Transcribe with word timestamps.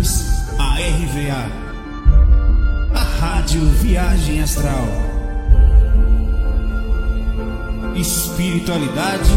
bem-vindos 0.00 0.24
à 0.58 0.74
RVA, 0.76 1.50
a 2.94 3.02
Rádio 3.20 3.60
Viagem 3.82 4.42
Astral. 4.42 4.86
Espiritualidade 7.94 9.30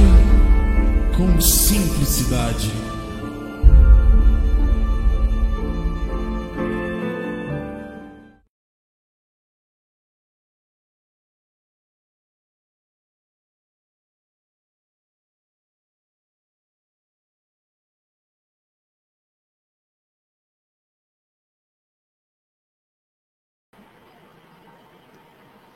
com 1.17 1.41
simplicidade. 1.41 2.71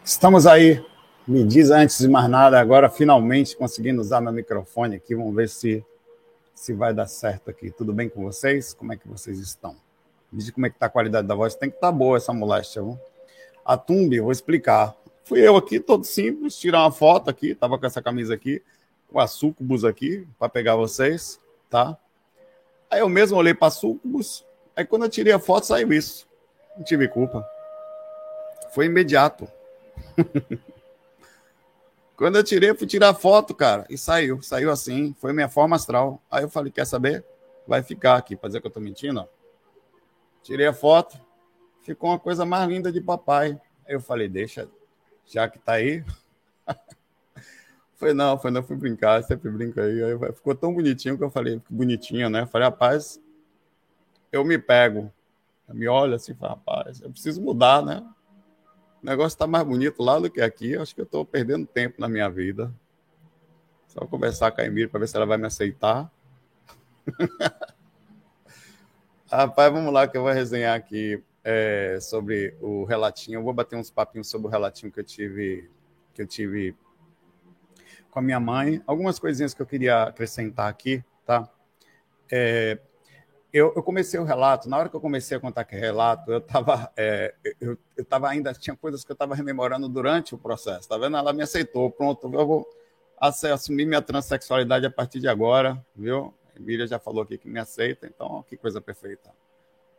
Estamos 0.08 0.48
aí. 0.48 0.82
Me 1.28 1.44
diz 1.44 1.70
antes 1.70 2.00
de 2.00 2.08
mais 2.08 2.30
nada, 2.30 2.58
agora 2.58 2.90
finalmente 2.90 3.58
conseguindo 3.58 4.00
usar 4.00 4.22
meu 4.22 4.32
microfone 4.32 4.96
aqui. 4.96 5.14
Vamos 5.14 5.36
ver 5.36 5.50
se, 5.50 5.86
se 6.56 6.72
vai 6.72 6.94
dar 6.94 7.08
certo 7.08 7.50
aqui. 7.50 7.72
Tudo 7.72 7.92
bem 7.92 8.08
com 8.08 8.24
vocês? 8.24 8.74
Como 8.74 8.94
é 8.94 8.96
que 8.96 9.06
vocês 9.06 9.38
estão? 9.38 9.76
Me 10.32 10.40
diz 10.40 10.50
como 10.50 10.66
é 10.66 10.70
que 10.70 10.78
está 10.78 10.86
a 10.86 10.90
qualidade 10.90 11.28
da 11.28 11.36
voz. 11.36 11.56
Tem 11.56 11.70
que 11.70 11.76
estar 11.76 11.88
tá 11.88 11.92
boa 11.92 12.16
essa 12.16 12.32
moléstia. 12.32 12.82
Viu? 12.82 12.98
A 13.66 13.76
Tumbi, 13.76 14.22
vou 14.22 14.32
explicar. 14.32 14.96
Fui 15.26 15.46
eu 15.46 15.58
aqui, 15.58 15.78
todo 15.78 16.06
simples, 16.06 16.58
tirar 16.58 16.84
uma 16.84 16.92
foto 16.92 17.30
aqui. 17.30 17.54
Tava 17.54 17.78
com 17.78 17.86
essa 17.86 18.02
camisa 18.02 18.34
aqui, 18.34 18.64
com 19.12 19.20
a 19.20 19.28
sucubus 19.28 19.84
aqui, 19.84 20.26
para 20.40 20.48
pegar 20.48 20.78
vocês, 20.78 21.38
tá? 21.70 21.98
Aí 22.90 23.02
eu 23.02 23.10
mesmo 23.10 23.38
olhei 23.38 23.54
para 23.54 23.70
sucubus. 23.70 24.46
Aí 24.74 24.86
quando 24.86 25.04
eu 25.04 25.10
tirei 25.10 25.34
a 25.34 25.40
foto, 25.40 25.66
saiu 25.66 25.92
isso. 25.92 26.26
Não 26.78 26.86
tive 26.86 27.10
culpa. 27.10 27.46
Foi 28.72 28.86
imediato. 28.86 29.57
Quando 32.18 32.36
eu 32.38 32.44
tirei, 32.44 32.74
fui 32.74 32.88
tirar 32.88 33.14
foto, 33.14 33.54
cara, 33.54 33.86
e 33.90 33.98
saiu. 33.98 34.42
Saiu 34.42 34.72
assim, 34.72 35.16
foi 35.20 35.34
minha 35.34 35.48
forma 35.48 35.76
astral. 35.76 36.20
Aí 36.32 36.44
eu 36.44 36.50
falei, 36.50 36.72
quer 36.72 36.86
saber? 36.86 37.24
Vai 37.68 37.84
ficar 37.84 38.16
aqui, 38.16 38.36
pra 38.36 38.50
dizer 38.50 38.60
que 38.60 38.66
eu 38.66 38.72
tô 38.72 38.80
mentindo, 38.80 39.20
ó. 39.20 39.28
Tirei 40.42 40.66
a 40.66 40.74
foto, 40.74 41.20
ficou 41.84 42.10
uma 42.10 42.18
coisa 42.18 42.44
mais 42.44 42.68
linda 42.68 42.92
de 42.92 43.00
papai. 43.00 43.62
Aí 43.88 43.94
eu 43.94 44.02
falei, 44.02 44.28
deixa, 44.28 44.68
já 45.28 45.48
que 45.48 45.60
tá 45.60 45.74
aí. 45.74 46.04
foi 47.96 48.14
não, 48.14 48.36
foi 48.40 48.50
não, 48.50 48.64
fui 48.64 48.76
brincar, 48.76 49.24
sempre 49.24 49.52
brinco 49.52 49.80
aí. 49.80 50.02
aí. 50.04 50.34
Ficou 50.34 50.56
tão 50.56 50.74
bonitinho 50.74 51.18
que 51.18 51.24
eu 51.24 51.30
falei, 51.30 51.62
bonitinho, 51.70 52.32
né? 52.32 52.42
Eu 52.42 52.48
falei, 52.48 52.68
rapaz, 52.68 53.22
eu 54.32 54.44
me 54.44 54.58
pego. 54.58 55.14
Eu 55.68 55.76
me 55.76 55.88
olho 55.88 56.16
assim, 56.16 56.34
rapaz, 56.34 57.00
eu 57.02 57.12
preciso 57.12 57.42
mudar, 57.42 57.86
né? 57.86 58.04
O 59.02 59.06
negócio 59.06 59.36
está 59.36 59.48
mais 59.48 59.66
bonito 59.66 60.02
lá 60.02 60.20
do 60.20 60.30
que 60.30 60.42
aqui. 60.42 60.76
Acho 60.76 60.94
que 60.94 61.02
eu 61.02 61.06
estou 61.06 61.26
perdendo 61.26 61.66
tempo 61.66 62.00
na 62.00 62.10
minha 62.10 62.30
vida. 62.30 62.74
Só 63.88 64.06
conversar 64.06 64.52
com 64.52 64.62
a 64.62 64.66
Emília 64.66 64.90
para 64.90 65.00
ver 65.00 65.08
se 65.08 65.16
ela 65.16 65.26
vai 65.26 65.38
me 65.38 65.48
aceitar. 65.48 66.12
Rapaz, 69.32 69.72
vamos 69.72 69.94
lá 69.94 70.08
que 70.08 70.18
eu 70.18 70.24
vou 70.24 70.32
resenhar 70.32 70.76
aqui 70.76 71.24
é, 71.44 71.98
sobre 72.02 72.56
o 72.62 72.84
relatinho. 72.84 73.40
Eu 73.40 73.44
vou 73.44 73.54
bater 73.54 73.76
uns 73.76 73.90
papinhos 73.90 74.30
sobre 74.30 74.48
o 74.48 74.50
relatinho 74.50 74.92
que 74.92 75.00
eu 75.00 75.04
tive 75.04 75.70
que 76.14 76.22
eu 76.22 76.28
tive 76.28 76.76
com 78.10 78.20
a 78.20 78.22
minha 78.22 78.40
mãe. 78.40 78.82
Algumas 78.88 79.20
coisinhas 79.20 79.54
que 79.54 79.62
eu 79.62 79.66
queria 79.66 80.04
acrescentar 80.04 80.68
aqui, 80.70 81.04
tá? 81.26 81.48
É, 82.32 82.80
eu, 83.58 83.74
eu, 83.76 83.84
comecei 83.84 84.20
o 84.20 84.24
relato, 84.24 84.70
na 84.70 84.78
hora 84.78 84.90
que 84.90 84.96
eu 84.96 85.02
comecei 85.02 85.38
a 85.38 85.40
contar 85.40 85.62
aquele 85.62 85.82
relato, 85.82 86.32
eu 86.32 86.38
estava 86.38 86.92
é, 86.96 87.34
eu, 87.60 87.78
eu 87.96 88.06
tava 88.06 88.30
ainda, 88.30 88.54
tinha 88.54 88.76
coisas 88.76 89.04
que 89.04 89.12
eu 89.12 89.16
estava 89.16 89.36
rememorando 89.36 89.90
durante 89.90 90.36
o 90.36 90.38
processo, 90.38 90.88
tá 90.88 90.98
vendo? 90.98 91.18
Ela 91.18 91.34
me 91.34 91.44
aceitou, 91.44 91.90
pronto, 91.90 92.28
eu 92.34 92.48
vou 92.48 92.70
assumir 93.20 93.86
minha 93.86 94.02
transexualidade 94.02 94.86
a 94.86 94.92
partir 94.92 95.20
de 95.20 95.28
agora, 95.28 95.84
viu? 95.96 96.34
A 96.56 96.60
Emília 96.60 96.88
já 96.88 97.00
falou 97.00 97.24
aqui 97.24 97.38
que 97.38 97.50
me 97.50 97.60
aceita, 97.60 98.06
então 98.06 98.44
que 98.48 98.56
coisa 98.58 98.80
perfeita. 98.80 99.32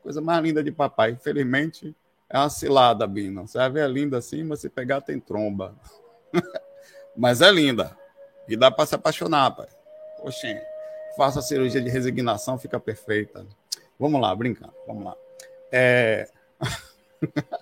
Coisa 0.03 0.21
mais 0.21 0.43
linda 0.43 0.63
de 0.63 0.71
papai, 0.71 1.11
infelizmente 1.11 1.95
é 2.31 2.39
uma 2.39 2.51
cilada, 2.51 3.07
Bino. 3.07 3.47
Você 3.47 3.59
vai 3.59 3.71
ver 3.71 3.85
é 3.85 3.89
linda 3.89 4.19
assim, 4.19 4.45
mas 4.45 4.61
se 4.61 4.69
pegar 4.69 5.01
tem 5.01 5.19
tromba. 5.19 5.75
mas 7.17 7.41
é 7.41 7.51
linda. 7.51 7.97
E 8.47 8.57
dá 8.57 8.71
para 8.71 8.87
se 8.87 8.95
apaixonar, 8.95 9.51
pai. 9.51 9.69
Oxê 10.23 10.61
faço 11.19 11.41
a 11.41 11.43
cirurgia 11.43 11.81
de 11.81 11.91
resignação, 11.91 12.57
fica 12.57 12.79
perfeita. 12.79 13.45
Vamos 13.99 14.21
lá, 14.21 14.33
brincando, 14.37 14.73
vamos 14.87 15.05
lá. 15.05 15.17
É... 15.73 16.31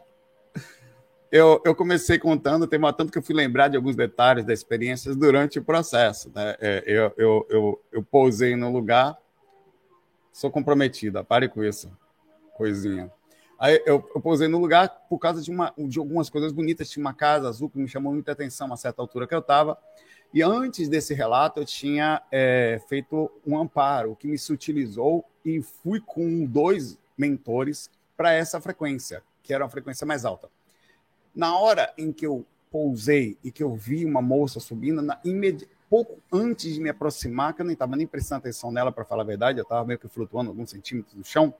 eu, 1.32 1.62
eu 1.64 1.74
comecei 1.74 2.18
contando, 2.18 2.66
tem 2.66 2.78
tanto 2.78 3.10
que 3.10 3.16
eu 3.16 3.22
fui 3.22 3.34
lembrar 3.34 3.68
de 3.68 3.76
alguns 3.78 3.96
detalhes 3.96 4.44
das 4.44 4.58
experiências 4.58 5.16
durante 5.16 5.58
o 5.58 5.64
processo. 5.64 6.30
Né? 6.34 6.54
É, 6.60 6.84
eu, 6.86 7.14
eu, 7.16 7.46
eu, 7.48 7.82
eu 7.92 8.02
pousei 8.02 8.54
no 8.54 8.70
lugar, 8.70 9.16
sou 10.30 10.50
comprometida, 10.50 11.24
pare 11.24 11.48
com 11.48 11.64
isso, 11.64 11.90
coisinha. 12.58 13.10
Aí 13.58 13.82
eu, 13.86 14.06
eu 14.14 14.20
pousei 14.20 14.48
no 14.48 14.58
lugar 14.58 14.86
por 15.08 15.18
causa 15.18 15.40
de, 15.40 15.50
uma, 15.50 15.72
de 15.78 15.98
algumas 15.98 16.28
coisas 16.28 16.52
bonitas. 16.52 16.90
Tinha 16.90 17.02
uma 17.02 17.14
casa 17.14 17.48
azul 17.48 17.70
que 17.70 17.78
me 17.78 17.88
chamou 17.88 18.12
muita 18.12 18.32
atenção 18.32 18.70
a 18.70 18.76
certa 18.76 19.00
altura 19.00 19.26
que 19.26 19.34
eu 19.34 19.38
estava. 19.38 19.78
E 20.36 20.42
antes 20.42 20.86
desse 20.86 21.14
relato, 21.14 21.60
eu 21.60 21.64
tinha 21.64 22.20
é, 22.30 22.78
feito 22.90 23.32
um 23.46 23.58
amparo, 23.58 24.14
que 24.14 24.28
me 24.28 24.36
sutilizou 24.36 25.24
e 25.42 25.62
fui 25.62 25.98
com 25.98 26.44
dois 26.44 26.98
mentores 27.16 27.88
para 28.14 28.34
essa 28.34 28.60
frequência, 28.60 29.22
que 29.42 29.54
era 29.54 29.64
uma 29.64 29.70
frequência 29.70 30.06
mais 30.06 30.26
alta. 30.26 30.50
Na 31.34 31.58
hora 31.58 31.90
em 31.96 32.12
que 32.12 32.26
eu 32.26 32.44
pousei 32.70 33.38
e 33.42 33.50
que 33.50 33.62
eu 33.62 33.74
vi 33.74 34.04
uma 34.04 34.20
moça 34.20 34.60
subindo, 34.60 35.00
na, 35.00 35.18
imedi... 35.24 35.66
pouco 35.88 36.18
antes 36.30 36.74
de 36.74 36.80
me 36.82 36.90
aproximar, 36.90 37.54
que 37.54 37.62
eu 37.62 37.64
nem 37.64 37.72
estava 37.72 37.96
nem 37.96 38.06
prestando 38.06 38.40
atenção 38.40 38.70
nela, 38.70 38.92
para 38.92 39.06
falar 39.06 39.22
a 39.22 39.26
verdade, 39.26 39.58
eu 39.58 39.62
estava 39.62 39.86
meio 39.86 39.98
que 39.98 40.06
flutuando 40.06 40.50
alguns 40.50 40.68
centímetros 40.68 41.14
no 41.14 41.24
chão, 41.24 41.54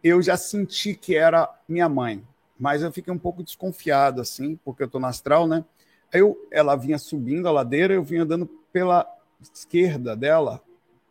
eu 0.00 0.22
já 0.22 0.36
senti 0.36 0.94
que 0.94 1.16
era 1.16 1.52
minha 1.68 1.88
mãe. 1.88 2.24
Mas 2.56 2.82
eu 2.82 2.92
fiquei 2.92 3.12
um 3.12 3.18
pouco 3.18 3.42
desconfiado, 3.42 4.20
assim, 4.20 4.54
porque 4.64 4.84
eu 4.84 4.86
estou 4.86 5.00
no 5.00 5.08
astral, 5.08 5.48
né? 5.48 5.64
Eu, 6.12 6.46
ela 6.50 6.76
vinha 6.76 6.98
subindo 6.98 7.46
a 7.48 7.52
ladeira, 7.52 7.94
eu 7.94 8.02
vinha 8.02 8.22
andando 8.22 8.46
pela 8.72 9.06
esquerda 9.40 10.16
dela 10.16 10.60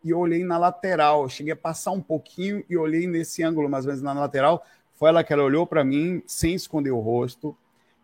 e 0.04 0.10
eu 0.10 0.18
olhei 0.18 0.44
na 0.44 0.58
lateral. 0.58 1.22
Eu 1.22 1.28
cheguei 1.28 1.52
a 1.52 1.56
passar 1.56 1.90
um 1.90 2.00
pouquinho 2.00 2.64
e 2.68 2.76
olhei 2.76 3.06
nesse 3.06 3.42
ângulo, 3.42 3.68
mais 3.68 3.84
ou 3.84 3.90
menos 3.90 4.02
na 4.02 4.12
lateral. 4.12 4.64
Foi 4.94 5.08
ela 5.08 5.24
que 5.24 5.32
ela 5.32 5.42
olhou 5.42 5.66
para 5.66 5.82
mim, 5.82 6.22
sem 6.26 6.54
esconder 6.54 6.90
o 6.90 7.00
rosto, 7.00 7.56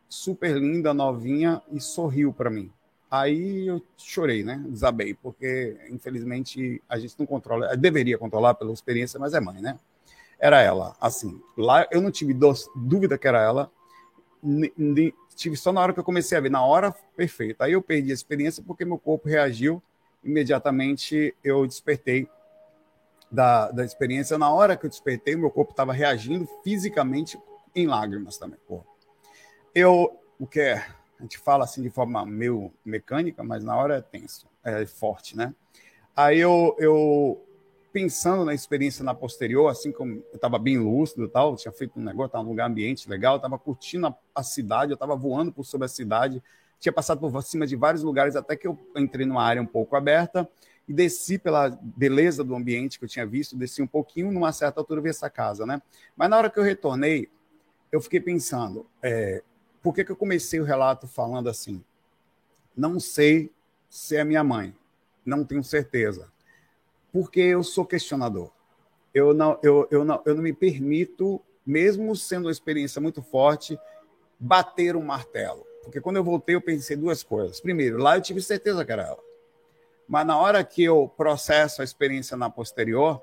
super 0.09 0.57
linda, 0.57 0.95
novinha, 0.95 1.61
e 1.71 1.81
sorriu 1.81 2.33
para 2.33 2.49
mim. 2.49 2.71
Aí 3.11 3.67
eu 3.67 3.83
chorei, 3.97 4.43
né? 4.43 4.65
Desabei, 4.67 5.15
porque 5.15 5.77
infelizmente 5.91 6.83
a 6.89 6.99
gente 6.99 7.15
não 7.19 7.27
controla, 7.27 7.77
deveria 7.77 8.19
controlar 8.19 8.55
pela 8.55 8.73
experiência, 8.73 9.21
mas 9.21 9.35
é 9.35 9.41
mãe, 9.41 9.61
né? 9.61 9.79
Era 10.39 10.61
ela, 10.61 10.97
assim. 11.01 11.41
Lá 11.57 11.87
eu 11.91 12.01
não 12.01 12.11
tive 12.11 12.35
dúvida 12.75 13.17
que 13.17 13.29
era 13.29 13.43
ela, 13.43 13.71
tive 15.37 15.57
só 15.57 15.73
na 15.73 15.81
hora 15.81 15.93
que 15.93 16.01
eu 16.01 16.05
comecei 16.05 16.37
a 16.37 16.41
ver, 16.41 16.51
na 16.51 16.65
hora 16.65 16.91
perfeita. 17.15 17.65
Aí 17.65 17.73
eu 17.73 17.83
perdi 17.83 18.11
a 18.11 18.15
experiência 18.15 18.63
porque 18.67 18.85
meu 18.85 18.99
corpo 18.99 19.29
reagiu 19.29 19.83
imediatamente. 20.25 21.35
Eu 21.45 21.67
despertei 21.67 22.29
da, 23.31 23.71
da 23.71 23.85
experiência. 23.85 24.39
Na 24.39 24.51
hora 24.51 24.77
que 24.77 24.87
eu 24.87 24.91
despertei, 24.91 25.37
meu 25.37 25.51
corpo 25.51 25.73
estava 25.73 25.93
reagindo 25.93 26.49
fisicamente 26.65 27.39
em 27.75 27.87
lágrimas 27.87 28.39
também. 28.39 28.59
Eu, 29.75 30.19
o 30.39 30.47
que 30.47 30.61
é, 30.61 30.75
a 31.19 31.23
gente 31.23 31.39
fala 31.39 31.65
assim 31.65 31.83
de 31.83 31.91
forma 31.91 32.25
meio 32.25 32.73
mecânica, 32.85 33.45
mas 33.45 33.63
na 33.63 33.77
hora 33.77 33.99
é 33.99 34.01
tenso, 34.01 34.49
é 34.65 34.87
forte, 34.87 35.37
né? 35.37 35.55
Aí 36.17 36.39
eu, 36.39 36.75
eu 36.79 37.46
pensando 37.97 38.45
na 38.45 38.53
experiência 38.53 39.03
na 39.03 39.15
posterior, 39.15 39.71
assim 39.71 39.91
como 39.91 40.17
eu 40.31 40.35
estava 40.35 40.59
bem 40.59 40.77
lúcido 40.77 41.27
tal, 41.27 41.57
tinha 41.57 41.73
feito 41.73 41.99
um 41.99 42.03
negócio, 42.03 42.27
estava 42.27 42.45
num 42.45 42.51
lugar 42.51 42.69
ambiente 42.69 43.09
legal, 43.09 43.37
estava 43.37 43.59
curtindo 43.59 44.09
a, 44.09 44.15
a, 44.35 44.43
cidade, 44.43 44.93
eu 44.93 44.97
estava 44.97 45.17
voando 45.17 45.51
por 45.51 45.65
sobre 45.65 45.87
a 45.87 45.89
cidade, 45.89 46.43
tinha 46.79 46.93
passado 46.93 47.19
por 47.19 47.43
cima 47.43 47.67
de 47.67 47.75
vários 47.75 48.03
lugares 48.03 48.37
até 48.37 48.55
que 48.55 48.67
eu 48.67 48.79
entrei 48.95 49.25
numa 49.25 49.43
área 49.43 49.63
um 49.63 49.67
pouco 49.67 49.97
aberta 49.97 50.47
e 50.87 50.93
desci 50.93 51.39
pela 51.39 51.71
beleza 51.71 52.45
do 52.45 52.55
ambiente 52.55 52.99
que 52.99 53.07
eu 53.07 53.09
tinha 53.09 53.25
visto, 53.25 53.57
desci 53.57 53.81
um 53.81 53.87
pouquinho, 53.87 54.31
numa 54.31 54.53
certa 54.53 54.79
altura 54.79 55.01
vi 55.01 55.09
essa 55.09 55.31
casa, 55.31 55.65
né? 55.65 55.81
Mas 56.15 56.29
na 56.29 56.37
hora 56.37 56.51
que 56.51 56.59
eu 56.59 56.65
retornei, 56.65 57.31
eu 57.91 58.03
fiquei 58.03 58.21
pensando, 58.21 58.85
é, 59.03 59.43
por 59.83 59.95
que, 59.95 60.05
que 60.05 60.13
eu 60.13 60.17
comecei 60.17 60.61
o 60.61 60.65
relato 60.65 61.09
falando 61.09 61.49
assim? 61.49 61.83
Não 62.77 63.01
sei 63.01 63.51
se 63.89 64.17
é 64.17 64.23
minha 64.23 64.45
mãe, 64.45 64.75
não 65.25 65.43
tenho 65.47 65.65
certeza 65.65 66.36
porque 67.17 67.41
eu 67.41 67.65
sou 67.65 67.87
questionador. 67.87 68.51
Eu 69.15 69.33
não, 69.33 69.59
eu, 69.63 69.89
eu, 69.91 70.05
não, 70.05 70.21
eu 70.27 70.35
não 70.35 70.43
me 70.43 70.53
permito, 70.53 71.41
mesmo 71.65 72.15
sendo 72.15 72.45
uma 72.45 72.51
experiência 72.51 73.01
muito 73.01 73.23
forte, 73.23 73.79
bater 74.39 74.95
um 74.95 75.03
martelo. 75.03 75.67
Porque 75.83 75.99
quando 75.99 76.17
eu 76.17 76.25
voltei, 76.25 76.57
eu 76.57 76.61
pensei 76.61 76.95
duas 76.95 77.23
coisas. 77.23 77.59
Primeiro, 77.59 77.97
lá 77.97 78.19
eu 78.19 78.21
tive 78.21 78.43
certeza 78.43 78.85
que 78.85 78.93
era 78.93 79.05
ela. 79.05 79.25
Mas 80.07 80.27
na 80.27 80.39
hora 80.39 80.63
que 80.63 80.85
eu 80.85 81.11
processo 81.17 81.81
a 81.81 81.85
experiência 81.85 82.37
na 82.37 82.51
posterior, 82.51 83.23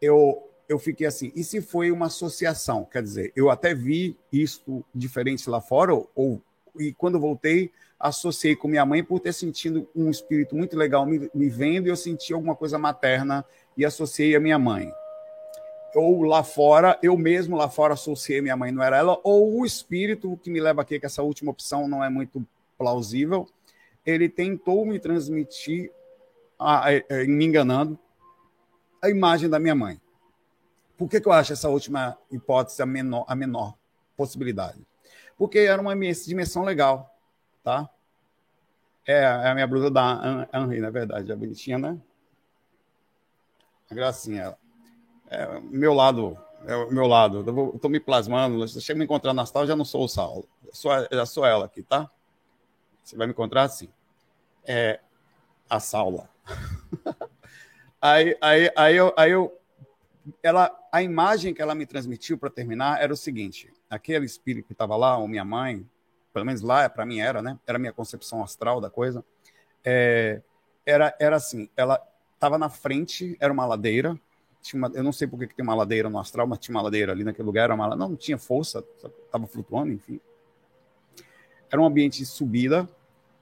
eu 0.00 0.48
eu 0.68 0.80
fiquei 0.80 1.06
assim, 1.06 1.30
e 1.36 1.44
se 1.44 1.60
foi 1.60 1.92
uma 1.92 2.06
associação? 2.06 2.84
Quer 2.84 3.04
dizer, 3.04 3.32
eu 3.36 3.50
até 3.50 3.72
vi 3.72 4.18
isso 4.32 4.84
diferente 4.92 5.48
lá 5.48 5.60
fora, 5.60 5.94
ou, 5.94 6.42
e 6.76 6.92
quando 6.92 7.20
voltei, 7.20 7.70
associei 8.02 8.56
com 8.56 8.66
minha 8.66 8.84
mãe 8.84 9.04
por 9.04 9.20
ter 9.20 9.32
sentido 9.32 9.88
um 9.94 10.10
espírito 10.10 10.56
muito 10.56 10.76
legal 10.76 11.06
me, 11.06 11.30
me 11.32 11.48
vendo 11.48 11.86
e 11.86 11.90
eu 11.90 11.96
senti 11.96 12.32
alguma 12.32 12.56
coisa 12.56 12.76
materna 12.76 13.44
e 13.76 13.84
associei 13.84 14.34
a 14.34 14.40
minha 14.40 14.58
mãe. 14.58 14.92
Ou 15.94 16.22
lá 16.22 16.42
fora, 16.42 16.98
eu 17.00 17.16
mesmo 17.16 17.56
lá 17.56 17.68
fora 17.68 17.94
associei 17.94 18.40
minha 18.40 18.56
mãe, 18.56 18.72
não 18.72 18.82
era 18.82 18.96
ela, 18.96 19.20
ou 19.22 19.60
o 19.60 19.64
espírito 19.64 20.36
que 20.42 20.50
me 20.50 20.60
leva 20.60 20.82
aqui, 20.82 20.98
que 20.98 21.06
essa 21.06 21.22
última 21.22 21.52
opção 21.52 21.86
não 21.86 22.02
é 22.02 22.10
muito 22.10 22.44
plausível, 22.76 23.46
ele 24.04 24.28
tentou 24.28 24.84
me 24.84 24.98
transmitir, 24.98 25.92
a, 26.58 26.88
a, 26.88 26.90
a, 26.90 27.24
me 27.26 27.44
enganando, 27.44 27.96
a 29.00 29.08
imagem 29.10 29.48
da 29.48 29.60
minha 29.60 29.74
mãe. 29.74 30.00
Por 30.96 31.08
que, 31.08 31.20
que 31.20 31.28
eu 31.28 31.32
acho 31.32 31.52
essa 31.52 31.68
última 31.68 32.18
hipótese 32.30 32.82
a 32.82 32.86
menor, 32.86 33.24
a 33.28 33.34
menor 33.36 33.74
possibilidade? 34.16 34.80
Porque 35.36 35.58
era 35.60 35.80
uma 35.80 35.94
dimensão 35.94 36.64
legal, 36.64 37.11
tá? 37.62 37.88
É, 39.06 39.22
é 39.22 39.48
a 39.48 39.54
minha 39.54 39.66
blusa 39.66 39.90
da 39.90 40.48
Henri, 40.52 40.80
na 40.80 40.90
verdade, 40.90 41.30
é 41.30 41.36
bonitinha, 41.36 41.78
né? 41.78 41.98
A 43.90 43.94
gracinha 43.94 44.42
ela. 44.42 44.58
É 45.28 45.60
meu 45.60 45.94
lado, 45.94 46.38
é 46.66 46.76
o 46.76 46.90
meu 46.90 47.06
lado. 47.06 47.44
Eu, 47.46 47.72
eu 47.74 47.78
tô 47.78 47.88
me 47.88 47.98
plasmando, 47.98 48.66
se 48.68 48.80
você 48.80 48.94
me 48.94 49.04
encontrar 49.04 49.32
na 49.32 49.46
sala, 49.46 49.66
já 49.66 49.76
não 49.76 49.84
sou 49.84 50.04
o 50.04 50.08
Saulo. 50.08 50.48
Eu 50.64 50.74
sou, 50.74 50.92
já 51.10 51.26
sou 51.26 51.44
ela 51.44 51.64
aqui, 51.64 51.82
tá? 51.82 52.10
Você 53.02 53.16
vai 53.16 53.26
me 53.26 53.32
encontrar 53.32 53.62
assim. 53.62 53.88
É 54.64 55.00
a 55.68 55.80
Saula. 55.80 56.28
aí, 58.00 58.36
aí, 58.40 58.70
aí, 58.76 58.96
eu, 58.96 59.12
aí 59.16 59.30
eu 59.32 59.58
ela, 60.42 60.70
a 60.92 61.02
imagem 61.02 61.52
que 61.54 61.62
ela 61.62 61.74
me 61.74 61.86
transmitiu 61.86 62.38
para 62.38 62.50
terminar 62.50 63.02
era 63.02 63.12
o 63.12 63.16
seguinte: 63.16 63.72
aquele 63.90 64.24
espírito 64.24 64.66
que 64.66 64.72
estava 64.72 64.96
lá, 64.96 65.16
ou 65.16 65.26
minha 65.26 65.44
mãe, 65.44 65.86
pelo 66.32 66.46
menos 66.46 66.60
lá 66.60 66.88
para 66.88 67.06
mim 67.06 67.20
era, 67.20 67.42
né? 67.42 67.58
Era 67.66 67.76
a 67.76 67.78
minha 67.78 67.92
concepção 67.92 68.42
astral 68.42 68.80
da 68.80 68.90
coisa. 68.90 69.24
É, 69.84 70.40
era, 70.84 71.14
era 71.18 71.36
assim: 71.36 71.68
ela 71.76 72.00
estava 72.34 72.58
na 72.58 72.68
frente, 72.68 73.36
era 73.40 73.52
uma 73.52 73.66
ladeira. 73.66 74.18
Tinha 74.60 74.78
uma, 74.78 74.90
eu 74.94 75.02
não 75.02 75.12
sei 75.12 75.26
por 75.26 75.38
que 75.38 75.54
tem 75.54 75.64
uma 75.64 75.74
ladeira 75.74 76.08
no 76.08 76.18
astral, 76.18 76.46
mas 76.46 76.58
tinha 76.58 76.74
uma 76.74 76.82
ladeira 76.82 77.12
ali 77.12 77.24
naquele 77.24 77.46
lugar. 77.46 77.64
Era 77.64 77.74
uma, 77.74 77.94
não, 77.96 78.10
não 78.10 78.16
tinha 78.16 78.38
força, 78.38 78.84
estava 79.24 79.46
flutuando, 79.46 79.92
enfim. 79.92 80.20
Era 81.70 81.80
um 81.80 81.84
ambiente 81.84 82.18
de 82.18 82.26
subida 82.26 82.88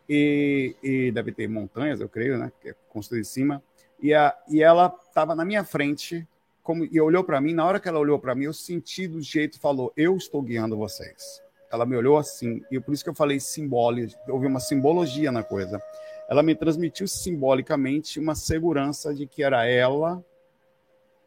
e, 0.08 0.75
e 0.82 1.12
deve 1.12 1.32
ter 1.32 1.48
montanhas, 1.48 2.00
eu 2.00 2.08
creio, 2.08 2.38
né? 2.38 2.50
Que 2.60 2.70
é 2.70 2.75
construído 2.88 3.22
em 3.22 3.25
cima. 3.25 3.62
E, 4.02 4.14
a, 4.14 4.37
e 4.48 4.62
ela 4.62 4.94
estava 5.06 5.34
na 5.34 5.44
minha 5.44 5.62
frente, 5.62 6.26
como, 6.62 6.84
e 6.84 7.00
olhou 7.00 7.22
para 7.22 7.40
mim, 7.40 7.52
na 7.52 7.66
hora 7.66 7.78
que 7.78 7.88
ela 7.88 7.98
olhou 7.98 8.19
para 8.19 8.34
mim, 8.34 8.44
eu 8.44 8.52
senti 8.52 9.06
do 9.06 9.20
jeito 9.20 9.60
falou: 9.60 9.92
"Eu 9.96 10.16
estou 10.16 10.40
guiando 10.42 10.76
vocês". 10.76 11.42
Ela 11.70 11.87
me 11.87 11.96
olhou 11.96 12.19
assim, 12.19 12.62
e 12.70 12.81
por 12.81 12.93
isso 12.93 13.05
que 13.05 13.11
eu 13.11 13.14
falei 13.14 13.38
simbólico, 13.38 14.19
houve 14.28 14.46
uma 14.46 14.61
simbologia 14.61 15.31
na 15.31 15.43
coisa. 15.43 15.81
Ela 16.28 16.43
me 16.43 16.55
transmitiu 16.55 17.06
simbolicamente 17.06 18.19
uma 18.19 18.34
segurança 18.34 19.14
de 19.14 19.26
que 19.26 19.43
era 19.43 19.67
ela 19.67 20.25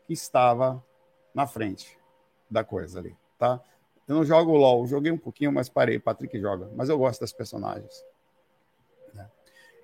que 0.06 0.14
estava 0.14 0.84
na 1.34 1.48
frente 1.48 1.98
da 2.50 2.64
coisa 2.64 3.00
ali, 3.00 3.16
tá? 3.38 3.62
Eu 4.08 4.16
não 4.16 4.26
jogo 4.26 4.56
LOL, 4.56 4.86
joguei 4.86 5.12
um 5.12 5.18
pouquinho, 5.18 5.52
mas 5.52 5.70
parei. 5.70 5.98
Patrick 5.98 6.38
joga, 6.40 6.70
mas 6.76 6.90
eu 6.90 6.98
gosto 6.98 7.22
das 7.22 7.32
personagens. 7.32 8.06
Né? 9.14 9.30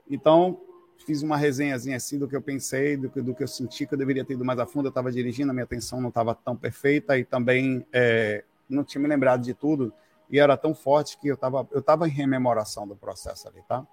Então, 0.09 0.59
fiz 1.05 1.23
uma 1.23 1.37
resenhazinha 1.37 1.95
assim 1.95 2.19
do 2.19 2.27
que 2.27 2.35
eu 2.35 2.41
pensei, 2.41 2.97
do 2.97 3.09
que, 3.09 3.21
do 3.21 3.33
que 3.33 3.41
eu 3.41 3.47
senti 3.47 3.85
que 3.87 3.93
eu 3.93 3.97
deveria 3.97 4.25
ter 4.25 4.33
ido 4.33 4.43
mais 4.43 4.59
a 4.59 4.65
fundo. 4.65 4.87
Eu 4.87 4.89
estava 4.89 5.11
dirigindo, 5.11 5.51
a 5.51 5.53
minha 5.53 5.63
atenção 5.63 6.01
não 6.01 6.09
estava 6.09 6.35
tão 6.35 6.55
perfeita 6.55 7.17
e 7.17 7.23
também 7.23 7.85
é, 7.93 8.43
não 8.69 8.83
tinha 8.83 9.01
me 9.01 9.07
lembrado 9.07 9.41
de 9.41 9.53
tudo. 9.53 9.93
E 10.29 10.39
era 10.39 10.55
tão 10.55 10.73
forte 10.75 11.17
que 11.17 11.27
eu 11.27 11.35
estava 11.35 11.67
eu 11.71 11.81
tava 11.81 12.07
em 12.07 12.11
rememoração 12.11 12.87
do 12.87 12.95
processo 12.95 13.47
ali, 13.47 13.61
tá? 13.67 13.85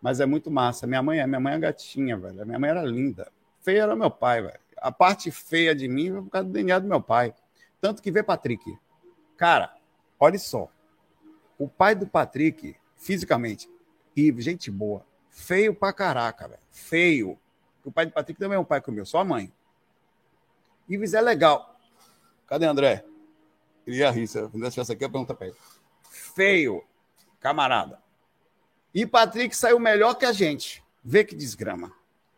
Mas 0.00 0.20
é 0.20 0.26
muito 0.26 0.50
massa. 0.50 0.86
Minha 0.86 1.02
mãe, 1.02 1.26
minha 1.26 1.40
mãe 1.40 1.54
é 1.54 1.58
gatinha, 1.58 2.16
velho. 2.16 2.46
Minha 2.46 2.58
mãe 2.58 2.70
era 2.70 2.82
linda. 2.82 3.30
Feia 3.60 3.82
era 3.82 3.96
meu 3.96 4.10
pai, 4.10 4.42
velho. 4.42 4.60
A 4.78 4.90
parte 4.90 5.30
feia 5.30 5.74
de 5.74 5.88
mim 5.88 6.10
foi 6.10 6.22
por 6.22 6.30
causa 6.30 6.48
do 6.48 6.52
DNA 6.52 6.78
do 6.78 6.88
meu 6.88 7.02
pai. 7.02 7.34
Tanto 7.80 8.00
que 8.00 8.10
vê 8.10 8.22
Patrick. 8.22 8.78
Cara, 9.36 9.74
olha 10.18 10.38
só. 10.38 10.70
O 11.58 11.68
pai 11.68 11.94
do 11.94 12.06
Patrick, 12.06 12.76
fisicamente, 12.96 13.70
e 14.16 14.34
gente 14.40 14.70
boa, 14.70 15.04
Feio 15.30 15.74
pra 15.74 15.92
caraca, 15.92 16.48
velho. 16.48 16.60
Feio. 16.70 17.38
O 17.84 17.90
pai 17.90 18.04
de 18.06 18.12
Patrick 18.12 18.38
também 18.38 18.56
é 18.56 18.60
um 18.60 18.64
pai 18.64 18.80
como 18.80 18.98
eu, 18.98 19.06
só 19.06 19.18
a 19.18 19.24
mãe. 19.24 19.50
Ives 20.88 21.14
é 21.14 21.20
legal. 21.20 21.78
Cadê 22.46 22.66
André? 22.66 23.04
Queria 23.84 24.10
rir. 24.10 24.26
Se 24.26 24.38
eu 24.38 24.50
fizesse 24.50 24.80
essa 24.80 24.92
aqui, 24.92 25.04
eu 25.04 25.10
pergunto 25.10 25.34
pra 25.34 25.46
ele. 25.46 25.56
Feio, 26.10 26.84
camarada. 27.38 28.02
E 28.92 29.06
Patrick 29.06 29.56
saiu 29.56 29.78
melhor 29.78 30.14
que 30.14 30.26
a 30.26 30.32
gente. 30.32 30.84
Vê 31.02 31.24
que 31.24 31.34
desgrama. 31.34 31.92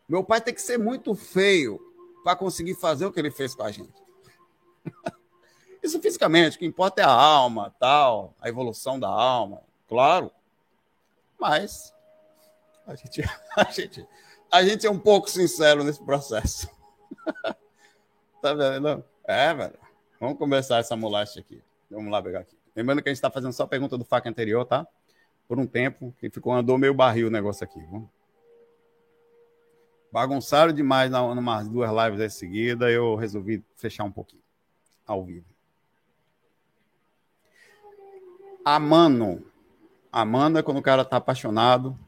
Meu 0.09 0.23
pai 0.23 0.41
tem 0.41 0.53
que 0.53 0.61
ser 0.61 0.79
muito 0.79 1.15
feio 1.15 1.81
para 2.23 2.37
conseguir 2.37 2.75
fazer 2.75 3.07
o 3.07 3.13
que 3.13 3.19
ele 3.19 3.31
fez 3.31 3.55
com 3.55 3.63
a 3.63 3.73
gente. 3.73 4.03
Isso 5.83 6.01
fisicamente, 6.01 6.57
o 6.57 6.59
que 6.61 6.67
importa 6.67 7.01
é 7.03 7.05
a 7.05 7.11
alma, 7.11 7.75
tal, 7.81 8.37
a 8.41 8.49
evolução 8.49 9.01
da 9.01 9.09
alma, 9.09 9.63
claro. 9.89 10.31
Mas 11.41 11.93
a 12.87 12.95
gente, 12.95 13.23
a 13.57 13.65
gente, 13.65 14.09
a 14.51 14.63
gente 14.63 14.87
é 14.87 14.91
um 14.91 14.99
pouco 14.99 15.29
sincero 15.29 15.83
nesse 15.83 16.05
processo. 16.05 16.69
tá 18.41 18.55
vendo? 18.55 19.05
É, 19.25 19.53
velho. 19.55 19.79
Vamos 20.21 20.39
começar 20.39 20.79
essa 20.79 20.95
moléstia 20.95 21.41
aqui. 21.41 21.61
Vamos 21.91 22.13
lá 22.13 22.23
pegar 22.23 22.41
aqui. 22.41 22.62
Lembrando 22.75 23.03
que 23.03 23.09
a 23.09 23.13
gente 23.13 23.19
está 23.19 23.31
fazendo 23.31 23.53
só 23.53 23.65
a 23.65 23.69
pergunta 23.69 23.99
do 23.99 24.05
faca 24.05 24.29
anterior, 24.29 24.65
tá? 24.65 24.87
Por 25.47 25.59
um 25.59 25.67
tempo, 25.67 26.15
que 26.19 26.31
ficou 26.31 26.53
andou 26.53 26.79
meio 26.79 26.95
barril 26.95 27.29
o 27.29 27.31
negócio 27.31 27.65
aqui. 27.65 27.81
Vamos. 27.91 28.09
Bagunçaram 30.13 30.73
demais 30.73 31.11
nas 31.11 31.69
duas 31.69 31.91
lives 31.91 32.21
em 32.21 32.29
seguida, 32.29 32.91
eu 32.91 33.15
resolvi 33.17 33.65
fechar 33.77 34.05
um 34.05 34.13
pouquinho 34.13 34.43
ao 35.07 35.25
vivo. 35.25 35.47
Amano. 38.65 39.43
Amando 40.13 40.59
é 40.59 40.63
quando 40.63 40.77
o 40.77 40.83
cara 40.83 41.05
tá 41.05 41.17
apaixonado, 41.17 41.99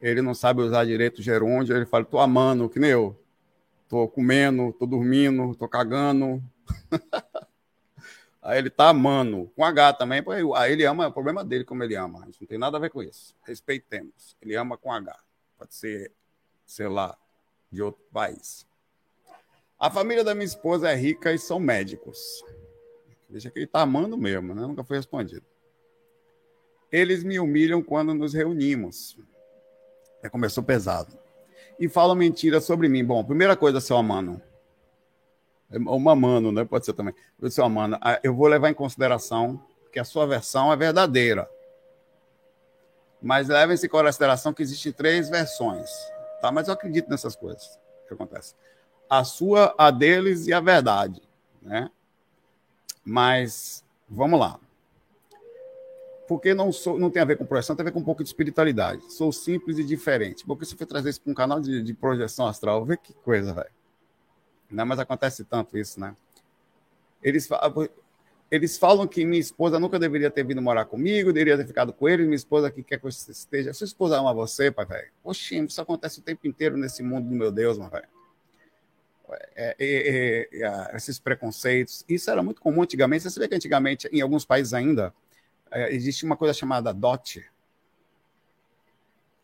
ele 0.00 0.22
não 0.22 0.32
sabe 0.34 0.62
usar 0.62 0.86
direito 0.86 1.18
o 1.18 1.22
gerúndio, 1.22 1.76
ele 1.76 1.84
fala, 1.84 2.04
tô 2.04 2.18
amando, 2.18 2.68
que 2.70 2.78
nem 2.80 2.90
eu. 2.90 3.14
Tô 3.86 4.08
comendo, 4.08 4.72
tô 4.72 4.86
dormindo, 4.86 5.54
tô 5.54 5.68
cagando. 5.68 6.42
Aí 8.44 8.58
ele 8.58 8.68
tá 8.68 8.90
amando, 8.90 9.50
com 9.56 9.64
H 9.64 9.94
também, 9.94 10.22
aí 10.54 10.72
ele 10.72 10.84
ama, 10.84 11.04
é 11.04 11.06
o 11.06 11.12
problema 11.12 11.42
dele 11.42 11.64
como 11.64 11.82
ele 11.82 11.96
ama, 11.96 12.26
isso 12.28 12.42
não 12.42 12.46
tem 12.46 12.58
nada 12.58 12.76
a 12.76 12.80
ver 12.80 12.90
com 12.90 13.02
isso. 13.02 13.34
Respeitemos. 13.42 14.36
Ele 14.42 14.54
ama 14.54 14.76
com 14.76 14.92
H. 14.92 15.18
Pode 15.58 15.74
ser, 15.74 16.12
sei 16.66 16.86
lá, 16.86 17.16
de 17.72 17.80
outro 17.80 18.02
país. 18.12 18.66
A 19.80 19.90
família 19.90 20.22
da 20.22 20.34
minha 20.34 20.44
esposa 20.44 20.90
é 20.90 20.94
rica 20.94 21.32
e 21.32 21.38
são 21.38 21.58
médicos. 21.58 22.44
Veja 23.30 23.50
que 23.50 23.60
ele 23.60 23.66
tá 23.66 23.80
amando 23.80 24.14
mesmo, 24.14 24.54
né? 24.54 24.60
Nunca 24.60 24.84
foi 24.84 24.98
respondido. 24.98 25.46
Eles 26.92 27.24
me 27.24 27.40
humilham 27.40 27.82
quando 27.82 28.12
nos 28.12 28.34
reunimos. 28.34 29.18
Já 30.22 30.28
começou 30.28 30.62
pesado. 30.62 31.18
E 31.80 31.88
falam 31.88 32.14
mentira 32.14 32.60
sobre 32.60 32.90
mim. 32.90 33.02
Bom, 33.02 33.24
primeira 33.24 33.56
coisa, 33.56 33.80
seu 33.80 33.96
Amano. 33.96 34.40
Ou 35.86 35.98
Mamano, 35.98 36.52
né? 36.52 36.64
Pode 36.64 36.84
ser 36.84 36.92
também. 36.92 37.14
Seu 37.50 37.64
Amano, 37.64 37.98
ah, 38.00 38.20
eu 38.22 38.34
vou 38.34 38.46
levar 38.46 38.70
em 38.70 38.74
consideração 38.74 39.60
que 39.92 39.98
a 39.98 40.04
sua 40.04 40.26
versão 40.26 40.72
é 40.72 40.76
verdadeira. 40.76 41.48
Mas 43.20 43.48
levem-se 43.48 43.86
em 43.86 43.88
consideração 43.88 44.52
que 44.52 44.62
existem 44.62 44.92
três 44.92 45.28
versões. 45.28 45.90
Tá? 46.40 46.52
Mas 46.52 46.68
eu 46.68 46.74
acredito 46.74 47.08
nessas 47.08 47.34
coisas 47.34 47.78
que 48.06 48.14
acontece. 48.14 48.54
A 49.08 49.24
sua, 49.24 49.74
a 49.78 49.90
deles 49.90 50.46
e 50.46 50.52
a 50.52 50.60
verdade. 50.60 51.22
Né? 51.62 51.90
Mas 53.04 53.84
vamos 54.08 54.38
lá 54.38 54.60
porque 56.26 56.54
não, 56.54 56.72
sou, 56.72 56.98
não 56.98 57.10
tem 57.10 57.22
a 57.22 57.24
ver 57.24 57.36
com 57.36 57.44
projeção, 57.44 57.76
tem 57.76 57.82
a 57.82 57.86
ver 57.86 57.92
com 57.92 58.00
um 58.00 58.04
pouco 58.04 58.22
de 58.22 58.28
espiritualidade. 58.28 59.12
Sou 59.12 59.32
simples 59.32 59.78
e 59.78 59.84
diferente. 59.84 60.44
Porque 60.44 60.64
você 60.64 60.76
foi 60.76 60.86
trazer 60.86 61.10
isso 61.10 61.20
para 61.20 61.30
um 61.30 61.34
canal 61.34 61.60
de, 61.60 61.82
de, 61.82 61.94
projeção 61.94 62.46
astral, 62.46 62.84
vê 62.84 62.96
que 62.96 63.12
coisa, 63.12 63.52
velho. 63.52 63.70
Não, 64.70 64.86
mas 64.86 64.98
acontece 64.98 65.44
tanto 65.44 65.76
isso, 65.78 66.00
né? 66.00 66.16
Eles, 67.22 67.48
eles 68.50 68.76
falam 68.76 69.06
que 69.06 69.24
minha 69.24 69.40
esposa 69.40 69.78
nunca 69.80 69.98
deveria 69.98 70.30
ter 70.30 70.44
vindo 70.44 70.60
morar 70.60 70.84
comigo, 70.84 71.32
deveria 71.32 71.56
ter 71.56 71.66
ficado 71.66 71.92
com 71.92 72.08
ele, 72.08 72.24
minha 72.24 72.36
esposa 72.36 72.68
aqui 72.68 72.82
quer 72.82 72.98
que 72.98 73.04
você 73.04 73.32
esteja. 73.32 73.72
Sua 73.72 73.84
esposa 73.84 74.18
ama 74.18 74.34
você, 74.34 74.70
pai, 74.70 74.84
velho. 74.84 75.10
Oxi, 75.22 75.58
isso 75.58 75.80
acontece 75.80 76.20
o 76.20 76.22
tempo 76.22 76.46
inteiro 76.46 76.76
nesse 76.76 77.02
mundo 77.02 77.28
do 77.28 77.34
meu 77.34 77.50
Deus, 77.50 77.78
meu 77.78 77.88
velho. 77.88 78.08
É, 79.56 79.76
é, 79.76 79.76
é, 79.78 80.48
é, 80.62 80.96
esses 80.96 81.18
preconceitos. 81.18 82.04
Isso 82.08 82.30
era 82.30 82.42
muito 82.42 82.60
comum 82.60 82.82
antigamente. 82.82 83.24
Você 83.24 83.40
vê 83.40 83.48
que 83.48 83.54
antigamente, 83.54 84.08
em 84.12 84.20
alguns 84.20 84.44
países 84.44 84.74
ainda, 84.74 85.14
é, 85.70 85.92
existe 85.94 86.24
uma 86.24 86.36
coisa 86.36 86.52
chamada 86.52 86.92
DOT. 86.92 87.44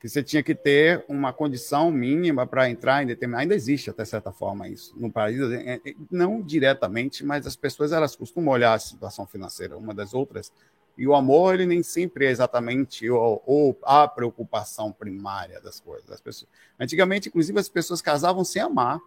Que 0.01 0.09
você 0.09 0.23
tinha 0.23 0.43
que 0.43 0.55
ter 0.55 1.05
uma 1.07 1.31
condição 1.31 1.91
mínima 1.91 2.47
para 2.47 2.71
entrar 2.71 3.03
em 3.03 3.07
determinado. 3.07 3.43
Ainda 3.43 3.55
existe, 3.55 3.91
até 3.91 4.03
certa 4.03 4.33
forma, 4.33 4.67
isso 4.67 4.99
no 4.99 5.13
país, 5.13 5.39
é, 5.53 5.75
é, 5.75 5.95
não 6.11 6.41
diretamente, 6.41 7.23
mas 7.23 7.47
as 7.47 7.55
pessoas 7.55 7.93
elas 7.93 8.17
costumam 8.17 8.55
olhar 8.55 8.73
a 8.73 8.79
situação 8.79 9.27
financeira 9.27 9.77
uma 9.77 9.93
das 9.93 10.15
outras. 10.15 10.51
E 10.97 11.07
o 11.07 11.15
amor, 11.15 11.55
ele 11.55 11.67
nem 11.67 11.83
sempre 11.83 12.25
é 12.25 12.31
exatamente 12.31 13.09
ou, 13.11 13.79
a 13.83 14.09
preocupação 14.09 14.91
primária 14.91 15.61
das 15.61 15.79
coisas. 15.81 16.11
As 16.11 16.21
pessoas, 16.21 16.51
antigamente, 16.79 17.29
inclusive, 17.29 17.61
as 17.61 17.69
pessoas 17.69 18.01
casavam 18.01 18.43
sem 18.43 18.63
amar. 18.63 18.99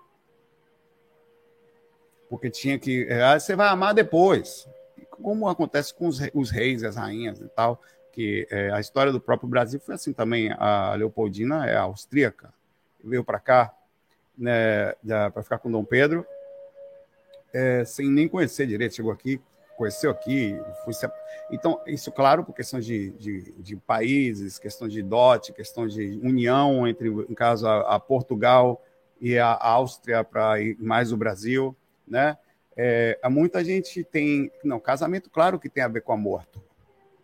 Porque 2.30 2.52
tinha 2.52 2.78
que. 2.78 3.08
É, 3.10 3.40
você 3.40 3.56
vai 3.56 3.68
amar 3.68 3.96
depois. 3.96 4.68
Como 5.10 5.48
acontece 5.50 5.94
com 5.94 6.08
os 6.08 6.52
reis 6.52 6.84
e 6.84 6.86
as 6.86 6.96
rainhas 6.96 7.40
e 7.42 7.48
tal 7.50 7.82
que 8.14 8.48
é, 8.52 8.72
a 8.72 8.80
história 8.80 9.12
do 9.12 9.20
próprio 9.20 9.50
Brasil 9.50 9.80
foi 9.80 9.96
assim 9.96 10.14
também. 10.14 10.54
A 10.58 10.94
Leopoldina 10.94 11.66
é 11.66 11.76
austríaca, 11.76 12.54
veio 13.04 13.24
para 13.24 13.40
cá 13.40 13.74
né, 14.38 14.94
para 15.32 15.44
ficar 15.44 15.58
com 15.58 15.72
Dom 15.72 15.84
Pedro, 15.84 16.26
é, 17.52 17.84
sem 17.84 18.08
nem 18.10 18.28
conhecer 18.28 18.68
direito. 18.68 18.96
Chegou 18.96 19.12
aqui, 19.12 19.42
conheceu 19.76 20.12
aqui, 20.12 20.56
se... 20.92 21.10
então 21.52 21.82
isso 21.88 22.12
claro 22.12 22.44
por 22.44 22.54
questões 22.54 22.86
de, 22.86 23.10
de, 23.12 23.52
de, 23.54 23.76
países, 23.76 24.60
questão 24.60 24.88
de 24.88 25.02
dote, 25.02 25.52
questão 25.52 25.88
de 25.88 26.20
união 26.24 26.88
entre, 26.88 27.10
em 27.10 27.34
caso 27.34 27.68
a, 27.68 27.96
a 27.96 28.00
Portugal 28.00 28.84
e 29.20 29.40
a 29.40 29.58
Áustria 29.60 30.24
para 30.24 30.56
mais 30.78 31.12
o 31.12 31.18
Brasil, 31.18 31.76
né? 32.08 32.38
É, 32.76 33.20
muita 33.30 33.64
gente 33.64 34.04
tem, 34.04 34.52
não, 34.64 34.80
casamento 34.80 35.30
claro 35.30 35.60
que 35.60 35.70
tem 35.70 35.84
a 35.84 35.88
ver 35.88 36.02
com 36.02 36.14
amor, 36.14 36.44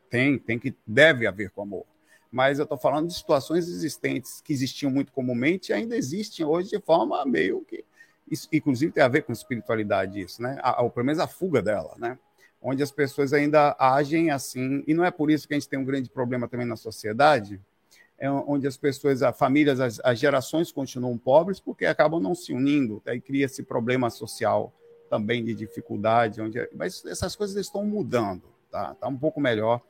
tem, 0.10 0.38
tem 0.38 0.58
que 0.58 0.76
deve 0.86 1.28
haver 1.28 1.52
com 1.52 1.62
amor. 1.62 1.86
Mas 2.32 2.60
eu 2.60 2.64
estou 2.64 2.78
falando 2.78 3.08
de 3.08 3.16
situações 3.16 3.68
existentes 3.68 4.42
que 4.42 4.54
existiam 4.54 4.92
muito 4.92 5.12
comumente 5.12 5.72
e 5.72 5.74
ainda 5.74 5.96
existem 5.96 6.46
hoje 6.46 6.70
de 6.70 6.80
forma 6.80 7.26
meio 7.26 7.62
que. 7.68 7.84
Isso, 8.30 8.48
inclusive 8.54 8.92
tem 8.92 9.04
a 9.04 9.08
ver 9.08 9.24
com 9.24 9.34
espiritualidade 9.34 10.20
isso, 10.20 10.42
né? 10.42 10.60
A, 10.62 10.82
a, 10.82 10.90
pelo 10.90 11.06
menos 11.06 11.20
a 11.20 11.28
fuga 11.28 11.62
dela, 11.62 11.96
né? 11.98 12.18
Onde 12.62 12.84
as 12.84 12.92
pessoas 12.92 13.34
ainda 13.34 13.76
agem 13.80 14.30
assim, 14.30 14.84
e 14.86 14.94
não 14.94 15.04
é 15.04 15.10
por 15.10 15.32
isso 15.32 15.48
que 15.48 15.54
a 15.56 15.60
gente 15.60 15.68
tem 15.68 15.80
um 15.80 15.86
grande 15.86 16.10
problema 16.10 16.48
também 16.48 16.68
na 16.68 16.76
sociedade, 16.76 17.60
é 18.20 18.30
onde 18.30 18.68
as 18.68 18.78
pessoas, 18.78 19.24
as 19.24 19.36
famílias, 19.36 19.80
as, 19.80 20.00
as 20.04 20.20
gerações 20.20 20.72
continuam 20.72 21.18
pobres 21.18 21.60
porque 21.60 21.86
acabam 21.86 22.22
não 22.22 22.36
se 22.36 22.54
unindo, 22.54 23.02
aí 23.08 23.20
cria 23.20 23.46
esse 23.46 23.64
problema 23.64 24.10
social 24.10 24.74
também 25.10 25.44
de 25.44 25.56
dificuldade, 25.56 26.40
onde, 26.40 26.70
mas 26.76 27.04
essas 27.06 27.36
coisas 27.36 27.56
estão 27.56 27.84
mudando, 27.84 28.44
tá? 28.70 28.94
Tá 28.94 29.08
um 29.08 29.18
pouco 29.18 29.42
melhor 29.42 29.82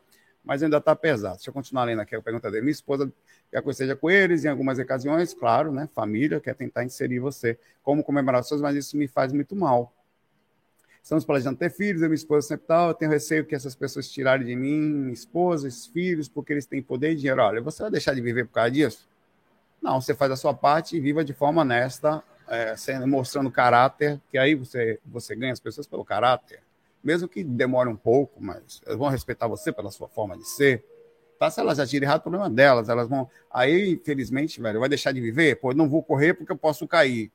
mas 0.44 0.64
ainda 0.64 0.78
está 0.78 0.96
pesado. 0.96 1.36
Deixa 1.36 1.50
eu 1.50 1.54
continuar 1.54 1.86
lendo 1.86 2.02
aqui 2.02 2.16
a 2.16 2.22
pergunta 2.22 2.50
dele. 2.50 2.64
Minha 2.64 2.72
esposa 2.72 3.12
quer 3.52 3.62
que 3.62 3.68
eu 3.68 3.72
esteja 3.72 3.96
com 3.96 4.10
eles 4.10 4.46
em 4.46 4.48
algumas 4.48 4.80
ocasiões, 4.80 5.34
claro, 5.34 5.72
né? 5.72 5.88
Família 5.94 6.40
quer 6.40 6.56
tentar 6.56 6.84
inserir 6.84 7.20
você 7.20 7.58
como 7.84 8.04
comemorações, 8.04 8.62
mas 8.62 8.76
isso 8.76 8.98
me 8.98 9.08
faz 9.08 9.34
muito 9.34 9.56
mal. 9.56 9.94
Estamos 11.02 11.26
planejando 11.26 11.58
ter 11.58 11.72
filhos, 11.72 12.02
minha 12.02 12.14
esposa 12.14 12.48
sempre 12.48 12.68
tal, 12.68 12.90
eu 12.90 12.94
tenho 12.94 13.10
receio 13.10 13.46
que 13.46 13.56
essas 13.56 13.74
pessoas 13.74 14.10
tirarem 14.10 14.46
de 14.46 14.56
mim, 14.56 14.80
minha 14.80 15.14
esposa, 15.14 15.68
os 15.68 15.88
filhos, 15.88 16.28
porque 16.28 16.54
eles 16.54 16.66
têm 16.66 16.82
poder 16.82 17.14
e 17.14 17.16
dinheiro. 17.16 17.42
Olha, 17.42 17.62
você 17.62 17.82
vai 17.82 17.92
deixar 17.92 18.14
de 18.14 18.22
viver 18.22 18.46
por 18.46 18.54
causa 18.54 18.72
disso? 18.72 19.08
Não, 19.82 20.00
você 20.00 20.14
faz 20.14 20.32
a 20.32 20.36
sua 20.36 20.54
parte 20.54 20.98
e 20.98 21.00
viva 21.00 21.24
de 21.24 21.34
forma 21.34 21.62
honesta, 21.62 22.22
é, 22.48 22.76
mostrando 23.06 23.50
caráter, 23.50 24.20
que 24.30 24.38
aí 24.38 24.54
você, 24.56 25.00
você 25.06 25.36
ganha 25.36 25.54
as 25.54 25.60
pessoas 25.60 25.88
pelo 25.88 26.04
caráter 26.04 26.62
mesmo 27.04 27.28
que 27.28 27.44
demore 27.44 27.90
um 27.90 27.96
pouco, 27.96 28.42
mas 28.42 28.82
elas 28.86 28.98
vão 28.98 29.10
respeitar 29.10 29.48
você 29.48 29.72
pela 29.72 29.92
sua 29.92 30.08
forma 30.08 30.38
de 30.38 30.48
ser. 30.48 30.86
Tá? 31.40 31.50
Se 31.50 31.60
elas 31.62 31.90
tiram 31.90 32.06
errado, 32.06 32.20
o 32.20 32.24
problema 32.24 32.50
delas. 32.50 32.90
Elas 32.90 33.08
vão. 33.08 33.30
Aí, 33.50 33.92
infelizmente, 33.92 34.62
velho, 34.62 34.80
vai 34.80 34.90
deixar 34.90 35.14
de 35.14 35.22
viver? 35.22 35.56
Pô, 35.60 35.72
eu 35.72 35.76
não 35.76 35.88
vou 35.88 36.04
correr 36.04 36.34
porque 36.34 36.52
eu 36.52 36.58
posso 36.58 36.86
cair. 36.88 37.32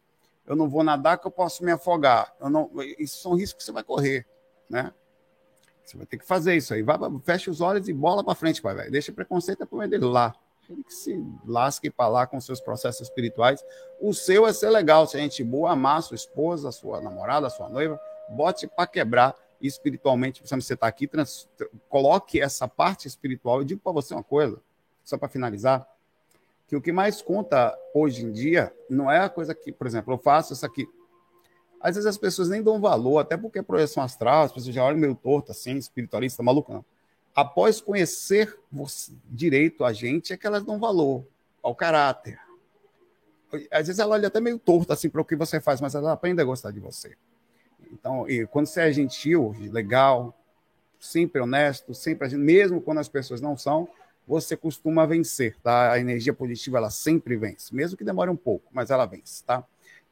Eu 0.46 0.54
não 0.54 0.68
vou 0.68 0.84
nadar 0.84 1.16
porque 1.16 1.28
eu 1.28 1.32
posso 1.32 1.64
me 1.64 1.72
afogar. 1.72 2.34
Eu 2.38 2.50
não... 2.50 2.70
Isso 2.98 3.22
são 3.22 3.34
riscos 3.34 3.62
que 3.62 3.64
você 3.64 3.72
vai 3.72 3.82
correr, 3.82 4.26
né? 4.68 4.92
Você 5.82 5.96
vai 5.96 6.06
ter 6.06 6.18
que 6.18 6.26
fazer 6.26 6.54
isso 6.54 6.74
aí. 6.74 6.82
Vai, 6.82 6.98
fecha 7.24 7.50
os 7.50 7.62
olhos 7.62 7.88
e 7.88 7.92
bola 7.94 8.22
para 8.22 8.34
frente, 8.34 8.60
pai, 8.60 8.74
velho. 8.74 8.90
Deixa 8.90 9.10
preconceito 9.10 9.62
é 9.62 9.66
problema 9.66 9.90
dele 9.90 10.04
lá. 10.04 10.34
Ele 10.68 10.82
que 10.82 10.94
se 10.94 11.22
lasque 11.46 11.90
para 11.90 12.08
lá 12.08 12.26
com 12.26 12.40
seus 12.40 12.60
processos 12.60 13.08
espirituais. 13.08 13.62
O 14.00 14.14
seu 14.14 14.46
é 14.46 14.52
ser 14.52 14.70
legal, 14.70 15.06
se 15.06 15.16
a 15.16 15.20
gente 15.20 15.44
boa, 15.44 15.72
amar 15.72 15.98
a 15.98 16.02
sua 16.02 16.14
esposa, 16.14 16.70
a 16.70 16.72
sua 16.72 17.00
namorada, 17.00 17.46
a 17.46 17.50
sua 17.50 17.68
noiva, 17.68 18.00
bote 18.30 18.66
para 18.66 18.86
quebrar 18.86 19.34
espiritualmente, 19.60 20.42
você 20.42 20.74
está 20.74 20.86
aqui, 20.86 21.06
trans, 21.06 21.48
coloque 21.88 22.40
essa 22.40 22.68
parte 22.68 23.08
espiritual. 23.08 23.58
Eu 23.58 23.64
digo 23.64 23.80
para 23.80 23.92
você 23.92 24.14
uma 24.14 24.22
coisa, 24.22 24.60
só 25.02 25.16
para 25.16 25.28
finalizar, 25.28 25.86
que 26.66 26.76
o 26.76 26.80
que 26.80 26.92
mais 26.92 27.20
conta 27.20 27.76
hoje 27.94 28.24
em 28.24 28.32
dia 28.32 28.74
não 28.88 29.10
é 29.10 29.20
a 29.20 29.28
coisa 29.28 29.54
que, 29.54 29.70
por 29.70 29.86
exemplo, 29.86 30.14
eu 30.14 30.18
faço 30.18 30.52
isso 30.52 30.64
aqui. 30.64 30.88
Às 31.80 31.96
vezes 31.96 32.06
as 32.06 32.16
pessoas 32.16 32.48
nem 32.48 32.62
dão 32.62 32.80
valor, 32.80 33.18
até 33.18 33.36
porque 33.36 33.58
é 33.58 33.62
projeção 33.62 34.02
astral, 34.02 34.44
as 34.44 34.52
pessoas 34.52 34.74
já 34.74 34.82
olham 34.82 34.98
meio 34.98 35.14
torto 35.14 35.52
assim, 35.52 35.76
espiritualista, 35.76 36.42
maluco, 36.42 36.72
não. 36.72 36.84
Após 37.34 37.80
conhecer 37.80 38.58
você, 38.70 39.12
direito 39.26 39.84
a 39.84 39.92
gente, 39.92 40.32
é 40.32 40.36
que 40.36 40.46
elas 40.46 40.64
dão 40.64 40.78
valor 40.78 41.26
ao 41.62 41.74
caráter. 41.74 42.38
Às 43.70 43.86
vezes 43.86 43.98
ela 43.98 44.14
olha 44.14 44.28
até 44.28 44.40
meio 44.40 44.58
torto 44.58 44.92
assim 44.92 45.10
para 45.10 45.20
o 45.20 45.24
que 45.24 45.36
você 45.36 45.60
faz, 45.60 45.80
mas 45.80 45.94
ela 45.94 46.12
aprende 46.12 46.40
a 46.40 46.44
gostar 46.44 46.70
de 46.70 46.80
você. 46.80 47.16
Então, 47.92 48.28
e 48.28 48.46
quando 48.46 48.66
você 48.66 48.82
é 48.82 48.92
gentil, 48.92 49.54
legal, 49.70 50.36
sempre 50.98 51.40
honesto, 51.40 51.94
sempre 51.94 52.28
mesmo 52.36 52.80
quando 52.80 52.98
as 52.98 53.08
pessoas 53.08 53.40
não 53.40 53.56
são, 53.56 53.88
você 54.26 54.56
costuma 54.56 55.06
vencer, 55.06 55.56
tá? 55.62 55.92
A 55.92 55.98
energia 55.98 56.32
positiva 56.32 56.78
ela 56.78 56.90
sempre 56.90 57.36
vence, 57.36 57.74
mesmo 57.74 57.96
que 57.96 58.04
demore 58.04 58.30
um 58.30 58.36
pouco, 58.36 58.66
mas 58.72 58.90
ela 58.90 59.04
vence, 59.04 59.44
tá? 59.44 59.64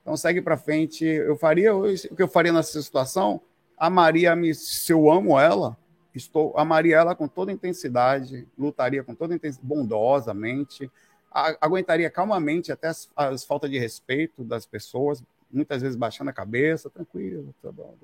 Então 0.02 0.17
segue 0.17 0.43
para 0.43 0.57
frente. 0.57 1.05
Eu 1.05 1.37
faria 1.37 1.75
o 1.75 1.95
que 1.95 2.23
eu 2.23 2.29
faria 2.29 2.52
nessa 2.52 2.83
situação. 2.83 3.41
Amaria 3.79 4.35
me, 4.37 4.55
se 4.55 4.93
eu 4.93 5.11
amo 5.11 5.38
ela, 5.38 5.76
estou 6.14 6.52
amaria 6.57 6.97
ela 6.97 7.14
com 7.14 7.26
toda 7.26 7.52
intensidade, 7.52 8.47
lutaria 8.59 9.02
com 9.02 9.14
toda 9.14 9.35
intensidade, 9.35 9.67
bondosamente, 9.67 10.91
aguentaria 11.61 12.11
calmamente 12.11 12.71
até 12.71 12.88
as, 12.88 13.09
as 13.17 13.45
faltas 13.45 13.71
de 13.71 13.79
respeito 13.79 14.45
das 14.45 14.67
pessoas, 14.67 15.23
muitas 15.53 15.83
vezes 15.83 15.97
baixando 15.97 16.31
a 16.31 16.33
cabeça, 16.33 16.89
tranquilo, 16.89 17.55
tá 17.63 17.71
bom, 17.71 17.97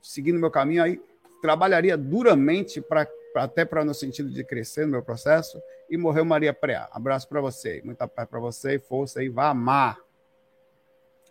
seguindo 0.00 0.38
meu 0.38 0.50
caminho, 0.50 0.82
aí 0.82 1.00
trabalharia 1.42 1.96
duramente 1.96 2.80
para 2.80 3.06
até 3.34 3.66
para 3.66 3.84
no 3.84 3.92
sentido 3.92 4.30
de 4.30 4.42
crescer 4.42 4.86
no 4.86 4.92
meu 4.92 5.02
processo 5.02 5.60
e 5.90 5.96
morreu 5.98 6.24
Maria 6.24 6.54
Preá. 6.54 6.88
Abraço 6.90 7.28
para 7.28 7.40
você, 7.40 7.82
muita 7.84 8.08
paz 8.08 8.26
para 8.26 8.40
você, 8.40 8.78
força 8.78 9.20
aí, 9.20 9.28
vá 9.28 9.50
amar. 9.50 9.98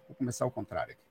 Vou 0.07 0.15
começar 0.15 0.45
ao 0.45 0.51
contrário 0.51 0.93
aqui. 0.93 1.05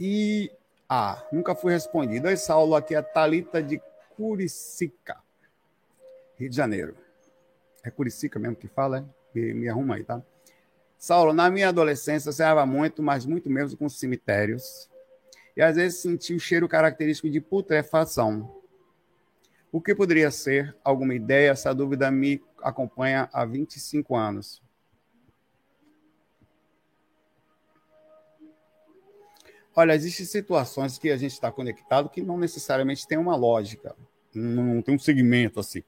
E 0.00 0.50
ah, 0.88 1.22
nunca 1.32 1.54
fui 1.54 1.72
respondido. 1.72 2.28
Oi, 2.28 2.36
Saulo, 2.36 2.74
aqui 2.74 2.94
é 2.94 3.02
Talita 3.02 3.62
de 3.62 3.80
Curicica. 4.16 5.16
Rio 6.38 6.48
de 6.48 6.56
Janeiro. 6.56 6.96
É 7.82 7.90
Curicica 7.90 8.38
mesmo 8.38 8.56
que 8.56 8.68
fala, 8.68 8.98
é? 8.98 9.04
Me, 9.34 9.54
me 9.54 9.68
arruma 9.68 9.96
aí, 9.96 10.04
tá? 10.04 10.22
Saulo, 10.96 11.32
na 11.32 11.50
minha 11.50 11.68
adolescência, 11.68 12.30
eu 12.30 12.66
muito, 12.66 13.02
mas 13.02 13.26
muito 13.26 13.50
menos 13.50 13.74
com 13.74 13.88
cemitérios. 13.88 14.88
E 15.56 15.62
às 15.62 15.76
vezes 15.76 16.00
senti 16.00 16.34
o 16.34 16.40
cheiro 16.40 16.68
característico 16.68 17.28
de 17.28 17.40
putrefação. 17.40 18.62
O 19.72 19.80
que 19.80 19.94
poderia 19.94 20.30
ser? 20.30 20.76
Alguma 20.84 21.14
ideia? 21.14 21.50
Essa 21.50 21.74
dúvida 21.74 22.10
me 22.10 22.40
acompanha 22.62 23.28
há 23.32 23.44
25 23.44 24.16
anos. 24.16 24.62
Olha, 29.74 29.94
existem 29.94 30.26
situações 30.26 30.98
que 30.98 31.10
a 31.10 31.16
gente 31.16 31.32
está 31.32 31.52
conectado 31.52 32.08
que 32.08 32.22
não 32.22 32.38
necessariamente 32.38 33.06
tem 33.06 33.16
uma 33.16 33.36
lógica, 33.36 33.94
não 34.34 34.82
tem 34.82 34.94
um 34.94 34.98
segmento 34.98 35.60
assim 35.60 35.84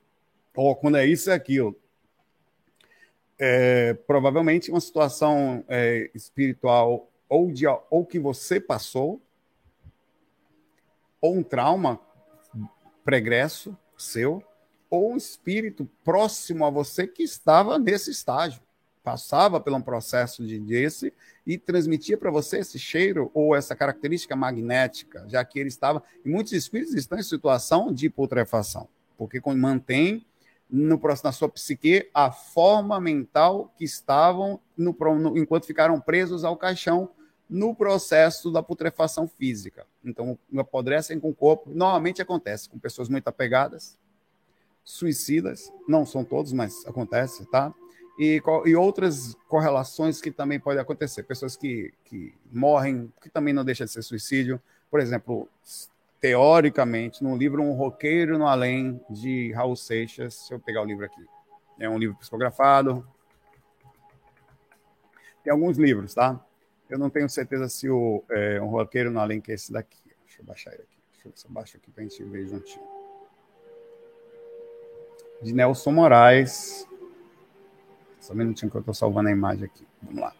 quando 0.76 0.96
é 0.96 1.06
isso, 1.06 1.30
é 1.30 1.34
aquilo. 1.34 1.76
É, 3.38 3.94
provavelmente 3.94 4.70
uma 4.70 4.80
situação 4.80 5.64
é, 5.66 6.10
espiritual 6.14 7.10
ou, 7.28 7.50
de, 7.50 7.64
ou 7.88 8.04
que 8.04 8.18
você 8.18 8.60
passou, 8.60 9.22
ou 11.20 11.36
um 11.36 11.42
trauma 11.42 11.98
pregresso 13.04 13.76
seu, 13.96 14.42
ou 14.90 15.12
um 15.12 15.16
espírito 15.16 15.88
próximo 16.04 16.66
a 16.66 16.70
você 16.70 17.06
que 17.06 17.22
estava 17.22 17.78
nesse 17.78 18.10
estágio, 18.10 18.60
passava 19.02 19.60
por 19.60 19.72
um 19.72 19.80
processo 19.80 20.46
de 20.46 20.58
desse 20.58 21.12
e 21.46 21.56
transmitia 21.56 22.18
para 22.18 22.30
você 22.30 22.58
esse 22.58 22.78
cheiro 22.78 23.30
ou 23.32 23.56
essa 23.56 23.74
característica 23.74 24.36
magnética, 24.36 25.24
já 25.28 25.44
que 25.44 25.58
ele 25.58 25.68
estava. 25.68 26.02
E 26.24 26.28
muitos 26.28 26.52
espíritos 26.52 26.94
estão 26.94 27.18
em 27.18 27.22
situação 27.22 27.92
de 27.92 28.10
putrefação, 28.10 28.88
porque 29.16 29.40
mantém 29.56 30.26
no, 30.70 31.00
na 31.24 31.32
sua 31.32 31.48
psique 31.48 32.08
a 32.14 32.30
forma 32.30 33.00
mental 33.00 33.72
que 33.76 33.84
estavam 33.84 34.60
no, 34.76 34.92
no, 34.92 35.38
enquanto 35.38 35.66
ficaram 35.66 36.00
presos 36.00 36.44
ao 36.44 36.56
caixão 36.56 37.10
no 37.48 37.74
processo 37.74 38.50
da 38.50 38.62
putrefação 38.62 39.26
física. 39.26 39.84
Então, 40.04 40.38
apodrecem 40.56 41.18
com 41.18 41.30
o 41.30 41.34
corpo. 41.34 41.70
Normalmente 41.70 42.22
acontece 42.22 42.68
com 42.68 42.78
pessoas 42.78 43.08
muito 43.08 43.26
apegadas, 43.26 43.98
suicidas, 44.84 45.72
não 45.88 46.06
são 46.06 46.24
todos, 46.24 46.52
mas 46.52 46.86
acontece, 46.86 47.44
tá? 47.46 47.74
E, 48.18 48.40
e 48.66 48.76
outras 48.76 49.34
correlações 49.48 50.20
que 50.20 50.30
também 50.30 50.60
podem 50.60 50.80
acontecer. 50.80 51.24
Pessoas 51.24 51.56
que, 51.56 51.92
que 52.04 52.32
morrem, 52.52 53.12
que 53.20 53.28
também 53.28 53.52
não 53.52 53.64
deixa 53.64 53.84
de 53.84 53.90
ser 53.90 54.02
suicídio. 54.02 54.62
Por 54.88 55.00
exemplo, 55.00 55.48
teoricamente, 56.20 57.24
no 57.24 57.36
livro 57.36 57.62
Um 57.62 57.72
Roqueiro 57.72 58.38
no 58.38 58.46
Além, 58.46 59.00
de 59.08 59.52
Raul 59.52 59.74
Seixas, 59.74 60.34
se 60.34 60.52
eu 60.52 60.60
pegar 60.60 60.82
o 60.82 60.84
livro 60.84 61.04
aqui. 61.04 61.24
É 61.78 61.88
um 61.88 61.98
livro 61.98 62.16
psicografado. 62.16 63.06
Tem 65.42 65.50
alguns 65.50 65.78
livros, 65.78 66.12
tá? 66.12 66.38
Eu 66.90 66.98
não 66.98 67.08
tenho 67.08 67.28
certeza 67.28 67.68
se 67.68 67.88
o 67.88 68.22
é, 68.30 68.60
Um 68.60 68.66
Roqueiro 68.66 69.10
no 69.10 69.18
Além 69.18 69.40
que 69.40 69.50
é 69.50 69.54
esse 69.54 69.72
daqui. 69.72 69.98
Deixa 70.26 70.42
eu 70.42 70.44
baixar 70.44 70.72
ele 70.74 70.82
aqui. 70.82 70.98
Deixa 71.24 71.48
eu 71.48 71.52
baixo 71.52 71.76
aqui 71.76 71.90
para 71.90 72.02
a 72.02 72.06
gente 72.06 72.22
ver 72.24 72.46
juntinho. 72.46 72.86
De 75.40 75.54
Nelson 75.54 75.92
Moraes. 75.92 76.86
Só 78.20 78.34
um 78.34 78.36
minutinho 78.36 78.70
que 78.70 78.76
eu 78.76 78.80
estou 78.80 78.92
salvando 78.92 79.30
a 79.30 79.32
imagem 79.32 79.64
aqui. 79.64 79.86
Vamos 80.02 80.20
lá. 80.20 80.34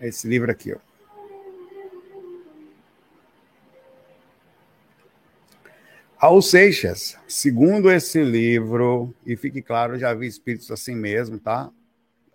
Esse 0.00 0.26
livro 0.26 0.50
aqui, 0.50 0.72
ó. 0.72 0.91
Raul 6.22 6.40
Seixas, 6.40 7.18
segundo 7.26 7.90
esse 7.90 8.22
livro, 8.22 9.12
e 9.26 9.34
fique 9.34 9.60
claro, 9.60 9.98
já 9.98 10.14
vi 10.14 10.28
espíritos 10.28 10.70
assim 10.70 10.94
mesmo, 10.94 11.36
tá? 11.36 11.68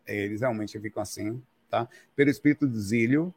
Eles 0.06 0.42
realmente 0.42 0.78
ficam 0.78 1.02
assim, 1.02 1.42
tá? 1.70 1.88
Pelo 2.14 2.30
espírito 2.30 2.68
de 2.68 2.78
Zílio, 2.78 3.34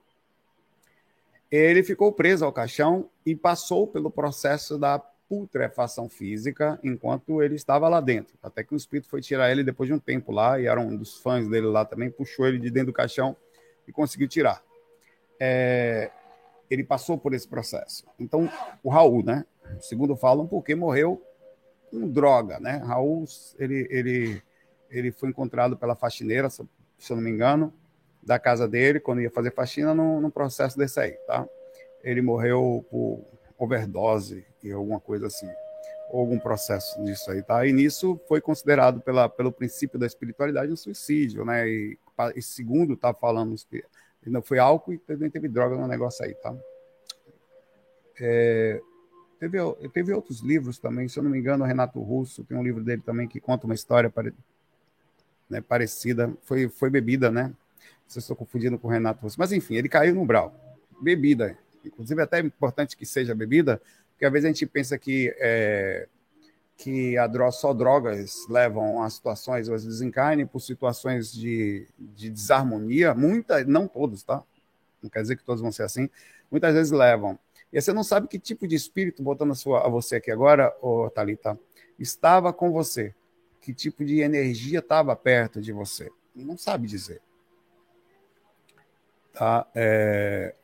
ele 1.49 1.85
ficou 1.85 2.13
preso 2.13 2.45
ao 2.45 2.53
caixão 2.53 3.09
e 3.25 3.37
passou 3.37 3.87
pelo 3.87 4.11
processo 4.11 4.77
da 4.77 4.99
putrefação 4.99 6.09
física 6.09 6.81
enquanto 6.83 7.41
ele 7.41 7.55
estava 7.55 7.89
lá 7.89 8.01
dentro. 8.01 8.37
Até 8.43 8.65
que 8.65 8.75
o 8.75 8.77
espírito 8.77 9.09
foi 9.09 9.21
tirar 9.21 9.53
ele 9.53 9.63
depois 9.63 9.87
de 9.87 9.95
um 9.95 10.01
tempo 10.01 10.33
lá, 10.33 10.59
e 10.59 10.67
era 10.67 10.81
um 10.81 10.97
dos 10.97 11.17
fãs 11.19 11.47
dele 11.47 11.69
lá 11.69 11.85
também, 11.85 12.11
puxou 12.11 12.45
ele 12.49 12.59
de 12.59 12.73
dentro 12.73 12.89
do 12.89 12.93
caixão 12.93 13.37
e 13.87 13.93
conseguiu 13.93 14.27
tirar. 14.27 14.61
É, 15.39 16.11
ele 16.69 16.83
passou 16.83 17.17
por 17.17 17.35
esse 17.35 17.47
processo. 17.47 18.05
Então, 18.19 18.51
o 18.83 18.91
Raul, 18.91 19.25
né? 19.25 19.45
Segundo 19.81 20.17
falam, 20.17 20.47
porque 20.47 20.75
morreu 20.75 21.23
com 21.91 22.09
droga, 22.09 22.59
né? 22.61 22.77
Raul, 22.85 23.25
ele, 23.59 23.87
ele, 23.91 24.43
ele 24.91 25.13
foi 25.13 25.29
encontrado 25.29 25.77
pela 25.77 25.95
faxineira, 25.95 26.49
se 26.49 26.63
eu 26.63 27.17
não 27.17 27.23
me 27.23 27.31
engano, 27.31 27.73
da 28.23 28.39
casa 28.39 28.69
dele, 28.69 29.01
quando 29.01 29.21
ia 29.21 29.31
fazer 29.31 29.53
faxina, 29.53 29.95
no, 29.95 30.21
no 30.21 30.31
processo 30.31 30.79
desse 30.79 31.01
aí, 31.01 31.13
tá? 31.27 31.47
Ele 32.03 32.23
morreu 32.23 32.85
por 32.91 33.25
overdose 33.59 34.47
e 34.63 34.71
alguma 34.73 35.01
coisa 35.01 35.27
assim, 35.27 35.49
ou 36.11 36.21
algum 36.21 36.39
processo 36.39 37.03
disso 37.05 37.31
aí, 37.31 37.43
tá? 37.43 37.67
E 37.67 37.73
nisso 37.73 38.21
foi 38.29 38.41
considerado 38.41 39.01
pela, 39.01 39.29
pelo 39.29 39.53
princípio 39.53 39.99
da 39.99 40.07
espiritualidade 40.07 40.73
um 40.73 40.77
suicídio, 40.77 41.45
né? 41.45 41.69
E, 41.69 41.99
e 42.35 42.43
segundo 42.43 42.97
tá 42.97 43.13
falando, 43.15 43.55
não 44.27 44.43
foi 44.43 44.59
álcool 44.59 44.93
e 44.93 44.99
também 44.99 45.31
teve 45.31 45.49
droga 45.49 45.77
no 45.77 45.87
negócio 45.87 46.25
aí, 46.25 46.35
tá? 46.35 46.55
É, 48.21 48.81
Teve, 49.41 49.59
teve 49.95 50.13
outros 50.13 50.41
livros 50.41 50.79
também, 50.79 51.09
se 51.09 51.19
eu 51.19 51.23
não 51.23 51.31
me 51.31 51.39
engano, 51.39 51.65
o 51.65 51.67
Renato 51.67 51.99
Russo 51.99 52.45
tem 52.45 52.59
um 52.59 52.63
livro 52.63 52.85
dele 52.85 53.01
também 53.01 53.27
que 53.27 53.41
conta 53.41 53.65
uma 53.65 53.75
história 53.75 54.11
pare, 54.11 54.35
né, 55.49 55.63
parecida. 55.63 56.31
Foi, 56.43 56.69
foi 56.69 56.91
bebida, 56.91 57.31
né? 57.31 57.51
Se 58.07 58.19
eu 58.19 58.21
estou 58.21 58.37
confundindo 58.37 58.79
com 58.79 58.89
o 58.89 58.91
Renato 58.91 59.23
Russo. 59.23 59.37
Mas 59.39 59.51
enfim, 59.51 59.77
ele 59.77 59.89
caiu 59.89 60.15
no 60.15 60.27
brau. 60.27 60.55
Bebida. 61.01 61.57
Inclusive, 61.83 62.21
é 62.21 62.25
até 62.25 62.39
importante 62.41 62.95
que 62.95 63.07
seja 63.07 63.35
bebida, 63.35 63.81
porque 64.11 64.27
às 64.27 64.33
vezes 64.33 64.45
a 64.45 64.49
gente 64.49 64.67
pensa 64.67 64.99
que, 64.99 65.35
é, 65.39 66.07
que 66.77 67.17
a 67.17 67.27
dro 67.27 67.51
só 67.51 67.73
drogas 67.73 68.47
levam 68.47 69.03
a 69.03 69.09
situações, 69.09 69.71
às 69.71 69.87
desencarne 69.87 70.45
por 70.45 70.61
situações 70.61 71.33
de, 71.33 71.87
de 71.99 72.29
desarmonia. 72.29 73.15
Muitas, 73.15 73.67
não 73.67 73.89
todos, 73.89 74.23
tá? 74.23 74.43
Não 75.03 75.09
quer 75.09 75.23
dizer 75.23 75.37
que 75.37 75.45
todos 75.45 75.63
vão 75.63 75.73
ser 75.73 75.85
assim. 75.85 76.11
Muitas 76.51 76.75
vezes 76.75 76.93
levam 76.93 77.39
e 77.73 77.81
você 77.81 77.93
não 77.93 78.03
sabe 78.03 78.27
que 78.27 78.39
tipo 78.39 78.67
de 78.67 78.75
espírito, 78.75 79.23
voltando 79.23 79.53
a, 79.53 79.55
sua, 79.55 79.87
a 79.87 79.89
você 79.89 80.17
aqui 80.17 80.31
agora, 80.31 80.75
Thalita, 81.15 81.59
estava 81.99 82.53
com 82.53 82.73
você. 82.73 83.15
Que 83.61 83.73
tipo 83.73 84.05
de 84.05 84.21
energia 84.21 84.81
estava 84.81 85.15
perto 85.15 85.61
de 85.61 85.73
você. 85.73 86.11
Não 86.35 86.57
sabe 86.57 86.89
dizer. 86.89 87.21
Tá? 89.33 89.67
É, 89.75 90.55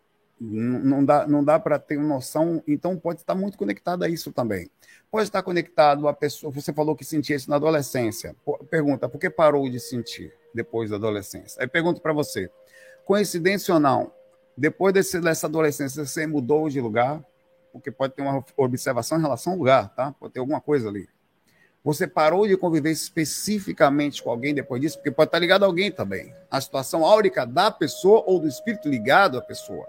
não 0.40 1.04
dá, 1.04 1.26
não 1.26 1.44
dá 1.44 1.58
para 1.58 1.78
ter 1.78 1.98
noção, 1.98 2.62
então 2.66 2.98
pode 2.98 3.20
estar 3.20 3.34
muito 3.34 3.56
conectado 3.56 4.02
a 4.02 4.08
isso 4.08 4.32
também. 4.32 4.68
Pode 5.10 5.24
estar 5.24 5.42
conectado 5.42 6.08
a 6.08 6.12
pessoa, 6.12 6.52
você 6.52 6.72
falou 6.72 6.96
que 6.96 7.04
sentia 7.04 7.36
isso 7.36 7.48
na 7.48 7.56
adolescência. 7.56 8.34
Pergunta, 8.68 9.08
por 9.08 9.18
que 9.18 9.30
parou 9.30 9.68
de 9.70 9.80
sentir 9.80 10.34
depois 10.52 10.90
da 10.90 10.96
adolescência? 10.96 11.62
Aí 11.62 11.68
pergunto 11.68 12.02
para 12.02 12.12
você, 12.12 12.50
coincidência 13.04 13.72
ou 13.72 13.80
não, 13.80 14.12
depois 14.56 14.94
desse, 14.94 15.20
dessa 15.20 15.46
adolescência, 15.46 16.04
você 16.04 16.26
mudou 16.26 16.68
de 16.68 16.80
lugar, 16.80 17.22
porque 17.72 17.90
pode 17.90 18.14
ter 18.14 18.22
uma 18.22 18.42
observação 18.56 19.18
em 19.18 19.22
relação 19.22 19.52
ao 19.52 19.58
lugar, 19.58 19.94
tá? 19.94 20.12
Pode 20.12 20.32
ter 20.32 20.40
alguma 20.40 20.60
coisa 20.60 20.88
ali. 20.88 21.08
Você 21.84 22.06
parou 22.06 22.48
de 22.48 22.56
conviver 22.56 22.90
especificamente 22.90 24.22
com 24.22 24.30
alguém 24.30 24.54
depois 24.54 24.80
disso, 24.80 24.96
porque 24.96 25.10
pode 25.10 25.28
estar 25.28 25.38
ligado 25.38 25.62
a 25.62 25.66
alguém 25.66 25.92
também. 25.92 26.34
A 26.50 26.60
situação 26.60 27.04
áurica 27.04 27.46
da 27.46 27.70
pessoa 27.70 28.24
ou 28.26 28.40
do 28.40 28.48
espírito 28.48 28.88
ligado 28.88 29.38
à 29.38 29.42
pessoa. 29.42 29.86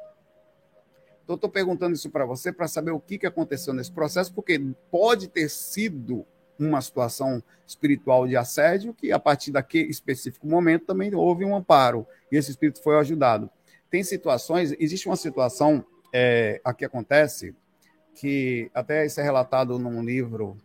Então, 1.24 1.36
estou 1.36 1.50
perguntando 1.50 1.96
isso 1.96 2.10
para 2.10 2.26
você 2.26 2.52
para 2.54 2.68
saber 2.68 2.92
o 2.92 3.00
que, 3.00 3.18
que 3.18 3.26
aconteceu 3.26 3.74
nesse 3.74 3.92
processo, 3.92 4.34
porque 4.34 4.62
pode 4.92 5.28
ter 5.28 5.50
sido 5.50 6.26
uma 6.60 6.82
situação 6.82 7.42
espiritual 7.66 8.28
de 8.28 8.36
assédio, 8.38 8.94
que 8.94 9.12
a 9.12 9.20
partir 9.20 9.52
daquele 9.52 9.90
específico 9.90 10.48
momento 10.48 10.86
também 10.86 11.14
houve 11.16 11.46
um 11.46 11.56
amparo, 11.56 12.06
e 12.32 12.38
esse 12.38 12.52
espírito 12.52 12.82
foi 12.82 12.98
ajudado. 12.98 13.50
Tem 13.90 14.04
situações, 14.04 14.74
existe 14.80 15.08
uma 15.08 15.16
situação 15.16 15.86
é, 16.14 16.60
aqui 16.64 16.84
acontece, 16.84 17.56
que 18.16 18.70
até 18.74 19.06
isso 19.06 19.20
é 19.20 19.24
relatado 19.24 19.78
num 19.78 20.04
livro, 20.04 20.58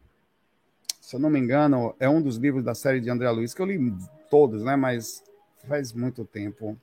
se 1.00 1.14
eu 1.14 1.20
não 1.20 1.28
me 1.28 1.38
engano, 1.38 1.94
é 2.00 2.08
um 2.08 2.22
dos 2.22 2.36
livros 2.36 2.64
da 2.64 2.74
série 2.74 3.00
de 3.00 3.10
André 3.10 3.30
Luiz, 3.30 3.52
que 3.52 3.60
eu 3.60 3.66
li 3.66 3.94
todos, 4.30 4.62
né? 4.62 4.76
Mas 4.76 5.22
faz 5.68 5.92
muito 5.92 6.24
tempo. 6.24 6.76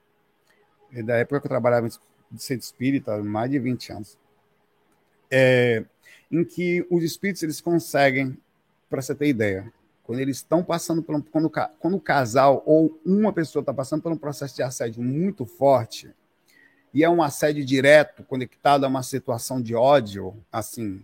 É 0.94 1.02
da 1.02 1.18
época 1.18 1.42
que 1.42 1.48
eu 1.48 1.50
trabalhava 1.50 1.88
em 1.88 2.38
centro 2.38 2.64
espírita, 2.64 3.18
mais 3.24 3.50
de 3.50 3.60
20 3.60 3.92
anos. 3.92 4.18
É, 5.32 5.84
em 6.32 6.44
que 6.44 6.86
os 6.90 7.04
espíritos 7.04 7.42
eles 7.44 7.60
conseguem, 7.60 8.38
para 8.90 9.02
você 9.02 9.14
ter 9.16 9.28
ideia, 9.28 9.72
quando 10.04 10.20
eles 10.20 10.38
estão 10.38 10.64
passando 10.64 11.04
por 11.04 11.16
um, 11.16 11.22
quando, 11.22 11.52
quando 11.80 11.98
o 11.98 12.02
casal 12.02 12.64
ou 12.66 13.00
uma 13.06 13.32
pessoa 13.32 13.62
está 13.62 13.74
passando 13.74 14.02
por 14.02 14.12
um 14.12 14.18
processo 14.18 14.56
de 14.56 14.64
assédio 14.64 15.04
muito 15.04 15.46
forte, 15.46 16.12
e 16.94 17.04
é 17.04 17.10
um 17.10 17.22
assédio 17.22 17.64
direto, 17.66 18.24
conectado 18.24 18.84
a 18.84 18.88
uma 18.88 19.04
situação 19.04 19.62
de 19.62 19.76
ódio, 19.76 20.36
assim, 20.52 21.02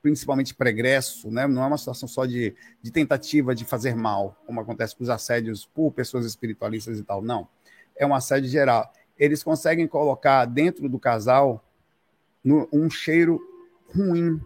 principalmente 0.00 0.54
pregresso, 0.54 1.30
né? 1.30 1.46
não 1.46 1.62
é 1.62 1.66
uma 1.66 1.78
situação 1.78 2.06
só 2.06 2.26
de, 2.26 2.54
de 2.82 2.90
tentativa 2.90 3.54
de 3.54 3.64
fazer 3.64 3.96
mal, 3.96 4.36
como 4.46 4.60
acontece 4.60 4.94
com 4.94 5.02
os 5.02 5.08
assédios 5.08 5.64
por 5.64 5.90
pessoas 5.92 6.26
espiritualistas 6.26 6.98
e 6.98 7.02
tal, 7.02 7.22
não. 7.22 7.48
É 7.96 8.06
um 8.06 8.14
assédio 8.14 8.50
geral. 8.50 8.92
Eles 9.18 9.42
conseguem 9.42 9.86
colocar 9.86 10.44
dentro 10.44 10.88
do 10.88 10.98
casal 10.98 11.64
no, 12.44 12.68
um 12.72 12.90
cheiro 12.90 13.40
ruim. 13.94 14.40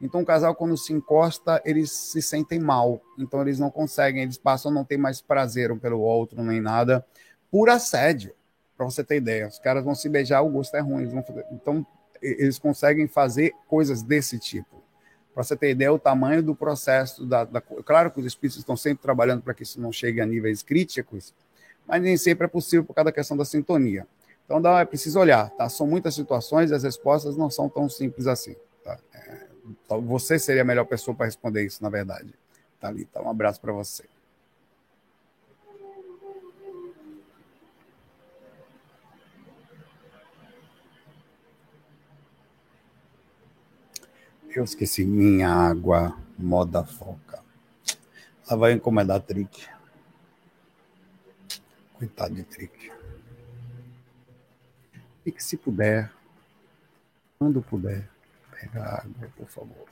Então, 0.00 0.22
o 0.22 0.24
casal, 0.24 0.54
quando 0.54 0.76
se 0.76 0.92
encosta, 0.92 1.60
eles 1.64 1.90
se 1.90 2.22
sentem 2.22 2.58
mal. 2.58 3.02
Então, 3.18 3.42
eles 3.42 3.58
não 3.58 3.70
conseguem, 3.70 4.22
eles 4.22 4.38
passam 4.38 4.70
a 4.70 4.74
não 4.74 4.84
ter 4.84 4.96
mais 4.96 5.20
prazer 5.20 5.72
um 5.72 5.78
pelo 5.78 6.00
outro, 6.00 6.42
nem 6.42 6.60
nada, 6.60 7.04
por 7.50 7.68
assédio. 7.68 8.32
Para 8.80 8.86
você 8.86 9.04
ter 9.04 9.16
ideia, 9.16 9.46
os 9.46 9.58
caras 9.58 9.84
vão 9.84 9.94
se 9.94 10.08
beijar, 10.08 10.40
o 10.40 10.48
gosto 10.48 10.74
é 10.74 10.80
ruim. 10.80 11.06
Fazer... 11.22 11.44
Então, 11.52 11.86
eles 12.22 12.58
conseguem 12.58 13.06
fazer 13.06 13.52
coisas 13.68 14.02
desse 14.02 14.38
tipo. 14.38 14.82
Para 15.34 15.44
você 15.44 15.54
ter 15.54 15.68
ideia, 15.68 15.92
o 15.92 15.98
tamanho 15.98 16.42
do 16.42 16.54
processo. 16.54 17.26
Da, 17.26 17.44
da... 17.44 17.60
Claro 17.60 18.10
que 18.10 18.20
os 18.20 18.24
espíritos 18.24 18.56
estão 18.56 18.78
sempre 18.78 19.02
trabalhando 19.02 19.42
para 19.42 19.52
que 19.52 19.64
isso 19.64 19.78
não 19.78 19.92
chegue 19.92 20.18
a 20.18 20.24
níveis 20.24 20.62
críticos, 20.62 21.34
mas 21.86 22.00
nem 22.00 22.16
sempre 22.16 22.46
é 22.46 22.48
possível 22.48 22.82
por 22.82 22.94
causa 22.94 23.10
da 23.10 23.12
questão 23.12 23.36
da 23.36 23.44
sintonia. 23.44 24.06
Então, 24.46 24.62
dá, 24.62 24.80
é 24.80 24.86
preciso 24.86 25.20
olhar, 25.20 25.50
tá? 25.50 25.68
São 25.68 25.86
muitas 25.86 26.14
situações 26.14 26.70
e 26.70 26.74
as 26.74 26.82
respostas 26.82 27.36
não 27.36 27.50
são 27.50 27.68
tão 27.68 27.86
simples 27.86 28.26
assim. 28.26 28.56
Tá? 28.82 28.98
É, 29.12 29.46
então, 29.84 30.00
você 30.00 30.38
seria 30.38 30.62
a 30.62 30.64
melhor 30.64 30.86
pessoa 30.86 31.14
para 31.14 31.26
responder 31.26 31.66
isso, 31.66 31.82
na 31.82 31.90
verdade. 31.90 32.32
Tá 32.80 32.88
ali, 32.88 33.04
tá? 33.04 33.20
Um 33.20 33.28
abraço 33.28 33.60
para 33.60 33.74
você. 33.74 34.04
Eu 44.52 44.64
esqueci 44.64 45.04
minha 45.04 45.48
água, 45.48 46.16
moda 46.36 46.84
foca. 46.84 47.40
Ela 48.48 48.58
vai 48.58 48.72
encomendar 48.72 49.20
Trick. 49.20 49.68
Coitado 51.94 52.34
de 52.34 52.42
Trick. 52.42 52.90
E 55.24 55.30
que 55.30 55.42
se 55.42 55.56
puder, 55.56 56.10
quando 57.38 57.62
puder, 57.62 58.08
pega 58.50 58.82
água, 58.82 59.30
por 59.36 59.46
favor. 59.46 59.86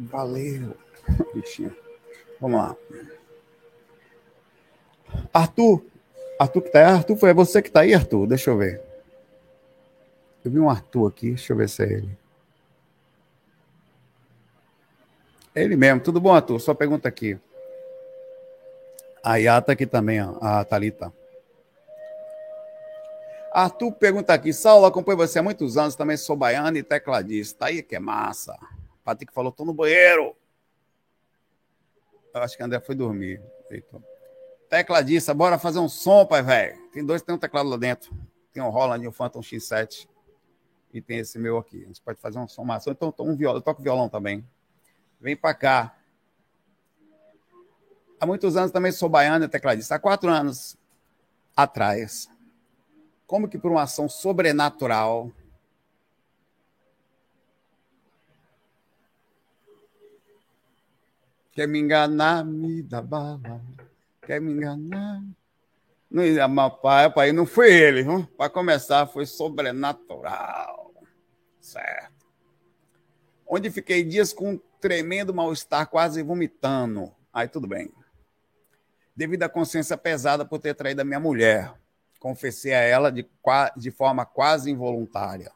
Valeu, 0.00 0.76
bichinho. 1.32 1.76
Vamos 2.40 2.58
lá. 2.60 2.76
Arthur, 5.32 5.84
Arthur 6.40 6.62
que 6.62 6.70
tá 6.70 6.78
aí? 6.80 6.84
Arthur, 6.86 7.16
foi 7.16 7.32
você 7.32 7.62
que 7.62 7.70
tá 7.70 7.82
aí, 7.82 7.94
Arthur? 7.94 8.26
Deixa 8.26 8.50
eu 8.50 8.58
ver. 8.58 8.91
Eu 10.44 10.50
vi 10.50 10.58
um 10.58 10.68
Arthur 10.68 11.08
aqui, 11.08 11.28
deixa 11.28 11.52
eu 11.52 11.56
ver 11.56 11.68
se 11.68 11.84
é 11.84 11.92
ele. 11.92 12.18
É 15.54 15.62
ele 15.62 15.76
mesmo. 15.76 16.00
Tudo 16.00 16.20
bom, 16.20 16.32
Arthur? 16.32 16.58
Só 16.58 16.74
pergunta 16.74 17.08
aqui. 17.08 17.38
A 19.22 19.36
Yata 19.36 19.72
aqui 19.72 19.86
também, 19.86 20.18
a 20.18 20.64
Thalita. 20.64 21.12
Arthur 23.52 23.92
pergunta 23.92 24.32
aqui, 24.32 24.52
Saulo, 24.52 24.86
acompanho 24.86 25.18
você 25.18 25.38
há 25.38 25.42
muitos 25.42 25.76
anos, 25.76 25.94
também 25.94 26.16
sou 26.16 26.34
baiano 26.34 26.76
e 26.78 26.82
tecladista. 26.82 27.66
Aí 27.66 27.82
que 27.82 27.94
é 27.94 28.00
massa. 28.00 28.58
Patrick 29.04 29.32
falou, 29.32 29.52
tô 29.52 29.64
no 29.64 29.74
banheiro. 29.74 30.34
Eu 32.34 32.42
acho 32.42 32.56
que 32.56 32.62
André 32.62 32.80
foi 32.80 32.94
dormir. 32.94 33.42
Eita. 33.70 34.02
Tecladista, 34.70 35.34
bora 35.34 35.58
fazer 35.58 35.80
um 35.80 35.88
som, 35.88 36.24
pai, 36.24 36.42
velho. 36.42 36.78
Tem 36.92 37.04
dois, 37.04 37.20
tem 37.20 37.34
um 37.34 37.38
teclado 37.38 37.68
lá 37.68 37.76
dentro. 37.76 38.10
Tem 38.52 38.62
um 38.62 38.70
Roland 38.70 39.06
um 39.06 39.12
Phantom 39.12 39.40
X7. 39.40 40.08
E 40.92 41.00
tem 41.00 41.18
esse 41.18 41.38
meu 41.38 41.58
aqui. 41.58 41.82
A 41.82 41.86
gente 41.86 42.00
pode 42.00 42.20
fazer 42.20 42.38
um 42.38 42.46
som 42.46 42.64
massa. 42.64 42.90
Então, 42.90 43.14
um 43.20 43.36
violão, 43.36 43.58
eu 43.58 43.62
toco 43.62 43.82
violão 43.82 44.08
também. 44.08 44.44
Vem 45.20 45.36
para 45.36 45.54
cá. 45.54 45.96
Há 48.20 48.26
muitos 48.26 48.56
anos 48.56 48.70
também 48.70 48.92
sou 48.92 49.08
baiano 49.08 49.44
e 49.44 49.48
tecladista. 49.48 49.94
Há 49.94 49.98
quatro 49.98 50.30
anos 50.30 50.76
atrás, 51.56 52.28
como 53.26 53.48
que 53.48 53.58
por 53.58 53.70
uma 53.70 53.82
ação 53.82 54.08
sobrenatural 54.08 55.30
quer 61.52 61.68
me 61.68 61.78
enganar, 61.78 62.44
me 62.44 62.82
dá 62.82 63.02
bala, 63.02 63.60
quer 64.22 64.40
me 64.40 64.52
enganar. 64.52 65.22
Não, 66.12 66.70
pai, 66.70 67.10
pai, 67.10 67.32
não 67.32 67.46
foi 67.46 67.72
ele, 67.72 68.04
para 68.36 68.50
começar, 68.50 69.06
foi 69.06 69.24
sobrenatural, 69.24 70.92
certo? 71.58 72.26
Onde 73.48 73.70
fiquei 73.70 74.04
dias 74.04 74.30
com 74.30 74.52
um 74.52 74.60
tremendo 74.78 75.32
mal-estar, 75.32 75.88
quase 75.88 76.22
vomitando. 76.22 77.10
Aí 77.32 77.48
tudo 77.48 77.66
bem. 77.66 77.90
Devido 79.16 79.44
à 79.44 79.48
consciência 79.48 79.96
pesada 79.96 80.44
por 80.44 80.58
ter 80.58 80.74
traído 80.74 81.00
a 81.00 81.04
minha 81.04 81.18
mulher, 81.18 81.72
confessei 82.20 82.74
a 82.74 82.80
ela 82.80 83.10
de, 83.10 83.26
de 83.78 83.90
forma 83.90 84.26
quase 84.26 84.70
involuntária. 84.70 85.50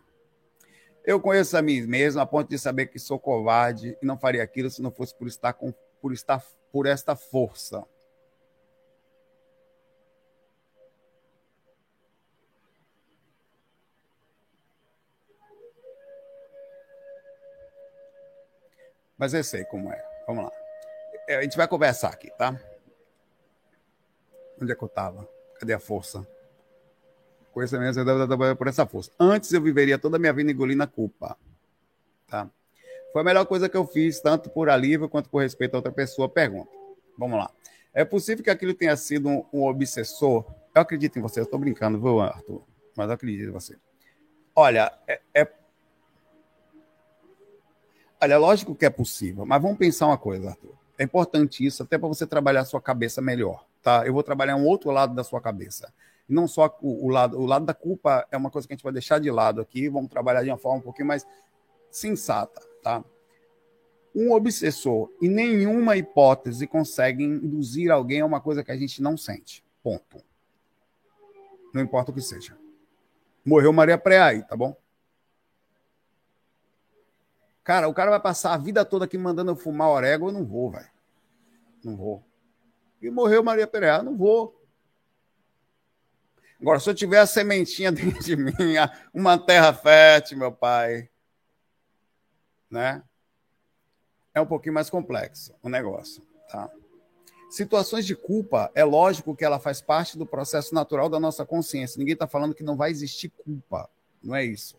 Eu 1.04 1.20
conheço 1.20 1.54
a 1.58 1.60
mim 1.60 1.82
mesmo 1.82 2.22
a 2.22 2.24
ponto 2.24 2.48
de 2.48 2.58
saber 2.58 2.86
que 2.86 2.98
sou 2.98 3.18
covarde 3.18 3.94
e 4.02 4.06
não 4.06 4.18
faria 4.18 4.42
aquilo 4.42 4.70
se 4.70 4.80
não 4.80 4.90
fosse 4.90 5.14
por 5.14 5.28
estar, 5.28 5.52
com, 5.52 5.70
por, 6.00 6.14
estar 6.14 6.42
por 6.72 6.86
esta 6.86 7.14
força. 7.14 7.84
Mas 19.18 19.34
eu 19.34 19.42
sei 19.42 19.64
como 19.64 19.92
é. 19.92 20.04
Vamos 20.26 20.44
lá. 20.44 20.52
É, 21.28 21.36
a 21.36 21.42
gente 21.42 21.56
vai 21.56 21.66
conversar 21.66 22.08
aqui, 22.08 22.30
tá? 22.30 22.58
Onde 24.60 24.72
é 24.72 24.74
que 24.74 24.82
eu 24.82 24.86
estava? 24.86 25.28
Cadê 25.58 25.72
a 25.72 25.78
força? 25.78 26.26
Conhecimento 27.52 27.98
por 28.56 28.68
essa 28.68 28.86
força. 28.86 29.10
Antes 29.18 29.52
eu 29.52 29.62
viveria 29.62 29.98
toda 29.98 30.16
a 30.16 30.20
minha 30.20 30.32
vida 30.32 30.50
engolindo 30.50 30.82
a 30.82 30.86
culpa. 30.86 31.36
Tá? 32.28 32.50
Foi 33.12 33.22
a 33.22 33.24
melhor 33.24 33.46
coisa 33.46 33.68
que 33.68 33.76
eu 33.76 33.86
fiz, 33.86 34.20
tanto 34.20 34.50
por 34.50 34.68
alívio 34.68 35.08
quanto 35.08 35.30
por 35.30 35.42
respeito 35.42 35.74
a 35.74 35.78
outra 35.78 35.92
pessoa. 35.92 36.28
Pergunta. 36.28 36.70
Vamos 37.18 37.38
lá. 37.38 37.50
É 37.94 38.04
possível 38.04 38.44
que 38.44 38.50
aquilo 38.50 38.74
tenha 38.74 38.94
sido 38.94 39.28
um, 39.28 39.46
um 39.50 39.64
obsessor? 39.64 40.44
Eu 40.74 40.82
acredito 40.82 41.18
em 41.18 41.22
você, 41.22 41.40
eu 41.40 41.44
estou 41.44 41.58
brincando, 41.58 41.98
viu, 41.98 42.20
Arthur? 42.20 42.62
Mas 42.94 43.06
eu 43.06 43.14
acredito 43.14 43.48
em 43.48 43.52
você. 43.52 43.78
Olha, 44.54 44.92
é, 45.06 45.20
é... 45.34 45.48
Olha, 48.20 48.38
lógico 48.38 48.74
que 48.74 48.86
é 48.86 48.90
possível, 48.90 49.44
mas 49.44 49.60
vamos 49.60 49.78
pensar 49.78 50.06
uma 50.06 50.18
coisa, 50.18 50.50
Arthur. 50.50 50.74
É 50.98 51.04
importante 51.04 51.64
isso, 51.64 51.82
até 51.82 51.98
para 51.98 52.08
você 52.08 52.26
trabalhar 52.26 52.62
a 52.62 52.64
sua 52.64 52.80
cabeça 52.80 53.20
melhor, 53.20 53.66
tá? 53.82 54.06
Eu 54.06 54.14
vou 54.14 54.22
trabalhar 54.22 54.56
um 54.56 54.64
outro 54.64 54.90
lado 54.90 55.14
da 55.14 55.22
sua 55.22 55.40
cabeça 55.40 55.92
não 56.28 56.48
só 56.48 56.76
o, 56.82 57.06
o, 57.06 57.08
lado, 57.08 57.38
o 57.38 57.46
lado 57.46 57.64
da 57.64 57.74
culpa 57.74 58.26
é 58.30 58.36
uma 58.36 58.50
coisa 58.50 58.66
que 58.66 58.74
a 58.74 58.76
gente 58.76 58.84
vai 58.84 58.92
deixar 58.92 59.20
de 59.20 59.30
lado 59.30 59.60
aqui, 59.60 59.88
vamos 59.88 60.10
trabalhar 60.10 60.42
de 60.42 60.50
uma 60.50 60.58
forma 60.58 60.78
um 60.78 60.82
pouquinho 60.82 61.08
mais 61.08 61.26
sensata, 61.90 62.60
tá? 62.82 63.04
Um 64.14 64.32
obsessor, 64.32 65.10
em 65.20 65.28
nenhuma 65.28 65.96
hipótese, 65.96 66.66
consegue 66.66 67.22
induzir 67.22 67.90
alguém 67.90 68.20
a 68.20 68.26
uma 68.26 68.40
coisa 68.40 68.64
que 68.64 68.72
a 68.72 68.76
gente 68.76 69.02
não 69.02 69.16
sente. 69.16 69.62
Ponto. 69.82 70.22
Não 71.72 71.82
importa 71.82 72.10
o 72.10 72.14
que 72.14 72.22
seja. 72.22 72.56
Morreu 73.44 73.72
Maria 73.72 73.98
Preai, 73.98 74.42
tá 74.42 74.56
bom? 74.56 74.74
Cara, 77.66 77.88
o 77.88 77.92
cara 77.92 78.12
vai 78.12 78.20
passar 78.20 78.54
a 78.54 78.56
vida 78.56 78.84
toda 78.84 79.06
aqui 79.06 79.18
mandando 79.18 79.50
eu 79.50 79.56
fumar 79.56 79.88
orégano, 79.88 80.28
eu 80.28 80.34
não 80.34 80.44
vou, 80.44 80.70
velho. 80.70 80.88
Não 81.82 81.96
vou. 81.96 82.24
E 83.02 83.10
morreu 83.10 83.42
Maria 83.42 83.66
Preai, 83.66 84.02
não 84.02 84.16
vou. 84.16 84.64
Agora, 86.60 86.78
se 86.78 86.88
eu 86.88 86.94
tiver 86.94 87.18
a 87.18 87.26
sementinha 87.26 87.90
dentro 87.90 88.22
de 88.22 88.36
mim, 88.36 88.52
uma 89.12 89.36
terra 89.36 89.72
fértil, 89.72 90.38
meu 90.38 90.52
pai, 90.52 91.10
né? 92.70 93.02
É 94.32 94.40
um 94.40 94.46
pouquinho 94.46 94.74
mais 94.74 94.88
complexo 94.88 95.52
o 95.60 95.68
negócio, 95.68 96.22
tá? 96.48 96.70
Situações 97.50 98.06
de 98.06 98.14
culpa, 98.14 98.70
é 98.76 98.84
lógico 98.84 99.34
que 99.34 99.44
ela 99.44 99.58
faz 99.58 99.80
parte 99.80 100.16
do 100.16 100.24
processo 100.24 100.72
natural 100.72 101.08
da 101.08 101.18
nossa 101.18 101.44
consciência. 101.44 101.98
Ninguém 101.98 102.14
está 102.14 102.28
falando 102.28 102.54
que 102.54 102.62
não 102.62 102.76
vai 102.76 102.92
existir 102.92 103.28
culpa, 103.30 103.90
não 104.22 104.36
é 104.36 104.44
isso. 104.44 104.78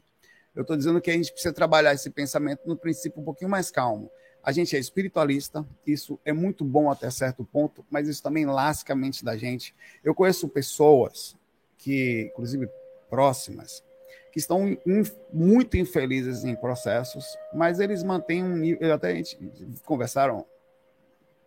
Eu 0.57 0.61
estou 0.63 0.75
dizendo 0.75 0.99
que 0.99 1.11
a 1.11 1.13
gente 1.13 1.31
precisa 1.31 1.53
trabalhar 1.53 1.93
esse 1.93 2.09
pensamento 2.09 2.61
no 2.65 2.75
princípio 2.75 3.21
um 3.21 3.23
pouquinho 3.23 3.47
mais 3.47 3.69
calmo. 3.69 4.09
A 4.41 4.51
gente 4.51 4.75
é 4.75 4.79
espiritualista, 4.79 5.63
isso 5.85 6.19
é 6.25 6.33
muito 6.33 6.65
bom 6.65 6.89
até 6.89 7.11
certo 7.11 7.45
ponto, 7.45 7.85
mas 7.91 8.07
isso 8.07 8.23
também 8.23 8.43
lasca 8.43 8.93
a 8.93 8.95
mente 8.95 9.23
da 9.23 9.37
gente. 9.37 9.75
Eu 10.03 10.15
conheço 10.15 10.49
pessoas 10.49 11.37
que, 11.77 12.31
inclusive 12.31 12.67
próximas, 13.07 13.83
que 14.31 14.39
estão 14.39 14.67
in, 14.67 15.03
muito 15.31 15.77
infelizes 15.77 16.43
em 16.43 16.55
processos, 16.55 17.23
mas 17.53 17.79
eles 17.79 18.01
mantêm 18.01 18.43
um 18.43 18.57
nível. 18.57 18.91
Até 18.91 19.11
a 19.11 19.13
gente 19.13 19.37
conversaram, 19.85 20.43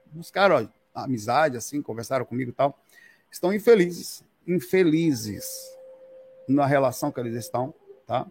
buscaram 0.07 0.71
amizade, 0.95 1.57
assim, 1.57 1.83
conversaram 1.83 2.25
comigo 2.25 2.53
e 2.53 2.55
tal. 2.55 2.79
Estão 3.29 3.53
infelizes, 3.53 4.23
infelizes 4.47 5.51
na 6.47 6.65
relação 6.65 7.11
que 7.11 7.19
eles 7.19 7.35
estão, 7.35 7.75
tá? 8.07 8.25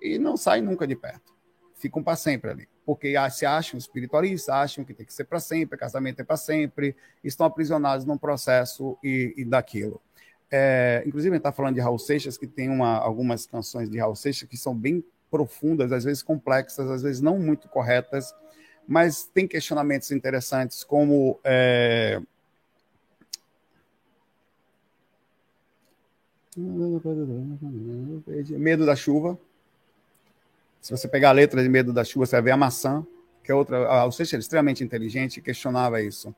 E 0.00 0.18
não 0.18 0.36
saem 0.36 0.62
nunca 0.62 0.86
de 0.86 0.96
perto. 0.96 1.34
Ficam 1.74 2.02
para 2.02 2.16
sempre 2.16 2.50
ali. 2.50 2.68
Porque 2.84 3.14
se 3.30 3.44
acham 3.44 3.76
espiritualistas, 3.76 4.48
acham 4.48 4.84
que 4.84 4.94
tem 4.94 5.04
que 5.04 5.12
ser 5.12 5.24
para 5.24 5.40
sempre, 5.40 5.76
casamento 5.76 6.20
é 6.20 6.24
para 6.24 6.36
sempre, 6.36 6.94
estão 7.22 7.44
aprisionados 7.46 8.04
num 8.04 8.16
processo 8.16 8.96
e, 9.02 9.34
e 9.36 9.44
daquilo. 9.44 10.00
É, 10.50 11.02
inclusive, 11.04 11.32
a 11.32 11.34
gente 11.34 11.40
está 11.40 11.52
falando 11.52 11.74
de 11.74 11.80
Raul 11.80 11.98
Seixas, 11.98 12.38
que 12.38 12.46
tem 12.46 12.68
uma, 12.68 12.96
algumas 12.96 13.46
canções 13.46 13.90
de 13.90 13.98
Raul 13.98 14.14
Seixas 14.14 14.48
que 14.48 14.56
são 14.56 14.74
bem 14.74 15.04
profundas, 15.30 15.92
às 15.92 16.04
vezes 16.04 16.22
complexas, 16.22 16.88
às 16.88 17.02
vezes 17.02 17.20
não 17.20 17.38
muito 17.38 17.68
corretas, 17.68 18.32
mas 18.86 19.24
tem 19.24 19.48
questionamentos 19.48 20.10
interessantes, 20.10 20.84
como. 20.84 21.40
É... 21.42 22.20
Medo 28.56 28.86
da 28.86 28.96
chuva. 28.96 29.38
Se 30.86 30.92
você 30.92 31.08
pegar 31.08 31.30
a 31.30 31.32
letra 31.32 31.60
de 31.60 31.68
Medo 31.68 31.92
da 31.92 32.04
Chuva, 32.04 32.26
você 32.26 32.36
vai 32.36 32.42
ver 32.42 32.50
a 32.52 32.56
maçã, 32.56 33.04
que 33.42 33.50
é 33.50 33.54
outra. 33.56 33.88
Raul 33.88 34.12
Seixas 34.12 34.34
é 34.34 34.38
extremamente 34.38 34.84
inteligente 34.84 35.38
e 35.38 35.42
questionava 35.42 36.00
isso. 36.00 36.32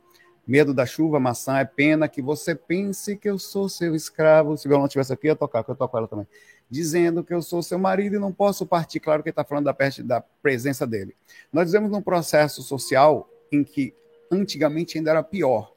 Medo 0.46 0.72
da 0.72 0.87
chuva, 0.87 1.20
maçã, 1.20 1.58
é 1.58 1.66
pena 1.66 2.08
que 2.08 2.22
você 2.22 2.54
pense 2.54 3.14
que 3.14 3.28
eu 3.28 3.38
sou 3.38 3.68
seu 3.68 3.94
escravo. 3.94 4.56
Se 4.56 4.64
o 4.64 4.70
violão 4.70 4.87
estivesse 4.87 5.12
aqui, 5.12 5.26
eu 5.26 5.32
ia 5.32 5.37
tocar, 5.37 5.62
que 5.62 5.70
eu 5.70 5.76
toco 5.76 5.98
ela 5.98 6.08
também. 6.08 6.26
Dizendo 6.70 7.22
que 7.22 7.34
eu 7.34 7.42
sou 7.42 7.62
seu 7.62 7.78
marido 7.78 8.16
e 8.16 8.18
não 8.18 8.32
posso 8.32 8.64
partir. 8.64 9.00
Claro 9.00 9.22
que 9.22 9.28
ele 9.28 9.32
está 9.32 9.44
falando 9.44 9.66
da, 9.66 9.74
peste, 9.74 10.02
da 10.02 10.22
presença 10.22 10.87
dele. 10.87 11.14
Nós 11.52 11.70
vivemos 11.70 11.90
num 11.90 12.00
processo 12.00 12.62
social 12.62 13.28
em 13.52 13.62
que 13.62 13.94
antigamente 14.32 14.96
ainda 14.96 15.11
era 15.11 15.22
pior. 15.22 15.74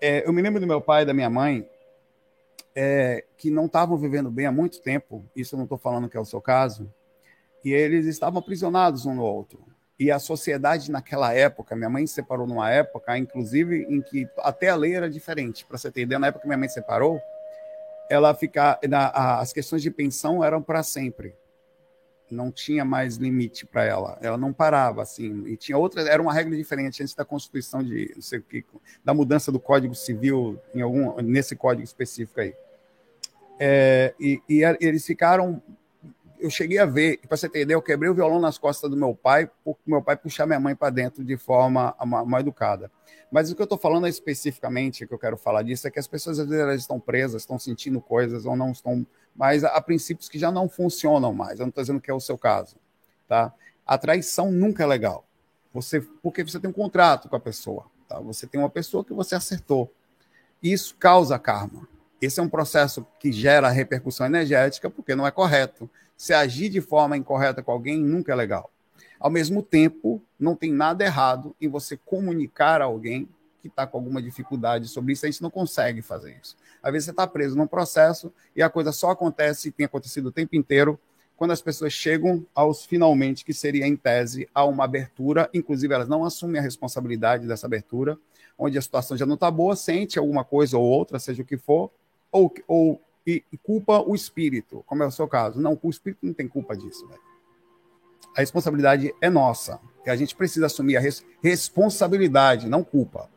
É, 0.00 0.24
eu 0.24 0.32
me 0.32 0.40
lembro 0.40 0.60
do 0.60 0.66
meu 0.68 0.80
pai 0.80 1.02
e 1.02 1.06
da 1.06 1.12
minha 1.12 1.28
mãe, 1.28 1.68
é, 2.72 3.24
que 3.36 3.50
não 3.50 3.66
estavam 3.66 3.96
vivendo 3.96 4.30
bem 4.30 4.46
há 4.46 4.52
muito 4.52 4.80
tempo, 4.80 5.24
isso 5.34 5.56
eu 5.56 5.56
não 5.56 5.64
estou 5.64 5.78
falando 5.78 6.08
que 6.08 6.16
é 6.16 6.20
o 6.20 6.24
seu 6.24 6.40
caso, 6.40 6.88
e 7.66 7.74
eles 7.74 8.06
estavam 8.06 8.38
aprisionados 8.38 9.06
um 9.06 9.14
no 9.16 9.24
outro. 9.24 9.58
E 9.98 10.08
a 10.08 10.20
sociedade 10.20 10.88
naquela 10.88 11.32
época, 11.32 11.74
minha 11.74 11.90
mãe 11.90 12.06
se 12.06 12.14
separou 12.14 12.46
numa 12.46 12.70
época, 12.70 13.18
inclusive, 13.18 13.86
em 13.88 14.00
que 14.00 14.28
até 14.38 14.68
a 14.68 14.76
lei 14.76 14.94
era 14.94 15.10
diferente. 15.10 15.66
Para 15.66 15.76
você 15.76 15.88
ideia, 15.88 16.16
na 16.16 16.28
época 16.28 16.42
que 16.42 16.46
minha 16.46 16.56
mãe 16.56 16.68
se 16.68 16.74
separou, 16.74 17.20
ela 18.08 18.32
ficar, 18.34 18.78
as 19.12 19.52
questões 19.52 19.82
de 19.82 19.90
pensão 19.90 20.44
eram 20.44 20.62
para 20.62 20.84
sempre 20.84 21.34
não 22.30 22.50
tinha 22.50 22.84
mais 22.84 23.16
limite 23.16 23.66
para 23.66 23.84
ela. 23.84 24.18
Ela 24.20 24.36
não 24.36 24.52
parava 24.52 25.02
assim. 25.02 25.44
E 25.46 25.56
tinha 25.56 25.76
outra, 25.76 26.02
era 26.02 26.20
uma 26.20 26.32
regra 26.32 26.56
diferente 26.56 27.02
antes 27.02 27.14
da 27.14 27.24
Constituição 27.24 27.82
de 27.82 28.12
não 28.14 28.22
sei 28.22 28.38
o 28.38 28.42
que, 28.42 28.64
da 29.04 29.14
mudança 29.14 29.52
do 29.52 29.60
Código 29.60 29.94
Civil 29.94 30.58
em 30.74 30.82
algum 30.82 31.20
nesse 31.22 31.54
código 31.54 31.84
específico 31.84 32.40
aí. 32.40 32.54
É, 33.58 34.14
e, 34.20 34.40
e, 34.48 34.62
eles 34.80 35.04
ficaram. 35.04 35.62
Eu 36.38 36.50
cheguei 36.50 36.78
a 36.78 36.86
ver, 36.86 37.18
para 37.26 37.36
você 37.36 37.46
entender, 37.46 37.74
eu 37.74 37.82
quebrei 37.82 38.10
o 38.10 38.14
violão 38.14 38.40
nas 38.40 38.58
costas 38.58 38.90
do 38.90 38.96
meu 38.96 39.14
pai, 39.14 39.50
porque 39.64 39.82
meu 39.86 40.02
pai 40.02 40.16
puxar 40.16 40.46
minha 40.46 40.60
mãe 40.60 40.74
para 40.74 40.90
dentro 40.90 41.24
de 41.24 41.36
forma 41.36 41.94
mal 42.04 42.40
educada. 42.40 42.90
Mas 43.30 43.50
o 43.50 43.54
que 43.54 43.62
eu 43.62 43.64
estou 43.64 43.78
falando 43.78 44.06
especificamente, 44.06 45.06
que 45.06 45.12
eu 45.12 45.18
quero 45.18 45.36
falar 45.36 45.62
disso, 45.62 45.86
é 45.88 45.90
que 45.90 45.98
as 45.98 46.06
pessoas 46.06 46.38
às 46.38 46.48
vezes 46.48 46.82
estão 46.82 47.00
presas, 47.00 47.42
estão 47.42 47.58
sentindo 47.58 48.00
coisas 48.00 48.46
ou 48.46 48.56
não 48.56 48.70
estão 48.70 49.06
mas 49.36 49.62
há 49.64 49.80
princípios 49.80 50.28
que 50.28 50.38
já 50.38 50.50
não 50.50 50.68
funcionam 50.68 51.32
mais. 51.32 51.58
Eu 51.58 51.64
não 51.64 51.68
estou 51.68 51.82
dizendo 51.82 52.00
que 52.00 52.10
é 52.10 52.14
o 52.14 52.20
seu 52.20 52.38
caso. 52.38 52.76
Tá? 53.28 53.52
A 53.86 53.98
traição 53.98 54.50
nunca 54.50 54.82
é 54.82 54.86
legal. 54.86 55.26
Você, 55.74 56.00
porque 56.00 56.42
você 56.42 56.58
tem 56.58 56.70
um 56.70 56.72
contrato 56.72 57.28
com 57.28 57.36
a 57.36 57.40
pessoa. 57.40 57.84
Tá? 58.08 58.18
Você 58.20 58.46
tem 58.46 58.58
uma 58.58 58.70
pessoa 58.70 59.04
que 59.04 59.12
você 59.12 59.34
acertou. 59.34 59.92
Isso 60.62 60.96
causa 60.96 61.38
karma. 61.38 61.86
Esse 62.20 62.40
é 62.40 62.42
um 62.42 62.48
processo 62.48 63.06
que 63.20 63.30
gera 63.30 63.68
repercussão 63.68 64.26
energética, 64.26 64.88
porque 64.88 65.14
não 65.14 65.26
é 65.26 65.30
correto. 65.30 65.88
Se 66.16 66.32
agir 66.32 66.68
de 66.68 66.80
forma 66.80 67.16
incorreta 67.16 67.62
com 67.62 67.70
alguém 67.70 67.98
nunca 67.98 68.32
é 68.32 68.34
legal. 68.34 68.70
Ao 69.18 69.30
mesmo 69.30 69.62
tempo, 69.62 70.22
não 70.38 70.54
tem 70.54 70.72
nada 70.72 71.04
errado 71.04 71.54
em 71.60 71.68
você 71.68 71.96
comunicar 71.96 72.80
a 72.80 72.84
alguém 72.84 73.28
que 73.60 73.68
está 73.68 73.86
com 73.86 73.98
alguma 73.98 74.22
dificuldade 74.22 74.88
sobre 74.88 75.12
isso, 75.12 75.26
a 75.26 75.30
gente 75.30 75.42
não 75.42 75.50
consegue 75.50 76.00
fazer 76.00 76.38
isso. 76.40 76.56
Às 76.82 76.92
vezes 76.92 77.06
você 77.06 77.10
está 77.10 77.26
preso 77.26 77.56
num 77.56 77.66
processo 77.66 78.32
e 78.54 78.62
a 78.62 78.70
coisa 78.70 78.92
só 78.92 79.10
acontece, 79.10 79.68
e 79.68 79.72
tem 79.72 79.86
acontecido 79.86 80.26
o 80.26 80.32
tempo 80.32 80.54
inteiro, 80.54 80.98
quando 81.36 81.50
as 81.50 81.60
pessoas 81.60 81.92
chegam 81.92 82.46
aos 82.54 82.84
finalmente, 82.86 83.44
que 83.44 83.52
seria 83.52 83.86
em 83.86 83.96
tese, 83.96 84.48
a 84.54 84.64
uma 84.64 84.84
abertura, 84.84 85.50
inclusive 85.52 85.92
elas 85.92 86.08
não 86.08 86.24
assumem 86.24 86.58
a 86.58 86.62
responsabilidade 86.62 87.46
dessa 87.46 87.66
abertura, 87.66 88.18
onde 88.58 88.78
a 88.78 88.82
situação 88.82 89.16
já 89.16 89.26
não 89.26 89.34
está 89.34 89.50
boa, 89.50 89.76
sente 89.76 90.18
alguma 90.18 90.44
coisa 90.44 90.78
ou 90.78 90.84
outra, 90.84 91.18
seja 91.18 91.42
o 91.42 91.44
que 91.44 91.58
for, 91.58 91.90
ou, 92.32 92.52
ou 92.66 93.02
e, 93.26 93.42
e 93.52 93.58
culpa 93.58 93.98
o 94.00 94.14
espírito, 94.14 94.84
como 94.86 95.02
é 95.02 95.06
o 95.06 95.10
seu 95.10 95.26
caso. 95.26 95.60
Não, 95.60 95.78
o 95.82 95.90
espírito 95.90 96.24
não 96.24 96.32
tem 96.32 96.46
culpa 96.46 96.76
disso, 96.76 97.06
velho. 97.08 97.20
A 98.36 98.40
responsabilidade 98.40 99.14
é 99.20 99.30
nossa, 99.30 99.80
que 100.04 100.10
a 100.10 100.16
gente 100.16 100.36
precisa 100.36 100.66
assumir 100.66 100.96
a 100.96 101.00
res 101.00 101.24
responsabilidade, 101.42 102.68
não 102.68 102.84
culpa 102.84 103.28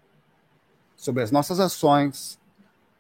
sobre 0.95 1.23
as 1.23 1.31
nossas 1.31 1.59
ações, 1.59 2.37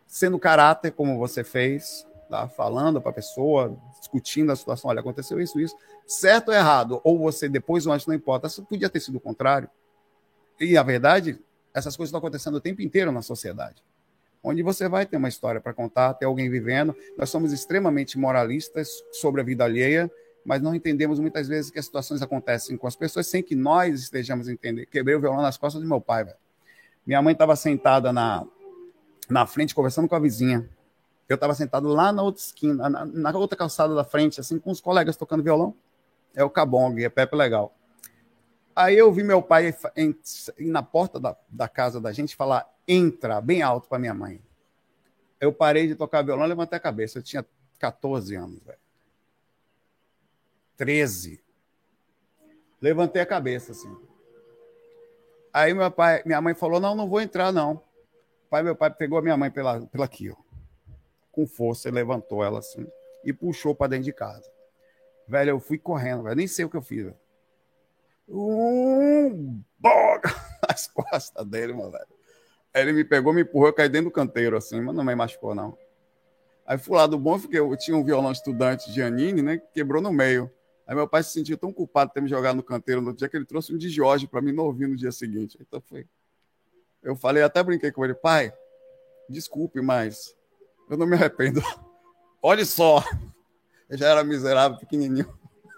sendo 0.07 0.39
caráter 0.39 0.91
como 0.91 1.17
você 1.17 1.43
fez, 1.43 2.07
tá? 2.29 2.47
falando 2.47 3.01
para 3.01 3.11
a 3.11 3.13
pessoa, 3.13 3.77
discutindo 3.99 4.51
a 4.51 4.55
situação, 4.55 4.89
olha, 4.89 5.01
aconteceu 5.01 5.39
isso, 5.41 5.59
isso, 5.59 5.75
certo 6.07 6.49
ou 6.49 6.55
errado, 6.55 7.01
ou 7.03 7.19
você 7.19 7.49
depois 7.49 7.85
ou 7.85 7.93
antes, 7.93 8.07
não 8.07 8.15
importa, 8.15 8.47
isso 8.47 8.63
podia 8.63 8.89
ter 8.89 9.01
sido 9.01 9.17
o 9.17 9.21
contrário. 9.21 9.69
E 10.59 10.77
a 10.77 10.83
verdade, 10.83 11.39
essas 11.73 11.95
coisas 11.95 12.09
estão 12.09 12.19
acontecendo 12.19 12.55
o 12.55 12.61
tempo 12.61 12.81
inteiro 12.81 13.11
na 13.11 13.21
sociedade. 13.21 13.83
Onde 14.41 14.63
você 14.63 14.87
vai 14.87 15.05
ter 15.05 15.17
uma 15.17 15.27
história 15.27 15.59
para 15.59 15.73
contar, 15.73 16.13
ter 16.13 16.25
alguém 16.25 16.49
vivendo. 16.49 16.95
Nós 17.17 17.29
somos 17.29 17.51
extremamente 17.51 18.17
moralistas 18.17 19.03
sobre 19.11 19.41
a 19.41 19.43
vida 19.43 19.65
alheia, 19.65 20.09
mas 20.45 20.61
não 20.61 20.73
entendemos 20.73 21.19
muitas 21.19 21.47
vezes 21.47 21.69
que 21.69 21.77
as 21.77 21.85
situações 21.85 22.21
acontecem 22.21 22.77
com 22.77 22.87
as 22.87 22.95
pessoas 22.95 23.27
sem 23.27 23.43
que 23.43 23.55
nós 23.55 23.99
estejamos 23.99 24.47
entendendo. 24.47 24.87
Quebrei 24.87 25.15
o 25.15 25.19
violão 25.19 25.41
nas 25.41 25.57
costas 25.57 25.81
do 25.81 25.87
meu 25.87 25.99
pai, 25.99 26.23
velho. 26.23 26.37
Minha 27.05 27.21
mãe 27.21 27.33
estava 27.33 27.55
sentada 27.55 28.13
na, 28.13 28.45
na 29.29 29.45
frente, 29.45 29.75
conversando 29.75 30.07
com 30.07 30.15
a 30.15 30.19
vizinha. 30.19 30.69
Eu 31.27 31.35
estava 31.35 31.53
sentado 31.53 31.87
lá 31.87 32.11
na 32.11 32.23
outra 32.23 32.41
esquina, 32.41 32.89
na, 32.89 33.05
na, 33.05 33.37
outra 33.37 33.57
calçada 33.57 33.93
da 33.93 34.03
frente, 34.03 34.39
assim, 34.39 34.57
com 34.57 34.71
os 34.71 34.81
colegas 34.81 35.15
tocando 35.15 35.43
violão. 35.43 35.75
É 36.33 36.43
o 36.43 36.49
Cabong, 36.49 37.03
é 37.03 37.09
Pepe 37.09 37.35
Legal. 37.35 37.75
Aí 38.75 38.97
eu 38.97 39.11
vi 39.11 39.23
meu 39.23 39.41
pai 39.41 39.75
em, 39.95 40.15
em, 40.57 40.71
na 40.71 40.81
porta 40.81 41.19
da, 41.19 41.35
da 41.49 41.67
casa 41.67 41.99
da 41.99 42.11
gente 42.11 42.35
falar, 42.35 42.67
entra, 42.89 43.39
bem 43.39 43.61
alto 43.61 43.87
para 43.87 43.99
minha 43.99 44.13
mãe. 44.15 44.41
Eu 45.39 45.53
parei 45.53 45.87
de 45.87 45.95
tocar 45.95 46.23
violão 46.23 46.47
levantei 46.47 46.75
a 46.75 46.81
cabeça. 46.81 47.19
Eu 47.19 47.23
tinha 47.23 47.45
14 47.77 48.35
anos, 48.35 48.59
velho. 48.63 48.79
13. 50.75 51.41
Levantei 52.81 53.21
a 53.21 53.25
cabeça, 53.25 53.71
assim. 53.71 53.95
Aí 55.53 55.73
meu 55.73 55.91
pai, 55.91 56.23
minha 56.25 56.41
mãe 56.41 56.53
falou: 56.55 56.79
não, 56.79 56.95
não 56.95 57.07
vou 57.07 57.21
entrar, 57.21 57.51
não. 57.51 57.81
Pai, 58.49 58.63
meu 58.63 58.75
pai 58.75 58.89
pegou 58.91 59.19
a 59.19 59.21
minha 59.21 59.37
mãe 59.37 59.51
pela, 59.51 59.85
pela 59.87 60.05
aqui, 60.05 60.31
ó. 60.31 60.35
Com 61.31 61.45
força, 61.45 61.91
levantou 61.91 62.43
ela 62.43 62.59
assim 62.59 62.87
e 63.23 63.31
puxou 63.31 63.75
para 63.75 63.91
dentro 63.91 64.05
de 64.05 64.13
casa. 64.13 64.49
Velho, 65.27 65.51
eu 65.51 65.59
fui 65.59 65.77
correndo, 65.77 66.23
velho. 66.23 66.35
Nem 66.35 66.47
sei 66.47 66.65
o 66.65 66.69
que 66.69 66.77
eu 66.77 66.81
fiz, 66.81 67.03
velho. 67.03 67.17
Um 68.27 69.61
boga 69.77 70.29
nas 70.67 70.87
costas 70.87 71.45
dele, 71.45 71.73
mano, 71.73 71.91
velho. 71.91 72.18
Ele 72.81 72.93
me 72.93 73.03
pegou, 73.03 73.33
me 73.33 73.41
empurrou, 73.41 73.67
eu 73.67 73.73
caí 73.73 73.89
dentro 73.89 74.09
do 74.09 74.13
canteiro, 74.13 74.57
assim, 74.57 74.81
mas 74.81 74.95
não 74.95 75.03
me 75.03 75.15
machucou, 75.15 75.53
não. 75.53 75.77
Aí 76.65 76.77
fui 76.77 76.95
lá 76.95 77.07
do 77.07 77.17
bom, 77.17 77.39
porque 77.39 77.57
eu 77.57 77.75
tinha 77.75 77.97
um 77.97 78.03
violão 78.03 78.31
estudante 78.31 78.91
de 78.91 79.01
Anine, 79.01 79.41
né? 79.41 79.57
Que 79.57 79.67
quebrou 79.73 80.01
no 80.01 80.11
meio. 80.11 80.51
Aí 80.85 80.95
meu 80.95 81.07
pai 81.07 81.23
se 81.23 81.31
sentiu 81.31 81.57
tão 81.57 81.73
culpado 81.73 82.09
de 82.09 82.13
ter 82.15 82.21
me 82.21 82.29
jogado 82.29 82.55
no 82.55 82.63
canteiro 82.63 83.01
no 83.01 83.13
dia 83.13 83.27
que 83.27 83.37
ele 83.37 83.45
trouxe 83.45 83.73
um 83.73 83.77
de 83.77 83.89
Jorge 83.89 84.27
para 84.27 84.41
mim 84.41 84.51
não 84.51 84.65
ouvir 84.65 84.87
no 84.87 84.95
dia 84.95 85.11
seguinte. 85.11 85.57
Então 85.61 85.81
foi. 85.81 86.07
Eu 87.01 87.15
falei, 87.15 87.43
até 87.43 87.63
brinquei 87.63 87.91
com 87.91 88.03
ele, 88.03 88.13
pai, 88.13 88.53
desculpe, 89.29 89.81
mas 89.81 90.35
eu 90.89 90.97
não 90.97 91.07
me 91.07 91.15
arrependo. 91.15 91.61
Olhe 92.41 92.65
só, 92.65 93.03
eu 93.89 93.97
já 93.97 94.07
era 94.07 94.23
miserável, 94.23 94.77
pequenininho. 94.77 95.31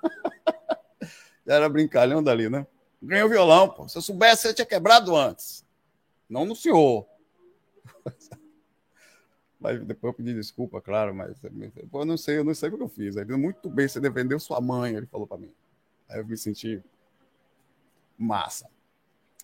já 1.48 1.56
era 1.56 1.70
brincalhão 1.70 2.22
dali, 2.22 2.50
né? 2.50 2.66
Ganhei 3.02 3.24
o 3.24 3.30
violão, 3.30 3.70
pô. 3.70 3.88
Se 3.88 3.98
eu 3.98 4.02
soubesse, 4.02 4.48
eu 4.48 4.54
tinha 4.54 4.66
quebrado 4.66 5.16
antes. 5.16 5.61
Não 6.32 6.46
no 6.46 6.56
senhor. 6.56 7.06
Mas 9.60 9.84
depois 9.84 10.12
eu 10.12 10.18
pedi 10.18 10.34
desculpa, 10.34 10.82
claro, 10.82 11.14
mas 11.14 11.38
eu 11.44 12.04
não 12.04 12.18
sei, 12.18 12.40
eu 12.40 12.44
não 12.44 12.56
sei 12.56 12.70
o 12.70 12.78
que 12.78 12.82
eu 12.82 12.88
fiz. 12.88 13.16
Ele 13.16 13.38
muito 13.38 13.70
bem, 13.70 13.88
você 13.88 14.00
defendeu 14.00 14.40
sua 14.40 14.60
mãe, 14.60 14.96
ele 14.96 15.06
falou 15.06 15.28
para 15.28 15.38
mim. 15.38 15.54
Aí 16.10 16.20
eu 16.20 16.26
me 16.26 16.36
senti 16.36 16.82
massa. 18.18 18.68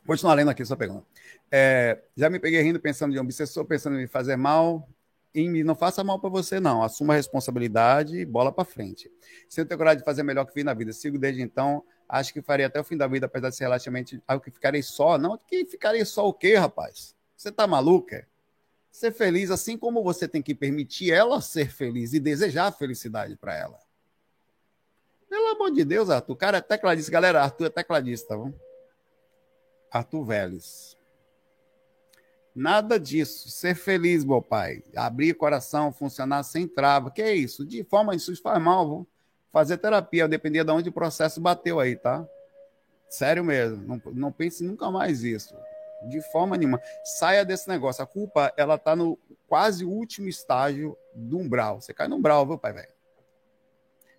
Continuar 0.07 0.33
lendo 0.33 0.49
aqui, 0.49 0.65
só 0.65 0.75
pegando. 0.75 1.05
É, 1.51 2.01
já 2.15 2.31
me 2.31 2.39
peguei 2.39 2.63
rindo, 2.63 2.79
pensando 2.79 3.11
de 3.11 3.19
um 3.19 3.21
obsessor, 3.21 3.63
pensando 3.65 3.95
em 3.97 3.99
me 3.99 4.07
fazer 4.07 4.35
mal. 4.35 4.89
Em 5.35 5.51
mim, 5.51 5.61
não 5.61 5.75
faça 5.75 6.03
mal 6.03 6.19
para 6.19 6.31
você, 6.31 6.59
não. 6.59 6.81
Assuma 6.81 7.13
a 7.13 7.17
responsabilidade 7.17 8.17
e 8.17 8.25
bola 8.25 8.51
para 8.51 8.65
frente. 8.65 9.11
Se 9.47 9.61
eu 9.61 9.67
tenho 9.67 9.77
coragem 9.77 9.99
de 9.99 10.05
fazer 10.05 10.23
melhor 10.23 10.45
que 10.45 10.53
fiz 10.53 10.63
na 10.63 10.73
vida, 10.73 10.91
sigo 10.93 11.19
desde 11.19 11.43
então. 11.43 11.83
Acho 12.07 12.33
que 12.33 12.41
faria 12.41 12.67
até 12.67 12.79
o 12.79 12.83
fim 12.83 12.95
da 12.95 13.07
vida, 13.07 13.25
apesar 13.25 13.49
de 13.49 13.55
ser 13.55 13.65
relativamente 13.65 14.21
algo 14.27 14.43
que 14.43 14.51
ficarei 14.51 14.81
só. 14.81 15.17
Não, 15.17 15.37
que 15.37 15.65
ficarei 15.65 16.05
só 16.05 16.27
o 16.27 16.33
quê, 16.33 16.55
rapaz? 16.55 17.15
Você 17.35 17.51
tá 17.51 17.67
maluco, 17.67 18.15
é? 18.15 18.25
ser 18.97 19.11
feliz, 19.11 19.51
assim 19.51 19.77
como 19.77 20.03
você 20.03 20.27
tem 20.27 20.41
que 20.41 20.55
permitir 20.55 21.11
ela 21.11 21.39
ser 21.39 21.69
feliz 21.71 22.13
e 22.13 22.19
desejar 22.19 22.71
felicidade 22.71 23.35
para 23.35 23.55
ela. 23.55 23.79
Pelo 25.29 25.49
amor 25.49 25.71
de 25.71 25.85
Deus, 25.85 26.09
Arthur. 26.09 26.33
O 26.33 26.35
cara 26.35 26.57
é 26.57 26.61
tecladista. 26.61 27.11
Galera, 27.11 27.43
Arthur 27.43 27.65
é 27.65 27.69
tecladista, 27.69 28.29
tá 28.29 28.37
bom? 28.37 28.53
Arthur 29.91 30.23
Vélez. 30.23 30.97
Nada 32.55 32.99
disso. 32.99 33.49
Ser 33.49 33.75
feliz, 33.75 34.23
meu 34.23 34.41
pai. 34.41 34.83
Abrir 34.95 35.33
coração, 35.35 35.91
funcionar 35.91 36.43
sem 36.43 36.67
trava. 36.67 37.11
Que 37.11 37.21
é 37.21 37.35
isso? 37.35 37.65
De 37.65 37.83
forma 37.83 38.15
isso 38.15 38.35
faz 38.41 38.61
mal. 38.61 38.87
Vou 38.87 39.07
fazer 39.51 39.77
terapia, 39.77 40.27
depender 40.27 40.63
de 40.63 40.71
onde 40.71 40.89
o 40.89 40.93
processo 40.93 41.41
bateu 41.41 41.79
aí, 41.79 41.95
tá? 41.95 42.27
Sério 43.09 43.43
mesmo. 43.43 43.83
Não, 43.83 44.01
não 44.13 44.31
pense 44.31 44.63
nunca 44.63 44.91
mais 44.91 45.23
isso 45.23 45.55
de 46.03 46.21
forma 46.31 46.57
nenhuma. 46.57 46.81
Saia 47.03 47.43
desse 47.43 47.67
negócio. 47.67 48.03
A 48.03 48.07
culpa, 48.07 48.53
ela 48.57 48.77
tá 48.77 48.95
no 48.95 49.17
quase 49.47 49.85
último 49.85 50.27
estágio 50.27 50.97
do 51.13 51.37
umbral. 51.37 51.81
Você 51.81 51.93
cai 51.93 52.07
no 52.07 52.17
umbral, 52.17 52.45
viu, 52.45 52.57
pai 52.57 52.73
velho? 52.73 52.93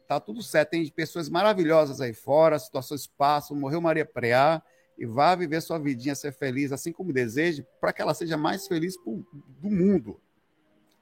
Tá 0.06 0.18
tudo 0.18 0.42
certo. 0.42 0.70
Tem 0.70 0.88
pessoas 0.88 1.28
maravilhosas 1.28 2.00
aí 2.00 2.14
fora, 2.14 2.58
situações 2.58 3.06
passam, 3.06 3.56
morreu 3.56 3.80
Maria 3.80 4.06
Preá 4.06 4.62
e 4.96 5.06
vá 5.06 5.34
viver 5.34 5.60
sua 5.60 5.78
vidinha, 5.78 6.14
ser 6.14 6.32
feliz, 6.32 6.72
assim 6.72 6.92
como 6.92 7.12
deseja, 7.12 7.64
para 7.80 7.92
que 7.92 8.02
ela 8.02 8.14
seja 8.14 8.36
mais 8.36 8.66
feliz 8.66 8.96
do 8.96 9.70
mundo. 9.70 10.20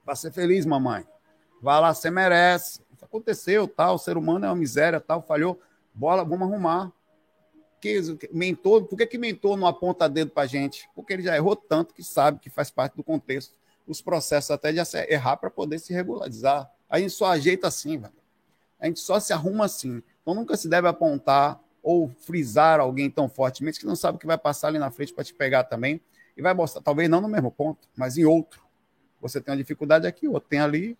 Para 0.04 0.14
ser 0.14 0.32
feliz, 0.32 0.66
mamãe. 0.66 1.06
Vá 1.62 1.80
lá, 1.80 1.94
você 1.94 2.10
merece. 2.10 2.84
Isso 2.96 3.04
aconteceu, 3.04 3.68
tal, 3.68 3.94
o 3.94 3.98
ser 3.98 4.16
humano 4.16 4.46
é 4.46 4.48
uma 4.48 4.56
miséria, 4.56 4.98
tal, 5.00 5.22
falhou. 5.22 5.60
Bola, 5.94 6.24
vamos 6.24 6.48
arrumar 6.48 6.92
que 7.80 8.28
mentor, 8.32 8.84
por 8.84 8.96
que, 8.96 9.06
que 9.06 9.18
mentor 9.18 9.56
não 9.56 9.66
aponta 9.66 10.08
dedo 10.08 10.30
para 10.30 10.46
gente? 10.46 10.88
Porque 10.94 11.12
ele 11.12 11.22
já 11.22 11.36
errou 11.36 11.54
tanto 11.54 11.94
que 11.94 12.02
sabe 12.02 12.38
que 12.38 12.50
faz 12.50 12.70
parte 12.70 12.96
do 12.96 13.04
contexto, 13.04 13.56
os 13.86 14.00
processos 14.00 14.50
até 14.50 14.72
de 14.72 14.80
errar 15.08 15.36
para 15.36 15.50
poder 15.50 15.78
se 15.78 15.92
regularizar. 15.92 16.70
A 16.88 16.98
gente 16.98 17.12
só 17.12 17.26
ajeita 17.26 17.68
assim, 17.68 17.98
velho. 17.98 18.12
A 18.80 18.86
gente 18.86 19.00
só 19.00 19.20
se 19.20 19.32
arruma 19.32 19.66
assim. 19.66 20.02
Então 20.22 20.34
nunca 20.34 20.56
se 20.56 20.68
deve 20.68 20.88
apontar 20.88 21.60
ou 21.82 22.08
frisar 22.08 22.80
alguém 22.80 23.08
tão 23.08 23.28
fortemente 23.28 23.78
que 23.78 23.86
não 23.86 23.94
sabe 23.94 24.16
o 24.16 24.18
que 24.18 24.26
vai 24.26 24.38
passar 24.38 24.68
ali 24.68 24.78
na 24.78 24.90
frente 24.90 25.14
para 25.14 25.22
te 25.22 25.32
pegar 25.32 25.64
também 25.64 26.00
e 26.36 26.42
vai 26.42 26.52
mostrar, 26.52 26.82
talvez 26.82 27.08
não 27.08 27.20
no 27.20 27.28
mesmo 27.28 27.50
ponto, 27.50 27.88
mas 27.96 28.18
em 28.18 28.24
outro. 28.24 28.60
Você 29.20 29.40
tem 29.40 29.52
uma 29.52 29.58
dificuldade 29.58 30.06
aqui, 30.06 30.26
outro 30.26 30.48
tem 30.48 30.58
ali, 30.58 30.98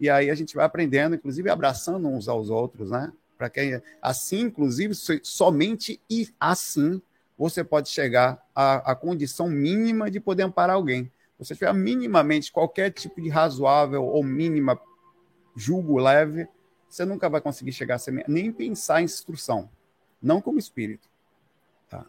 E 0.00 0.08
aí 0.08 0.30
a 0.30 0.34
gente 0.34 0.56
vai 0.56 0.64
aprendendo, 0.64 1.14
inclusive 1.14 1.50
abraçando 1.50 2.08
uns 2.08 2.26
aos 2.26 2.48
outros, 2.48 2.90
né? 2.90 3.12
Para 3.36 3.50
que 3.50 3.82
assim, 4.00 4.40
inclusive, 4.40 4.94
somente 5.22 6.00
e 6.08 6.28
assim 6.40 7.00
você 7.36 7.62
pode 7.62 7.88
chegar 7.88 8.42
à, 8.54 8.92
à 8.92 8.94
condição 8.94 9.48
mínima 9.48 10.10
de 10.10 10.18
poder 10.18 10.42
amparar 10.42 10.76
alguém. 10.76 11.10
Você 11.38 11.54
tiver 11.54 11.72
minimamente 11.72 12.52
qualquer 12.52 12.90
tipo 12.90 13.20
de 13.20 13.28
razoável 13.28 14.04
ou 14.04 14.22
mínima 14.22 14.78
julgo 15.56 15.98
leve, 15.98 16.46
você 16.88 17.04
nunca 17.04 17.28
vai 17.28 17.40
conseguir 17.40 17.72
chegar 17.72 17.94
a 17.94 17.98
ser, 17.98 18.24
nem 18.26 18.52
pensar 18.52 19.00
em 19.00 19.04
instrução, 19.04 19.70
não 20.20 20.40
como 20.40 20.58
espírito. 20.58 21.08
Tá? 21.88 22.04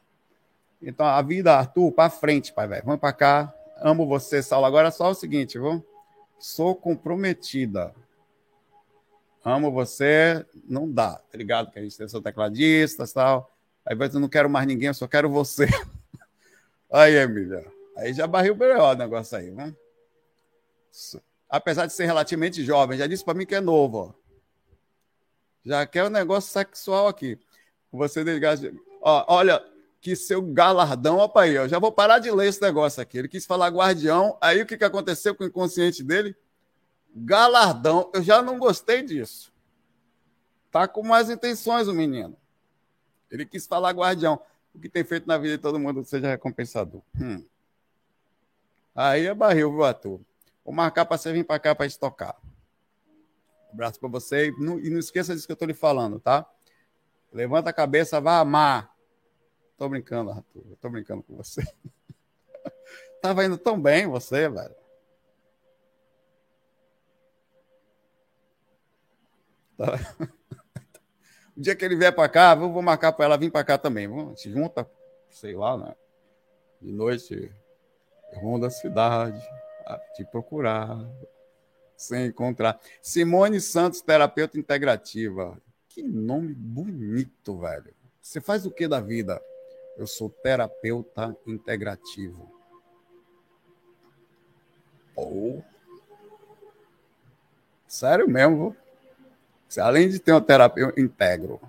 Então, 0.81 1.05
a 1.05 1.21
vida, 1.21 1.57
Arthur, 1.57 1.91
para 1.91 2.09
frente, 2.09 2.51
pai 2.53 2.67
velho. 2.67 2.83
Vamos 2.85 2.99
para 2.99 3.13
cá. 3.13 3.53
Amo 3.77 4.05
você, 4.05 4.41
Saulo. 4.43 4.65
Agora 4.65 4.89
é 4.89 4.91
só 4.91 5.09
o 5.09 5.13
seguinte, 5.13 5.57
viu? 5.57 5.85
Sou 6.41 6.75
comprometida. 6.75 7.93
Amo 9.45 9.71
você, 9.71 10.43
não 10.67 10.91
dá, 10.91 11.13
tá 11.13 11.37
ligado? 11.37 11.71
Que 11.71 11.77
a 11.77 11.83
gente 11.83 11.95
tem 11.95 12.07
seu 12.07 12.19
tecladista 12.19 13.03
e 13.03 13.07
tal. 13.07 13.55
Aí 13.85 13.95
vai 13.95 14.07
eu 14.07 14.19
não 14.19 14.27
quero 14.27 14.49
mais 14.49 14.65
ninguém, 14.65 14.87
eu 14.87 14.93
só 14.95 15.07
quero 15.07 15.29
você. 15.29 15.67
aí, 16.91 17.15
Emília. 17.15 17.63
Aí 17.95 18.11
já 18.11 18.25
barriu 18.25 18.55
melhor 18.55 18.95
o 18.95 18.97
negócio 18.97 19.37
aí, 19.37 19.51
né? 19.51 19.75
Apesar 21.47 21.85
de 21.85 21.93
ser 21.93 22.05
relativamente 22.05 22.63
jovem, 22.63 22.97
já 22.97 23.05
disse 23.05 23.23
para 23.23 23.35
mim 23.35 23.45
que 23.45 23.55
é 23.55 23.61
novo, 23.61 23.97
ó. 23.97 24.21
Já 25.63 25.85
quer 25.85 26.03
o 26.03 26.07
um 26.07 26.09
negócio 26.09 26.51
sexual 26.51 27.07
aqui. 27.07 27.39
Você 27.91 28.23
desligar. 28.23 28.57
Ó, 28.99 29.25
olha, 29.27 29.63
que 30.01 30.15
seu 30.15 30.41
galardão, 30.41 31.19
opa 31.19 31.43
aí, 31.43 31.53
eu 31.53 31.69
já 31.69 31.77
vou 31.77 31.91
parar 31.91 32.17
de 32.17 32.31
ler 32.31 32.47
esse 32.47 32.59
negócio 32.59 32.99
aqui. 33.01 33.19
Ele 33.19 33.27
quis 33.27 33.45
falar 33.45 33.69
guardião, 33.69 34.35
aí 34.41 34.59
o 34.59 34.65
que, 34.65 34.75
que 34.75 34.83
aconteceu 34.83 35.35
com 35.35 35.43
o 35.43 35.47
inconsciente 35.47 36.03
dele? 36.03 36.35
Galardão, 37.15 38.09
eu 38.11 38.23
já 38.23 38.41
não 38.41 38.57
gostei 38.57 39.03
disso. 39.03 39.53
Tá 40.71 40.87
com 40.87 41.03
mais 41.03 41.29
intenções 41.29 41.87
o 41.87 41.93
menino. 41.93 42.35
Ele 43.29 43.45
quis 43.45 43.67
falar 43.67 43.91
guardião. 43.91 44.41
O 44.73 44.79
que 44.79 44.89
tem 44.89 45.03
feito 45.03 45.27
na 45.27 45.37
vida 45.37 45.57
de 45.57 45.61
todo 45.61 45.77
mundo 45.77 46.03
seja 46.03 46.29
recompensador. 46.29 47.01
Hum. 47.19 47.45
Aí 48.95 49.27
é 49.27 49.33
barril, 49.33 49.71
viu, 49.71 49.83
ator? 49.83 50.19
Vou 50.65 50.73
marcar 50.73 51.05
para 51.05 51.17
você 51.17 51.31
vir 51.31 51.45
para 51.45 51.59
cá 51.59 51.75
para 51.75 51.85
estocar. 51.85 52.35
Um 53.69 53.73
abraço 53.73 53.99
para 53.99 54.09
você 54.09 54.47
e 54.47 54.51
não, 54.59 54.79
e 54.79 54.89
não 54.89 54.97
esqueça 54.97 55.33
disso 55.35 55.45
que 55.45 55.51
eu 55.51 55.55
estou 55.55 55.67
lhe 55.67 55.73
falando, 55.73 56.19
tá? 56.19 56.49
Levanta 57.31 57.69
a 57.69 57.73
cabeça, 57.73 58.19
vá 58.19 58.39
amar. 58.39 58.90
Tô 59.81 59.89
brincando, 59.89 60.29
Arthur. 60.29 60.77
Tô 60.79 60.91
brincando 60.91 61.23
com 61.23 61.35
você. 61.35 61.59
Tava 63.19 63.43
indo 63.43 63.57
tão 63.57 63.81
bem 63.81 64.05
você, 64.05 64.47
velho. 64.47 64.75
Tá. 69.75 69.97
O 71.57 71.61
dia 71.61 71.75
que 71.75 71.83
ele 71.83 71.95
vier 71.95 72.13
para 72.13 72.29
cá, 72.29 72.53
eu 72.53 72.71
vou 72.71 72.81
marcar 72.81 73.11
para 73.11 73.25
ela 73.25 73.37
vir 73.37 73.51
para 73.51 73.63
cá 73.63 73.77
também. 73.77 74.07
Vamos, 74.07 74.41
se 74.41 74.49
junta, 74.51 74.89
sei 75.29 75.53
lá, 75.53 75.75
né? 75.75 75.95
De 76.79 76.91
noite, 76.91 77.51
ronda 78.35 78.67
a 78.67 78.71
cidade, 78.71 79.41
a 79.85 79.97
te 80.15 80.23
procurar, 80.23 80.97
sem 81.97 82.27
encontrar. 82.27 82.79
Simone 83.01 83.59
Santos, 83.59 84.01
terapeuta 84.01 84.57
integrativa. 84.57 85.61
Que 85.89 86.01
nome 86.01 86.53
bonito, 86.53 87.57
velho. 87.57 87.93
Você 88.21 88.39
faz 88.39 88.65
o 88.65 88.71
que 88.71 88.87
da 88.87 89.01
vida? 89.01 89.41
Eu 89.97 90.07
sou 90.07 90.29
terapeuta 90.29 91.35
integrativo. 91.45 92.51
Oh. 95.15 95.61
Sério 97.87 98.27
mesmo, 98.27 98.75
Além 99.79 100.09
de 100.09 100.19
ter 100.19 100.31
uma 100.31 100.41
terapia, 100.41 100.83
eu 100.83 101.03
integro. 101.03 101.61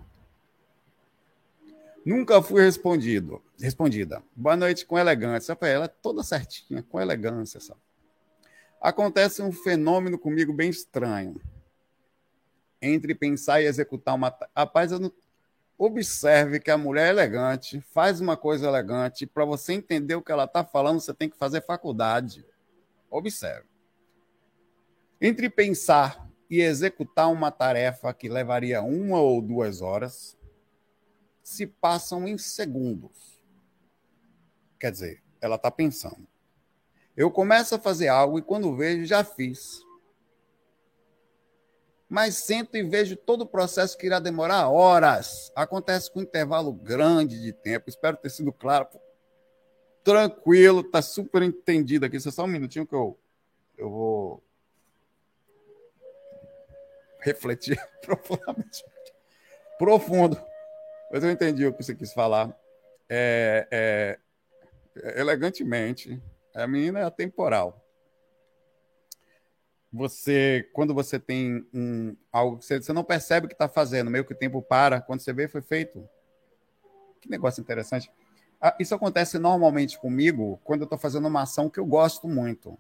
Nunca 2.05 2.43
fui 2.43 2.61
respondido, 2.63 3.41
respondida. 3.61 4.23
Boa 4.35 4.57
noite 4.57 4.85
com 4.85 4.99
elegância. 4.99 5.57
Ela 5.61 5.85
é 5.85 5.89
toda 5.89 6.25
certinha, 6.25 6.83
com 6.83 7.01
elegância. 7.01 7.61
Sabe? 7.61 7.81
Acontece 8.81 9.41
um 9.41 9.53
fenômeno 9.53 10.19
comigo 10.19 10.53
bem 10.53 10.69
estranho. 10.69 11.41
Entre 12.81 13.15
pensar 13.15 13.61
e 13.61 13.67
executar 13.67 14.17
uma. 14.17 14.37
Rapaz, 14.57 14.91
eu 14.91 14.99
não... 14.99 15.13
observe 15.85 16.61
que 16.61 16.71
a 16.71 16.79
mulher 16.79 17.09
é 17.09 17.11
elegante, 17.11 17.81
faz 17.81 18.21
uma 18.21 18.37
coisa 18.37 18.69
elegante. 18.69 19.27
Para 19.27 19.45
você 19.45 19.73
entender 19.73 20.15
o 20.15 20.23
que 20.23 20.31
ela 20.31 20.45
está 20.45 20.65
falando, 20.65 21.01
você 21.01 21.13
tem 21.13 21.29
que 21.29 21.37
fazer 21.37 21.61
faculdade. 21.61 22.47
Observe. 23.11 23.67
Entre 25.21 25.51
pensar 25.51 26.29
e 26.49 26.61
executar 26.61 27.31
uma 27.31 27.51
tarefa 27.51 28.15
que 28.15 28.29
levaria 28.29 28.81
uma 28.83 29.21
ou 29.21 29.43
duas 29.43 29.81
horas 29.81 30.37
se 31.43 31.67
passam 31.67 32.29
em 32.29 32.39
segundos. 32.39 33.43
Quer 34.79 34.93
dizer, 34.93 35.23
ela 35.41 35.57
está 35.57 35.71
pensando. 35.71 36.29
Eu 37.17 37.31
começo 37.31 37.75
a 37.75 37.79
fazer 37.79 38.09
algo 38.09 38.39
e 38.39 38.43
quando 38.43 38.75
vejo, 38.77 39.05
já 39.05 39.25
fiz. 39.25 39.83
Mas 42.13 42.35
sento 42.35 42.77
e 42.77 42.83
vejo 42.83 43.17
todo 43.17 43.41
o 43.41 43.47
processo 43.47 43.97
que 43.97 44.05
irá 44.05 44.19
demorar 44.19 44.69
horas. 44.69 45.51
Acontece 45.57 46.13
com 46.13 46.19
um 46.19 46.23
intervalo 46.23 46.71
grande 46.71 47.41
de 47.41 47.55
tempo. 47.55 47.89
Espero 47.89 48.19
ter 48.19 48.29
sido 48.29 48.53
claro. 48.53 48.87
Tranquilo, 50.05 50.83
está 50.83 51.01
super 51.01 51.41
entendido 51.41 52.05
aqui. 52.05 52.21
Só 52.21 52.45
um 52.45 52.49
minutinho 52.49 52.87
que 52.87 52.95
eu, 52.95 53.19
eu 53.79 53.89
vou 53.89 54.45
refletir 57.21 57.81
profundamente. 58.05 58.85
Profundo. 59.79 60.39
Mas 61.11 61.25
eu 61.25 61.31
entendi 61.31 61.67
o 61.67 61.73
que 61.73 61.83
você 61.83 61.95
quis 61.95 62.13
falar. 62.13 62.55
É, 63.09 63.67
é, 63.71 65.19
elegantemente, 65.19 66.23
a 66.55 66.67
menina 66.67 66.99
é 66.99 67.05
atemporal. 67.05 67.82
Você, 69.93 70.69
quando 70.73 70.95
você 70.95 71.19
tem 71.19 71.67
um, 71.73 72.17
algo 72.33 72.59
que 72.59 72.65
você, 72.65 72.81
você 72.81 72.93
não 72.93 73.05
percebe 73.05 73.45
o 73.45 73.49
que 73.49 73.55
está 73.55 73.69
fazendo, 73.69 74.11
meio 74.11 74.25
que 74.25 74.33
o 74.33 74.37
tempo 74.37 74.63
para, 74.63 75.01
quando 75.03 75.21
você 75.21 75.33
vê, 75.33 75.47
foi 75.47 75.61
feito. 75.61 76.09
Que 77.21 77.29
negócio 77.29 77.61
interessante. 77.61 78.11
Ah, 78.61 78.75
isso 78.79 78.95
acontece 78.95 79.39
normalmente 79.39 79.99
comigo 79.99 80.59
quando 80.65 80.83
eu 80.83 80.85
estou 80.85 80.99
fazendo 80.99 81.29
uma 81.29 81.43
ação 81.43 81.69
que 81.69 81.79
eu 81.79 81.85
gosto 81.85 82.27
muito. 82.27 82.79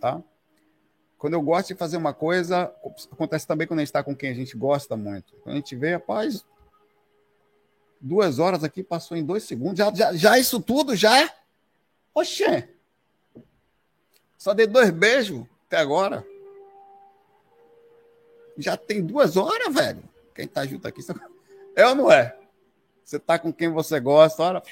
Tá? 0.00 0.22
Quando 1.18 1.34
eu 1.34 1.42
gosto 1.42 1.68
de 1.68 1.74
fazer 1.74 1.96
uma 1.96 2.14
coisa, 2.14 2.72
acontece 3.10 3.46
também 3.46 3.66
quando 3.66 3.80
a 3.80 3.82
gente 3.82 3.88
está 3.88 4.02
com 4.02 4.14
quem 4.14 4.30
a 4.30 4.34
gente 4.34 4.56
gosta 4.56 4.96
muito. 4.96 5.34
Quando 5.42 5.54
a 5.54 5.56
gente 5.56 5.74
vê, 5.74 5.94
rapaz, 5.94 6.46
duas 8.00 8.38
horas 8.38 8.64
aqui 8.64 8.82
passou 8.82 9.16
em 9.16 9.24
dois 9.24 9.44
segundos. 9.44 9.78
Já, 9.78 9.92
já, 9.92 10.14
já 10.14 10.38
isso 10.38 10.60
tudo, 10.60 10.96
já? 10.96 11.30
Oxê! 12.14 12.68
Só 14.40 14.54
dei 14.54 14.66
dois 14.66 14.88
beijos 14.88 15.44
até 15.66 15.76
agora. 15.76 16.26
Já 18.56 18.74
tem 18.74 19.04
duas 19.04 19.36
horas, 19.36 19.72
velho. 19.72 20.02
Quem 20.34 20.48
tá 20.48 20.64
junto 20.64 20.88
aqui. 20.88 21.02
É 21.76 21.86
ou 21.86 21.94
não 21.94 22.10
é? 22.10 22.34
Você 23.04 23.18
tá 23.18 23.38
com 23.38 23.52
quem 23.52 23.68
você 23.68 24.00
gosta, 24.00 24.42
hora, 24.42 24.62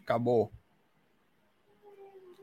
acabou. 0.00 0.48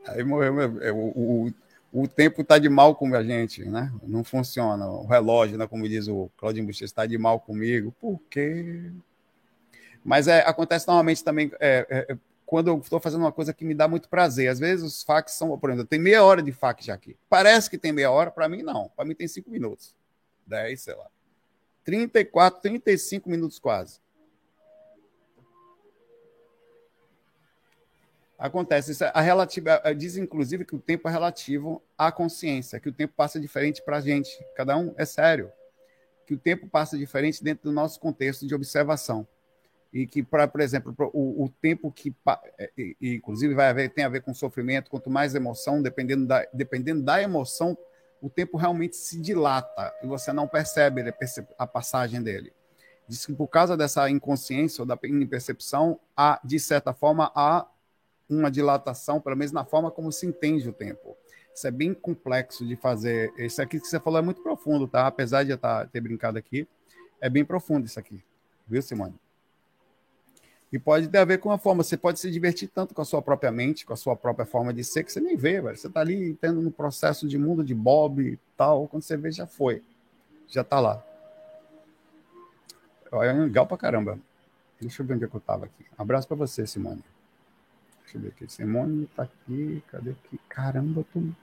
Aí 0.06 0.22
morreu. 0.22 0.54
O, 0.94 1.46
o, 1.46 2.02
o 2.02 2.06
tempo 2.06 2.42
está 2.42 2.58
de 2.58 2.68
mal 2.68 2.94
com 2.94 3.14
a 3.14 3.24
gente, 3.24 3.64
né? 3.64 3.90
Não 4.02 4.22
funciona. 4.22 4.86
O 4.86 5.06
relógio, 5.06 5.56
né? 5.56 5.66
como 5.66 5.88
diz 5.88 6.06
o 6.06 6.30
Claudinho 6.36 6.66
Buxês, 6.66 6.90
está 6.90 7.06
de 7.06 7.16
mal 7.16 7.40
comigo. 7.40 7.94
Por 7.98 8.20
quê? 8.28 8.92
Mas 10.04 10.28
é, 10.28 10.40
acontece 10.40 10.86
normalmente 10.86 11.24
também 11.24 11.50
é, 11.58 11.86
é, 11.88 12.12
é 12.12 12.18
quando 12.46 12.68
eu 12.68 12.78
estou 12.78 13.00
fazendo 13.00 13.22
uma 13.22 13.32
coisa 13.32 13.52
que 13.52 13.64
me 13.64 13.74
dá 13.74 13.88
muito 13.88 14.08
prazer. 14.08 14.48
Às 14.48 14.58
vezes 14.58 14.84
os 14.84 15.02
fax 15.02 15.32
são, 15.32 15.58
por 15.58 15.70
exemplo, 15.70 15.86
tem 15.86 15.98
meia 15.98 16.22
hora 16.22 16.42
de 16.42 16.52
fax 16.52 16.84
já 16.84 16.94
aqui. 16.94 17.16
Parece 17.28 17.70
que 17.70 17.78
tem 17.78 17.92
meia 17.92 18.10
hora, 18.10 18.30
para 18.30 18.48
mim 18.48 18.62
não. 18.62 18.88
Para 18.90 19.04
mim 19.04 19.14
tem 19.14 19.26
cinco 19.26 19.50
minutos. 19.50 19.94
Dez, 20.46 20.82
sei 20.82 20.94
lá. 20.94 21.06
34, 21.84 22.60
35 22.60 23.28
minutos 23.28 23.58
quase. 23.58 24.00
Acontece. 28.38 28.92
Isso, 28.92 29.04
a 29.04 29.20
relativa, 29.20 29.80
diz, 29.96 30.16
inclusive, 30.16 30.64
que 30.64 30.74
o 30.74 30.78
tempo 30.78 31.08
é 31.08 31.10
relativo 31.12 31.82
à 31.96 32.10
consciência, 32.10 32.80
que 32.80 32.88
o 32.88 32.92
tempo 32.92 33.14
passa 33.16 33.40
diferente 33.40 33.82
para 33.82 33.98
a 33.98 34.00
gente. 34.00 34.30
Cada 34.56 34.76
um 34.76 34.94
é 34.96 35.04
sério. 35.04 35.50
Que 36.26 36.34
o 36.34 36.38
tempo 36.38 36.68
passa 36.68 36.96
diferente 36.98 37.44
dentro 37.44 37.64
do 37.64 37.72
nosso 37.72 38.00
contexto 38.00 38.46
de 38.46 38.54
observação. 38.54 39.26
E 39.94 40.08
que, 40.08 40.24
pra, 40.24 40.48
por 40.48 40.60
exemplo, 40.60 40.92
o, 41.12 41.44
o 41.44 41.48
tempo 41.48 41.92
que. 41.92 42.12
É, 42.58 42.68
e, 42.76 43.14
inclusive, 43.14 43.54
vai 43.54 43.68
haver, 43.68 43.88
tem 43.90 44.04
a 44.04 44.08
ver 44.08 44.22
com 44.22 44.34
sofrimento, 44.34 44.90
quanto 44.90 45.08
mais 45.08 45.36
emoção, 45.36 45.80
dependendo 45.80 46.26
da, 46.26 46.44
dependendo 46.52 47.00
da 47.00 47.22
emoção, 47.22 47.78
o 48.20 48.28
tempo 48.28 48.56
realmente 48.56 48.96
se 48.96 49.20
dilata 49.20 49.94
e 50.02 50.06
você 50.08 50.32
não 50.32 50.48
percebe 50.48 51.14
a 51.56 51.64
passagem 51.64 52.20
dele. 52.20 52.52
Diz 53.06 53.24
que 53.24 53.32
por 53.32 53.46
causa 53.46 53.76
dessa 53.76 54.10
inconsciência 54.10 54.82
ou 54.82 54.86
da 54.86 54.98
impercepção, 55.04 56.00
há, 56.16 56.40
de 56.42 56.58
certa 56.58 56.92
forma, 56.92 57.30
há 57.32 57.64
uma 58.28 58.50
dilatação, 58.50 59.20
pelo 59.20 59.36
menos 59.36 59.52
na 59.52 59.64
forma 59.64 59.92
como 59.92 60.10
se 60.10 60.26
entende 60.26 60.68
o 60.68 60.72
tempo. 60.72 61.16
Isso 61.54 61.68
é 61.68 61.70
bem 61.70 61.94
complexo 61.94 62.66
de 62.66 62.74
fazer. 62.74 63.32
Isso 63.38 63.62
aqui 63.62 63.78
que 63.78 63.86
você 63.86 64.00
falou 64.00 64.18
é 64.18 64.22
muito 64.22 64.42
profundo, 64.42 64.88
tá? 64.88 65.06
Apesar 65.06 65.44
de 65.44 65.50
eu 65.50 65.58
tá, 65.58 65.86
ter 65.86 66.00
brincado 66.00 66.36
aqui, 66.36 66.66
é 67.20 67.30
bem 67.30 67.44
profundo 67.44 67.86
isso 67.86 68.00
aqui. 68.00 68.24
Viu, 68.66 68.82
Simone? 68.82 69.23
E 70.74 70.78
pode 70.80 71.06
ter 71.06 71.18
a 71.18 71.24
ver 71.24 71.38
com 71.38 71.52
a 71.52 71.56
forma. 71.56 71.84
Você 71.84 71.96
pode 71.96 72.18
se 72.18 72.28
divertir 72.28 72.66
tanto 72.66 72.96
com 72.96 73.00
a 73.00 73.04
sua 73.04 73.22
própria 73.22 73.52
mente, 73.52 73.86
com 73.86 73.92
a 73.92 73.96
sua 73.96 74.16
própria 74.16 74.44
forma 74.44 74.74
de 74.74 74.82
ser, 74.82 75.04
que 75.04 75.12
você 75.12 75.20
nem 75.20 75.36
vê, 75.36 75.60
velho. 75.60 75.76
Você 75.76 75.88
tá 75.88 76.00
ali 76.00 76.34
tendo 76.40 76.58
um 76.58 76.68
processo 76.68 77.28
de 77.28 77.38
mundo 77.38 77.62
de 77.62 77.72
Bob 77.72 78.20
e 78.20 78.36
tal. 78.56 78.88
Quando 78.88 79.04
você 79.04 79.16
vê, 79.16 79.30
já 79.30 79.46
foi. 79.46 79.84
Já 80.48 80.64
tá 80.64 80.80
lá. 80.80 81.00
É 83.12 83.32
legal 83.32 83.68
pra 83.68 83.76
caramba. 83.76 84.18
Deixa 84.80 85.00
eu 85.00 85.06
ver 85.06 85.14
onde 85.14 85.26
é 85.26 85.28
que 85.28 85.36
eu 85.36 85.40
tava 85.40 85.66
aqui. 85.66 85.86
Abraço 85.96 86.26
pra 86.26 86.36
você, 86.36 86.66
Simone. 86.66 87.04
Deixa 88.02 88.18
eu 88.18 88.22
ver 88.22 88.28
aqui. 88.30 88.52
Simone 88.52 89.06
tá 89.14 89.22
aqui. 89.22 89.80
Cadê 89.92 90.10
aqui? 90.10 90.40
Caramba, 90.48 91.04
tu. 91.12 91.36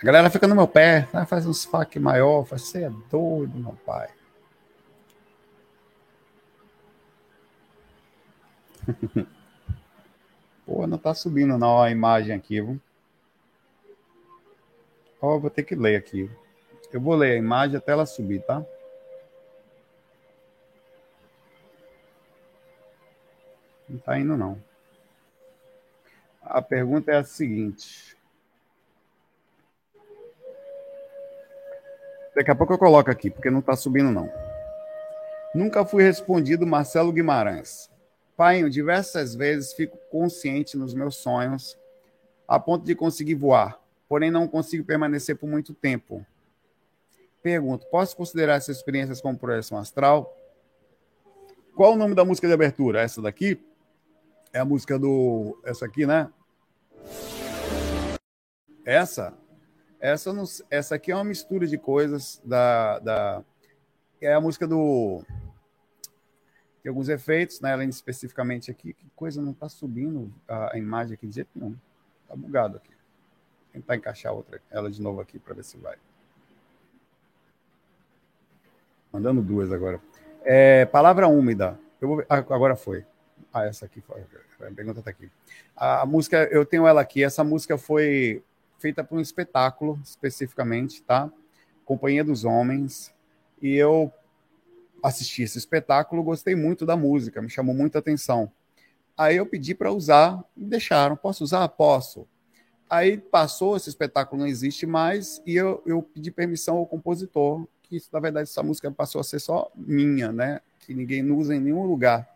A 0.00 0.06
galera 0.06 0.30
fica 0.30 0.46
no 0.46 0.54
meu 0.54 0.68
pé, 0.68 1.08
né? 1.12 1.26
faz 1.26 1.44
uns 1.44 1.64
fac 1.64 1.98
maior. 1.98 2.44
Faz, 2.44 2.62
você 2.62 2.84
é 2.84 2.90
doido, 3.10 3.58
meu 3.58 3.72
pai. 3.84 4.08
Pô, 10.64 10.86
não 10.86 10.98
tá 10.98 11.12
subindo 11.14 11.58
não 11.58 11.82
a 11.82 11.90
imagem 11.90 12.36
aqui, 12.36 12.60
viu? 12.60 12.80
Ó, 15.20 15.36
vou 15.36 15.50
ter 15.50 15.64
que 15.64 15.74
ler 15.74 15.96
aqui. 15.96 16.30
Eu 16.92 17.00
vou 17.00 17.16
ler 17.16 17.32
a 17.32 17.36
imagem 17.36 17.76
até 17.76 17.90
ela 17.90 18.06
subir, 18.06 18.40
tá? 18.42 18.64
Não 23.88 23.98
tá 23.98 24.16
indo, 24.16 24.36
não. 24.36 24.62
A 26.40 26.62
pergunta 26.62 27.10
é 27.10 27.16
a 27.16 27.24
seguinte. 27.24 28.17
Daqui 32.38 32.52
a 32.52 32.54
pouco 32.54 32.72
eu 32.72 32.78
coloco 32.78 33.10
aqui, 33.10 33.30
porque 33.30 33.50
não 33.50 33.58
está 33.58 33.74
subindo, 33.74 34.12
não. 34.12 34.30
Nunca 35.52 35.84
fui 35.84 36.04
respondido, 36.04 36.64
Marcelo 36.64 37.10
Guimarães. 37.10 37.90
Pai, 38.36 38.62
diversas 38.70 39.34
vezes 39.34 39.72
fico 39.72 39.98
consciente 40.08 40.76
nos 40.76 40.94
meus 40.94 41.16
sonhos, 41.16 41.76
a 42.46 42.60
ponto 42.60 42.84
de 42.84 42.94
conseguir 42.94 43.34
voar, 43.34 43.80
porém 44.08 44.30
não 44.30 44.46
consigo 44.46 44.84
permanecer 44.84 45.36
por 45.36 45.48
muito 45.48 45.74
tempo. 45.74 46.24
Pergunto, 47.42 47.88
posso 47.90 48.16
considerar 48.16 48.54
essas 48.54 48.76
experiências 48.76 49.20
como 49.20 49.36
projeção 49.36 49.76
astral? 49.76 50.32
Qual 51.74 51.94
o 51.94 51.96
nome 51.96 52.14
da 52.14 52.24
música 52.24 52.46
de 52.46 52.54
abertura? 52.54 53.02
Essa 53.02 53.20
daqui? 53.20 53.60
É 54.52 54.60
a 54.60 54.64
música 54.64 54.96
do. 54.96 55.60
Essa 55.64 55.86
aqui, 55.86 56.06
né? 56.06 56.30
Essa? 58.84 59.34
Essa, 60.00 60.32
não, 60.32 60.44
essa 60.70 60.94
aqui 60.94 61.10
é 61.10 61.14
uma 61.14 61.24
mistura 61.24 61.66
de 61.66 61.76
coisas 61.76 62.40
da, 62.44 62.98
da. 63.00 63.44
É 64.20 64.32
a 64.32 64.40
música 64.40 64.66
do. 64.66 65.24
Tem 66.82 66.90
alguns 66.90 67.08
efeitos, 67.08 67.60
né? 67.60 67.72
Além 67.72 67.88
especificamente 67.88 68.70
aqui. 68.70 68.92
Que 68.92 69.10
coisa, 69.16 69.42
não 69.42 69.50
está 69.50 69.68
subindo 69.68 70.32
a, 70.46 70.74
a, 70.74 70.78
imagem 70.78 71.14
aqui 71.14 71.26
de 71.26 71.34
jeito 71.34 71.50
nenhum. 71.54 71.76
Está 72.22 72.36
bugado 72.36 72.76
aqui. 72.76 72.90
Vou 72.90 73.72
tentar 73.72 73.96
encaixar 73.96 74.32
outra, 74.32 74.60
ela 74.70 74.90
de 74.90 75.02
novo 75.02 75.20
aqui 75.20 75.38
para 75.38 75.54
ver 75.54 75.64
se 75.64 75.76
vai. 75.76 75.96
Mandando 79.12 79.42
duas 79.42 79.72
agora. 79.72 80.00
É, 80.44 80.86
palavra 80.86 81.26
úmida. 81.26 81.78
Vou, 82.00 82.24
agora 82.28 82.76
foi. 82.76 83.04
Ah, 83.52 83.64
essa 83.64 83.86
aqui 83.86 84.00
foi. 84.00 84.22
A 84.60 84.70
pergunta 84.70 85.00
está 85.00 85.10
aqui. 85.10 85.28
A, 85.74 86.02
a 86.02 86.06
música, 86.06 86.44
eu 86.52 86.64
tenho 86.64 86.86
ela 86.86 87.00
aqui. 87.00 87.24
Essa 87.24 87.42
música 87.42 87.76
foi 87.76 88.44
feita 88.78 89.02
para 89.04 89.16
um 89.16 89.20
espetáculo 89.20 89.98
especificamente, 90.02 91.02
tá? 91.02 91.30
Companhia 91.84 92.24
dos 92.24 92.44
Homens. 92.44 93.12
E 93.60 93.74
eu 93.74 94.12
assisti 95.02 95.42
esse 95.42 95.58
espetáculo, 95.58 96.22
gostei 96.22 96.54
muito 96.54 96.86
da 96.86 96.96
música, 96.96 97.42
me 97.42 97.50
chamou 97.50 97.74
muita 97.74 97.98
atenção. 97.98 98.50
Aí 99.16 99.36
eu 99.36 99.46
pedi 99.46 99.74
para 99.74 99.92
usar, 99.92 100.42
me 100.56 100.64
deixaram. 100.66 101.16
Posso 101.16 101.42
usar? 101.42 101.68
Posso. 101.68 102.26
Aí 102.88 103.18
passou, 103.18 103.76
esse 103.76 103.88
espetáculo 103.88 104.40
não 104.40 104.48
existe 104.48 104.86
mais, 104.86 105.42
e 105.44 105.54
eu, 105.56 105.82
eu 105.84 106.02
pedi 106.02 106.30
permissão 106.30 106.76
ao 106.78 106.86
compositor, 106.86 107.66
que 107.82 108.00
na 108.10 108.20
verdade 108.20 108.48
essa 108.48 108.62
música 108.62 108.90
passou 108.90 109.20
a 109.20 109.24
ser 109.24 109.40
só 109.40 109.70
minha, 109.74 110.32
né? 110.32 110.60
Que 110.80 110.94
ninguém 110.94 111.28
usa 111.30 111.54
em 111.54 111.60
nenhum 111.60 111.84
lugar 111.84 112.34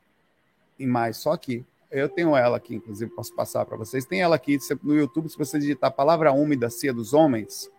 e 0.78 0.86
mais, 0.86 1.16
só 1.16 1.32
aqui. 1.32 1.64
Eu 1.92 2.08
tenho 2.08 2.34
ela 2.34 2.56
aqui, 2.56 2.74
inclusive, 2.74 3.10
posso 3.10 3.34
passar 3.34 3.66
para 3.66 3.76
vocês. 3.76 4.06
Tem 4.06 4.22
ela 4.22 4.34
aqui 4.34 4.58
no 4.82 4.94
YouTube, 4.94 5.28
se 5.28 5.36
você 5.36 5.58
digitar 5.58 5.90
a 5.90 5.92
palavra 5.92 6.32
úmida, 6.32 6.70
Cia 6.70 6.90
dos 6.90 7.12
Homens. 7.12 7.70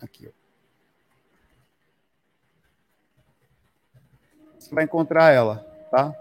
Aqui, 0.00 0.26
ó. 0.26 0.30
Você 4.58 4.74
vai 4.74 4.84
encontrar 4.84 5.32
ela, 5.32 5.58
tá? 5.90 6.14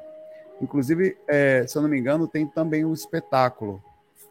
Inclusive, 0.61 1.17
é, 1.25 1.65
se 1.65 1.77
eu 1.77 1.81
não 1.81 1.87
me 1.87 1.97
engano, 1.97 2.27
tem 2.27 2.45
também 2.45 2.83
um 2.83 2.93
espetáculo. 2.93 3.81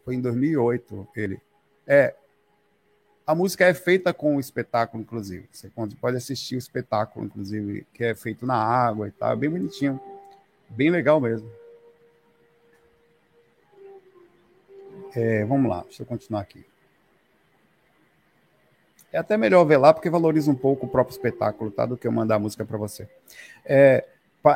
Foi 0.04 0.14
em 0.14 0.20
2008 0.20 1.08
ele. 1.16 1.40
É, 1.86 2.14
a 3.26 3.34
música 3.34 3.64
é 3.64 3.72
feita 3.72 4.12
com 4.12 4.36
o 4.36 4.40
espetáculo, 4.40 5.02
inclusive. 5.02 5.48
Você 5.50 5.70
pode 6.00 6.16
assistir 6.18 6.56
o 6.56 6.58
espetáculo, 6.58 7.24
inclusive, 7.24 7.86
que 7.94 8.04
é 8.04 8.14
feito 8.14 8.44
na 8.44 8.56
água 8.56 9.08
e 9.08 9.10
tal. 9.10 9.32
É 9.32 9.36
bem 9.36 9.48
bonitinho. 9.48 9.98
Bem 10.68 10.90
legal 10.90 11.18
mesmo. 11.18 11.50
É, 15.14 15.44
vamos 15.44 15.70
lá, 15.70 15.82
deixa 15.82 16.02
eu 16.02 16.06
continuar 16.06 16.40
aqui. 16.40 16.64
É 19.12 19.18
até 19.18 19.36
melhor 19.36 19.64
ver 19.64 19.78
lá, 19.78 19.94
porque 19.94 20.10
valoriza 20.10 20.50
um 20.50 20.54
pouco 20.54 20.86
o 20.86 20.88
próprio 20.88 21.14
espetáculo, 21.14 21.70
tá? 21.70 21.86
Do 21.86 21.96
que 21.96 22.06
eu 22.06 22.12
mandar 22.12 22.34
a 22.34 22.38
música 22.38 22.64
para 22.64 22.76
você. 22.76 23.08
É, 23.64 24.04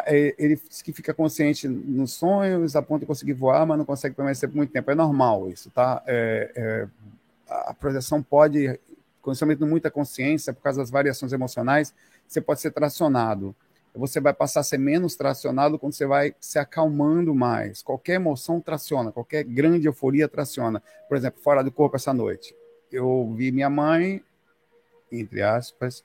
é, 0.07 0.35
ele 0.39 0.57
diz 0.57 0.83
que 0.83 0.93
fica 0.93 1.15
consciente 1.15 1.67
nos 1.67 2.13
sonhos, 2.13 2.77
a 2.77 2.83
ponto 2.83 3.01
de 3.01 3.07
conseguir 3.07 3.33
voar, 3.33 3.67
mas 3.67 3.79
não 3.79 3.85
consegue 3.85 4.15
permanecer 4.15 4.49
por 4.49 4.57
muito 4.57 4.71
tempo. 4.73 4.91
É 4.91 4.95
normal 4.95 5.49
isso, 5.49 5.71
tá? 5.71 6.03
É, 6.07 6.53
é, 6.55 6.89
a 7.49 7.75
projeção 7.75 8.23
pode, 8.23 8.79
principalmente 9.25 9.65
muita 9.65 9.91
consciência, 9.91 10.53
por 10.53 10.63
causa 10.63 10.81
das 10.81 10.91
variações 10.91 11.33
emocionais, 11.33 11.95
você 12.29 12.41
pode 12.41 12.61
ser 12.61 12.71
tracionado 12.73 13.55
você 13.95 14.21
vai 14.21 14.33
passar 14.33 14.61
a 14.61 14.65
ser 14.65 14.79
menos 14.79 15.17
tracionado 15.17 15.79
quando 15.79 15.93
você 15.93 16.07
vai 16.07 16.35
se 16.41 16.59
acalmando 16.59 17.35
mais. 17.35 17.83
Qualquer 17.83 18.15
emoção 18.15 18.61
traciona, 18.61 19.13
qualquer 19.13 19.45
grande 19.45 19.87
euforia 19.87 20.29
traciona. 20.29 20.83
Por 21.09 21.17
exemplo, 21.17 21.41
fora 21.43 21.63
do 21.63 21.71
corpo 21.71 21.97
essa 21.97 22.13
noite. 22.13 22.57
Eu 22.91 23.33
vi 23.37 23.53
minha 23.53 23.69
mãe, 23.69 24.23
entre 25.11 25.43
aspas, 25.43 26.05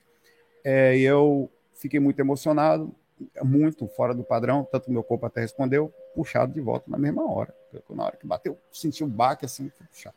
é, 0.63 0.97
e 0.97 1.03
eu 1.03 1.49
fiquei 1.73 1.99
muito 1.99 2.19
emocionado, 2.19 2.93
muito 3.41 3.87
fora 3.87 4.13
do 4.13 4.23
padrão, 4.23 4.67
tanto 4.69 4.91
meu 4.91 5.03
corpo 5.03 5.25
até 5.25 5.41
respondeu, 5.41 5.91
puxado 6.13 6.53
de 6.53 6.61
volta 6.61 6.89
na 6.89 6.97
mesma 6.97 7.29
hora. 7.31 7.53
Na 7.89 8.05
hora 8.05 8.17
que 8.17 8.27
bateu, 8.27 8.57
senti 8.71 9.03
um 9.03 9.09
baque 9.09 9.45
assim, 9.45 9.71
puxado. 9.91 10.15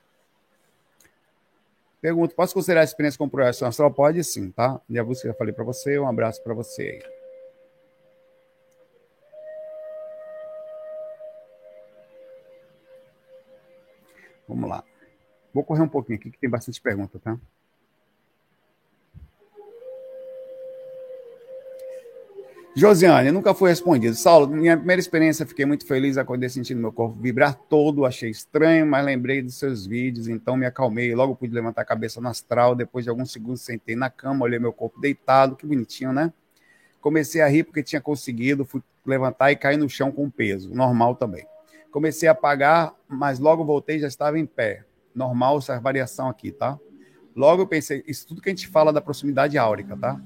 Pergunto, 2.00 2.34
posso 2.34 2.54
considerar 2.54 2.80
a 2.80 2.84
experiência 2.84 3.18
como 3.18 3.30
projeção 3.30 3.68
astral? 3.68 3.92
Pode 3.92 4.24
sim, 4.24 4.50
tá? 4.50 4.80
Minha 4.88 5.04
busca 5.04 5.28
já 5.28 5.34
falei 5.34 5.52
para 5.52 5.64
você, 5.64 5.98
um 5.98 6.08
abraço 6.08 6.42
para 6.42 6.54
você 6.54 6.82
aí. 6.82 7.19
Vamos 14.51 14.68
lá. 14.68 14.84
Vou 15.55 15.64
correr 15.64 15.82
um 15.82 15.88
pouquinho 15.88 16.18
aqui, 16.18 16.30
que 16.30 16.38
tem 16.38 16.51
bastante 16.51 16.80
pergunta, 16.80 17.18
tá? 17.18 17.38
Josiane, 22.74 23.32
nunca 23.32 23.53
foi 23.53 23.70
respondido. 23.70 24.14
Saulo, 24.14 24.46
minha 24.46 24.76
primeira 24.76 25.01
experiência, 25.01 25.44
fiquei 25.44 25.66
muito 25.66 25.84
feliz, 25.84 26.16
acordei 26.16 26.48
sentindo 26.48 26.80
meu 26.80 26.92
corpo 26.92 27.20
vibrar 27.20 27.55
todo, 27.68 28.07
achei 28.07 28.30
estranho, 28.30 28.86
mas 28.86 29.05
lembrei 29.05 29.42
dos 29.42 29.57
seus 29.57 29.84
vídeos, 29.86 30.28
então 30.28 30.57
me 30.57 30.64
acalmei, 30.64 31.12
logo 31.12 31.34
pude 31.34 31.53
levantar 31.53 31.82
a 31.82 31.84
cabeça 31.84 32.20
no 32.20 32.28
astral, 32.28 32.76
depois 32.76 33.05
de 33.05 33.11
alguns 33.11 33.32
segundos 33.32 33.62
sentei 33.62 33.96
na 33.96 34.09
cama, 34.09 34.44
olhei 34.44 34.59
meu 34.61 34.72
corpo 34.72 35.01
deitado, 35.01 35.57
que 35.57 35.66
bonitinho, 35.66 36.12
né? 36.12 36.32
Comecei 37.01 37.40
a 37.40 37.48
rir 37.48 37.64
porque 37.64 37.82
tinha 37.82 38.01
conseguido, 38.01 38.64
fui 38.64 38.80
levantar 39.05 39.51
e 39.51 39.57
cair 39.57 39.76
no 39.76 39.88
chão 39.88 40.12
com 40.12 40.30
peso, 40.30 40.72
normal 40.72 41.16
também. 41.16 41.44
Comecei 41.91 42.28
a 42.28 42.32
apagar, 42.32 42.95
mas 43.09 43.38
logo 43.38 43.64
voltei 43.64 43.99
já 43.99 44.07
estava 44.07 44.38
em 44.38 44.47
pé. 44.47 44.84
Normal 45.14 45.59
essa 45.59 45.78
variação 45.80 46.28
aqui, 46.28 46.53
tá? 46.53 46.78
Logo 47.34 47.62
eu 47.62 47.66
pensei, 47.66 48.05
isso 48.07 48.26
tudo 48.26 48.41
que 48.41 48.49
a 48.49 48.53
gente 48.53 48.68
fala 48.68 48.93
da 48.93 49.01
proximidade 49.01 49.59
áurica, 49.59 49.97
tá? 49.97 50.20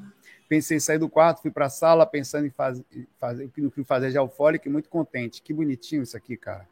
Pensei 0.49 0.77
em 0.77 0.81
sair 0.81 0.99
do 0.99 1.09
quarto, 1.09 1.43
fui 1.43 1.51
para 1.51 1.67
a 1.67 1.71
sala 1.71 2.05
pensando 2.05 2.47
em 2.47 2.51
fazer, 2.51 2.85
fazer 3.19 3.49
que 3.49 3.85
fazer 3.85 4.11
de 4.11 4.19
alfólico 4.19 4.69
e 4.69 4.71
muito 4.71 4.89
contente. 4.89 5.43
Que 5.43 5.53
bonitinho 5.53 6.03
isso 6.03 6.17
aqui, 6.17 6.37
cara. 6.37 6.69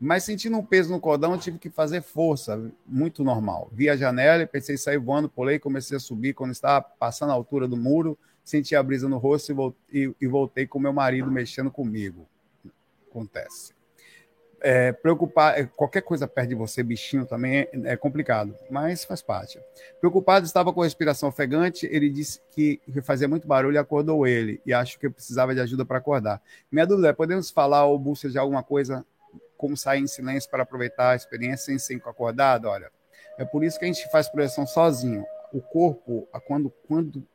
Mas 0.00 0.24
sentindo 0.24 0.56
um 0.56 0.64
peso 0.64 0.90
no 0.90 0.98
cordão, 0.98 1.36
tive 1.36 1.58
que 1.58 1.68
fazer 1.68 2.00
força, 2.00 2.72
muito 2.86 3.22
normal. 3.22 3.68
Vi 3.72 3.90
a 3.90 3.96
janela 3.96 4.42
e 4.42 4.46
pensei 4.46 4.76
em 4.76 4.78
sair 4.78 4.96
voando, 4.96 5.28
pulei, 5.28 5.58
comecei 5.58 5.96
a 5.96 6.00
subir. 6.00 6.32
Quando 6.32 6.52
estava 6.52 6.80
passando 6.80 7.30
a 7.30 7.34
altura 7.34 7.68
do 7.68 7.76
muro, 7.76 8.18
senti 8.42 8.74
a 8.74 8.82
brisa 8.82 9.08
no 9.08 9.18
rosto 9.18 9.74
e, 9.92 10.14
e 10.18 10.26
voltei 10.26 10.66
com 10.66 10.78
meu 10.78 10.92
marido 10.92 11.30
mexendo 11.30 11.70
comigo. 11.70 12.26
Acontece. 13.10 13.74
É, 14.62 14.92
preocupar, 14.92 15.58
é, 15.58 15.64
qualquer 15.64 16.02
coisa 16.02 16.28
perto 16.28 16.50
de 16.50 16.54
você, 16.54 16.82
bichinho 16.82 17.24
também 17.24 17.60
é, 17.60 17.70
é, 17.84 17.96
complicado, 17.96 18.54
mas 18.70 19.04
faz 19.04 19.22
parte. 19.22 19.58
Preocupado, 20.00 20.44
estava 20.44 20.70
com 20.70 20.82
respiração 20.82 21.30
ofegante. 21.30 21.86
Ele 21.90 22.10
disse 22.10 22.40
que, 22.50 22.76
que 22.76 23.00
fazia 23.00 23.26
muito 23.26 23.48
barulho 23.48 23.76
e 23.76 23.78
acordou 23.78 24.26
ele. 24.26 24.60
E 24.66 24.74
acho 24.74 24.98
que 24.98 25.08
precisava 25.08 25.54
de 25.54 25.60
ajuda 25.60 25.84
para 25.84 25.96
acordar. 25.98 26.42
Minha 26.70 26.86
dúvida 26.86 27.08
é: 27.08 27.12
podemos 27.12 27.50
falar 27.50 27.86
ou 27.86 27.98
de 28.30 28.38
alguma 28.38 28.62
coisa, 28.62 29.04
como 29.56 29.76
sair 29.76 30.00
em 30.00 30.06
silêncio 30.06 30.50
para 30.50 30.62
aproveitar 30.62 31.12
a 31.12 31.16
experiência 31.16 31.66
sem 31.66 31.78
ser 31.78 32.02
acordado? 32.04 32.66
Olha, 32.66 32.90
é 33.38 33.44
por 33.46 33.64
isso 33.64 33.78
que 33.78 33.86
a 33.86 33.88
gente 33.88 34.10
faz 34.10 34.28
projeção 34.28 34.66
sozinho. 34.66 35.24
O 35.52 35.62
corpo, 35.62 36.28
quando, 36.46 36.70
quando 36.86 37.26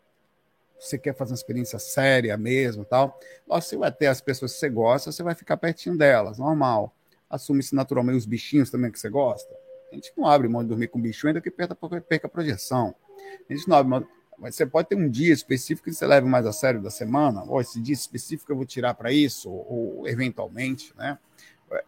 você 0.87 0.97
quer 0.97 1.15
fazer 1.15 1.31
uma 1.31 1.37
experiência 1.37 1.79
séria 1.79 2.37
mesmo, 2.37 2.85
tal, 2.85 3.19
você 3.47 3.77
vai 3.77 3.91
ter 3.91 4.07
as 4.07 4.21
pessoas 4.21 4.53
que 4.53 4.59
você 4.59 4.69
gosta, 4.69 5.11
você 5.11 5.23
vai 5.23 5.35
ficar 5.35 5.57
pertinho 5.57 5.97
delas, 5.97 6.37
normal 6.37 6.93
assume-se 7.29 7.75
naturalmente 7.75 8.17
os 8.17 8.25
bichinhos 8.25 8.69
também 8.69 8.91
que 8.91 8.99
você 8.99 9.09
gosta. 9.09 9.53
A 9.91 9.95
gente 9.95 10.11
não 10.17 10.25
abre 10.25 10.47
mão 10.47 10.61
de 10.61 10.69
dormir 10.69 10.87
com 10.87 10.99
bicho 10.99 11.27
ainda 11.27 11.41
que 11.41 11.51
perca, 11.51 11.75
perca 12.01 12.27
a 12.27 12.29
projeção. 12.29 12.95
A 13.49 13.53
gente 13.53 13.67
não 13.67 13.77
abre 13.77 13.89
mão. 13.89 14.07
Mas 14.37 14.55
você 14.55 14.65
pode 14.65 14.89
ter 14.89 14.95
um 14.95 15.09
dia 15.09 15.33
específico 15.33 15.89
que 15.89 15.95
você 15.95 16.05
leve 16.05 16.27
mais 16.27 16.45
a 16.45 16.51
sério 16.51 16.81
da 16.81 16.89
semana, 16.89 17.43
ou 17.43 17.61
esse 17.61 17.79
dia 17.79 17.93
específico 17.93 18.51
eu 18.51 18.57
vou 18.57 18.65
tirar 18.65 18.93
para 18.93 19.09
isso, 19.09 19.49
ou, 19.49 19.99
ou, 19.99 20.07
eventualmente, 20.09 20.93
né? 20.97 21.17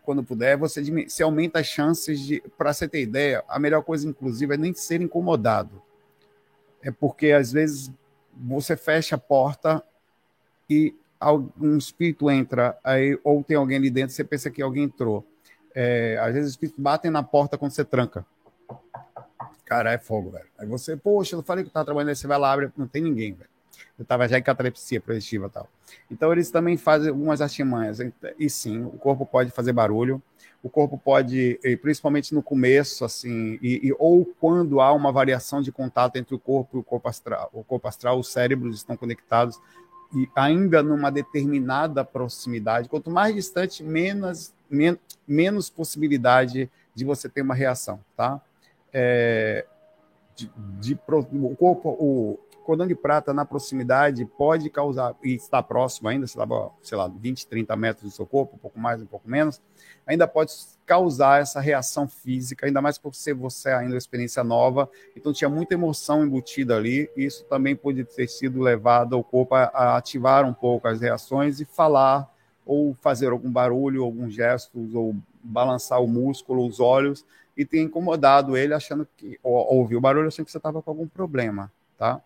Quando 0.02 0.24
puder, 0.24 0.56
você, 0.58 0.82
você 0.82 1.24
aumenta 1.24 1.60
as 1.60 1.68
chances 1.68 2.22
de. 2.22 2.42
Para 2.58 2.72
você 2.72 2.88
ter 2.88 3.02
ideia, 3.02 3.44
a 3.50 3.60
melhor 3.60 3.84
coisa, 3.84 4.08
inclusive, 4.08 4.54
é 4.54 4.58
nem 4.58 4.74
ser 4.74 5.02
incomodado. 5.02 5.82
É 6.82 6.90
porque, 6.90 7.32
às 7.32 7.52
vezes, 7.52 7.92
você 8.40 8.78
fecha 8.78 9.16
a 9.16 9.20
porta 9.20 9.84
e 10.70 10.96
um 11.60 11.78
espírito 11.78 12.30
entra, 12.30 12.78
aí, 12.84 13.20
ou 13.24 13.44
tem 13.44 13.58
alguém 13.58 13.78
ali 13.78 13.90
dentro, 13.90 14.16
você 14.16 14.24
pensa 14.24 14.52
que 14.52 14.62
alguém 14.62 14.84
entrou. 14.84 15.26
É, 15.74 16.18
às 16.20 16.34
vezes 16.34 16.50
os 16.50 16.54
espíritos 16.54 16.82
batem 16.82 17.10
na 17.10 17.24
porta 17.24 17.58
quando 17.58 17.72
você 17.72 17.84
tranca. 17.84 18.26
Cara, 19.66 19.92
é 19.92 19.98
fogo, 19.98 20.32
velho. 20.32 20.48
Aí 20.58 20.68
você, 20.68 20.96
poxa, 20.96 21.36
eu 21.36 21.44
falei 21.44 21.64
que 21.64 21.70
eu 21.76 21.84
trabalhando 21.84 22.10
aí, 22.10 22.16
você 22.16 22.28
vai 22.28 22.38
lá, 22.38 22.54
abre, 22.54 22.72
não 22.78 22.88
tem 22.88 23.02
ninguém, 23.02 23.34
velho. 23.34 23.50
Eu 23.98 24.06
tava 24.06 24.28
já 24.28 24.38
em 24.38 24.44
catalepsia 24.44 25.02
projetiva 25.02 25.48
e 25.48 25.50
tal. 25.50 25.70
Então 26.10 26.32
eles 26.32 26.52
também 26.52 26.78
fazem 26.78 27.10
algumas 27.10 27.42
artimanhas. 27.42 28.00
E 28.40 28.50
sim, 28.50 28.84
o 28.84 28.92
corpo 28.92 29.26
pode 29.26 29.52
fazer 29.52 29.74
barulho, 29.74 30.22
o 30.64 30.70
corpo 30.70 30.98
pode, 30.98 31.60
principalmente 31.82 32.34
no 32.34 32.42
começo, 32.42 33.06
assim, 33.06 33.60
e, 33.62 33.88
e, 33.88 33.96
ou 33.98 34.26
quando 34.40 34.82
há 34.82 34.92
uma 34.92 35.12
variação 35.12 35.62
de 35.62 35.72
contato 35.72 36.18
entre 36.18 36.36
o 36.36 36.40
corpo 36.40 36.78
e 36.78 36.80
o 36.80 36.84
corpo 36.84 37.08
astral. 37.08 37.50
O 37.54 37.64
corpo 37.64 37.88
astral, 37.88 38.20
os 38.20 38.28
cérebros 38.28 38.76
estão 38.76 38.98
conectados, 38.98 39.60
e 40.16 40.28
ainda 40.36 40.82
numa 40.82 41.12
determinada 41.12 42.04
proximidade. 42.04 42.90
Quanto 42.90 43.12
mais 43.12 43.36
distante, 43.36 43.84
menos, 43.84 44.54
men 44.70 44.98
menos 45.28 45.70
possibilidade 45.70 46.70
de 46.96 47.06
você 47.06 47.28
ter 47.28 47.42
uma 47.42 47.54
reação, 47.54 48.00
tá? 48.16 48.42
É, 48.92 49.66
de, 50.36 50.50
de, 50.80 50.94
o 50.94 51.56
corpo, 51.56 51.90
o 51.90 52.40
cordão 52.68 52.86
de 52.86 52.94
prata 52.94 53.34
na 53.34 53.46
proximidade 53.46 54.26
pode 54.26 54.70
causar, 54.70 55.16
e 55.24 55.36
está 55.36 55.64
próximo 55.64 56.10
ainda, 56.10 56.28
sei 56.28 56.46
lá, 56.46 56.70
sei 56.82 56.98
lá, 56.98 57.08
20, 57.08 57.48
30 57.48 57.76
metros 57.78 58.12
do 58.12 58.14
seu 58.14 58.26
corpo, 58.26 58.58
um 58.58 58.60
pouco 58.60 58.78
mais, 58.78 59.02
um 59.02 59.06
pouco 59.06 59.30
menos, 59.30 59.62
ainda 60.06 60.28
pode 60.28 60.52
causar 60.86 61.42
essa 61.42 61.62
reação 61.62 62.10
física, 62.10 62.66
ainda 62.66 62.82
mais 62.82 62.98
por 62.98 63.16
ser 63.16 63.34
você 63.34 63.70
ainda 63.70 63.94
uma 63.94 63.98
experiência 63.98 64.44
nova, 64.44 64.90
então 65.16 65.32
tinha 65.32 65.50
muita 65.50 65.76
emoção 65.76 66.26
embutida 66.26 66.76
ali, 66.76 67.10
e 67.16 67.24
isso 67.24 67.46
também 67.46 67.74
pode 67.74 68.04
ter 68.04 68.28
sido 68.28 68.60
levado 68.60 69.16
ao 69.16 69.24
corpo 69.24 69.56
a, 69.56 69.64
a 69.74 69.98
ativar 69.98 70.44
um 70.46 70.54
pouco 70.54 70.90
as 70.90 71.00
reações 71.00 71.62
e 71.62 71.66
falar, 71.66 72.30
ou 72.66 72.94
fazer 73.00 73.32
algum 73.32 73.50
barulho, 73.50 74.04
alguns 74.04 74.34
gestos, 74.34 74.94
ou 74.94 75.16
balançar 75.42 76.04
o 76.04 76.08
músculo, 76.08 76.68
os 76.68 76.82
olhos, 76.82 77.26
e 77.56 77.64
ter 77.64 77.82
incomodado 77.82 78.58
ele 78.58 78.74
achando 78.74 79.08
que, 79.16 79.40
ou, 79.42 79.56
ouviu 79.78 80.00
o 80.00 80.02
barulho 80.02 80.28
achando 80.28 80.46
que 80.46 80.52
você 80.52 80.58
estava 80.58 80.82
com 80.82 80.92
algum 80.92 81.08
problema, 81.08 81.72
tá? 81.98 82.22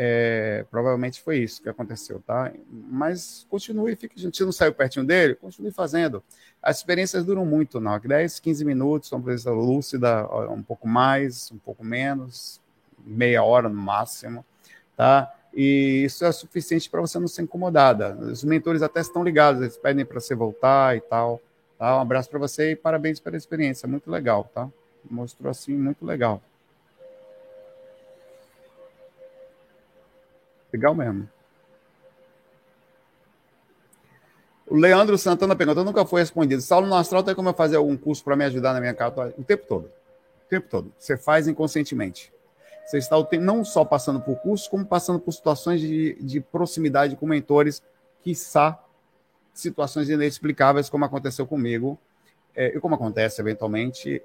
É, 0.00 0.64
provavelmente 0.70 1.20
foi 1.20 1.38
isso 1.38 1.60
que 1.60 1.68
aconteceu, 1.68 2.22
tá? 2.24 2.52
Mas 2.70 3.44
continue, 3.50 3.96
fique, 3.96 4.14
a 4.16 4.22
gente 4.22 4.44
não 4.44 4.52
saiu 4.52 4.72
pertinho 4.72 5.04
dele, 5.04 5.34
continue 5.34 5.72
fazendo. 5.72 6.22
As 6.62 6.76
experiências 6.76 7.24
duram 7.24 7.44
muito, 7.44 7.80
não. 7.80 7.98
10, 7.98 8.38
15 8.38 8.64
minutos, 8.64 9.10
uma 9.10 9.20
presença 9.20 9.50
lúcida, 9.50 10.24
um 10.52 10.62
pouco 10.62 10.86
mais, 10.86 11.50
um 11.50 11.58
pouco 11.58 11.84
menos, 11.84 12.60
meia 13.04 13.42
hora 13.42 13.68
no 13.68 13.74
máximo, 13.74 14.46
tá? 14.96 15.34
E 15.52 16.04
isso 16.04 16.24
é 16.24 16.30
suficiente 16.30 16.88
para 16.88 17.00
você 17.00 17.18
não 17.18 17.26
ser 17.26 17.42
incomodada. 17.42 18.16
Os 18.20 18.44
mentores 18.44 18.82
até 18.82 19.00
estão 19.00 19.24
ligados, 19.24 19.62
eles 19.62 19.76
pedem 19.76 20.04
para 20.04 20.20
você 20.20 20.32
voltar 20.32 20.96
e 20.96 21.00
tal. 21.00 21.40
Tá? 21.76 21.96
Um 21.96 22.02
abraço 22.02 22.30
para 22.30 22.38
você 22.38 22.70
e 22.70 22.76
parabéns 22.76 23.18
pela 23.18 23.36
experiência, 23.36 23.88
muito 23.88 24.08
legal, 24.08 24.48
tá? 24.54 24.68
Mostrou 25.10 25.50
assim, 25.50 25.76
muito 25.76 26.06
legal. 26.06 26.40
Legal 30.72 30.94
mesmo. 30.94 31.28
O 34.66 34.76
Leandro 34.76 35.16
Santana 35.16 35.56
perguntou, 35.56 35.82
nunca 35.82 36.04
foi 36.04 36.20
respondido. 36.20 36.60
Saulo 36.60 36.86
no 36.86 36.94
Astral 36.94 37.22
tem 37.22 37.34
como 37.34 37.48
eu 37.48 37.54
fazer 37.54 37.76
algum 37.76 37.96
curso 37.96 38.22
para 38.22 38.36
me 38.36 38.44
ajudar 38.44 38.74
na 38.74 38.80
minha 38.80 38.92
carta? 38.92 39.34
O 39.38 39.42
tempo 39.42 39.66
todo. 39.66 39.86
O 39.86 40.48
tempo 40.48 40.68
todo. 40.68 40.92
Você 40.98 41.16
faz 41.16 41.48
inconscientemente. 41.48 42.32
Você 42.84 42.98
está 42.98 43.16
não 43.40 43.64
só 43.64 43.84
passando 43.84 44.20
por 44.20 44.36
cursos, 44.36 44.68
como 44.68 44.84
passando 44.84 45.18
por 45.20 45.32
situações 45.32 45.80
de, 45.80 46.14
de 46.20 46.40
proximidade 46.40 47.16
com 47.16 47.26
mentores, 47.26 47.82
quiçá 48.22 48.82
situações 49.54 50.08
inexplicáveis, 50.08 50.88
como 50.88 51.04
aconteceu 51.04 51.46
comigo, 51.46 51.98
é, 52.54 52.76
e 52.76 52.80
como 52.80 52.94
acontece 52.94 53.40
eventualmente. 53.40 54.22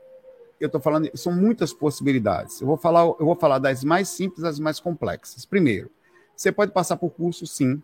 Eu 0.60 0.68
estou 0.68 0.80
falando, 0.80 1.10
são 1.14 1.34
muitas 1.34 1.74
possibilidades. 1.74 2.62
Eu 2.62 2.68
vou 2.68 2.78
falar, 2.78 3.02
eu 3.02 3.26
vou 3.26 3.36
falar 3.36 3.60
das 3.60 3.84
mais 3.84 4.10
simples 4.10 4.44
às 4.44 4.60
mais 4.60 4.80
complexas. 4.80 5.46
Primeiro, 5.46 5.90
você 6.36 6.52
pode 6.52 6.72
passar 6.72 6.98
por 6.98 7.12
curso, 7.12 7.46
sim. 7.46 7.82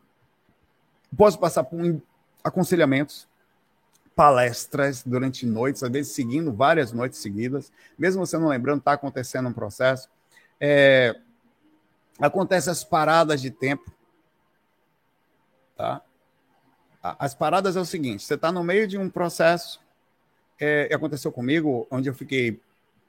Posso 1.16 1.39
passar 1.39 1.64
por 1.64 2.02
aconselhamentos, 2.43 3.28
palestras 4.16 5.04
durante 5.04 5.45
noites, 5.45 5.82
às 5.82 5.89
vezes 5.89 6.14
seguindo 6.14 6.52
várias 6.52 6.91
noites 6.91 7.20
seguidas, 7.20 7.72
mesmo 7.97 8.26
você 8.26 8.38
não 8.38 8.50
lembrando, 8.50 8.80
está 8.80 8.93
acontecendo 8.93 9.47
um 9.47 9.54
processo. 9.54 10.10
É, 10.60 11.16
acontece 12.20 12.70
as 12.70 12.84
paradas 12.84 13.41
de 13.41 13.50
tempo, 13.50 13.91
tá? 15.76 16.02
As 17.02 17.34
paradas 17.34 17.78
é 17.78 17.80
o 17.80 17.86
seguinte: 17.86 18.24
você 18.24 18.34
está 18.34 18.52
no 18.52 18.64
meio 18.64 18.88
de 18.88 18.97
um 18.97 19.10
processo, 19.10 19.80
é, 20.60 20.93
aconteceu 20.93 21.32
comigo, 21.32 21.88
onde 21.89 22.10
eu 22.10 22.14
fiquei 22.14 22.60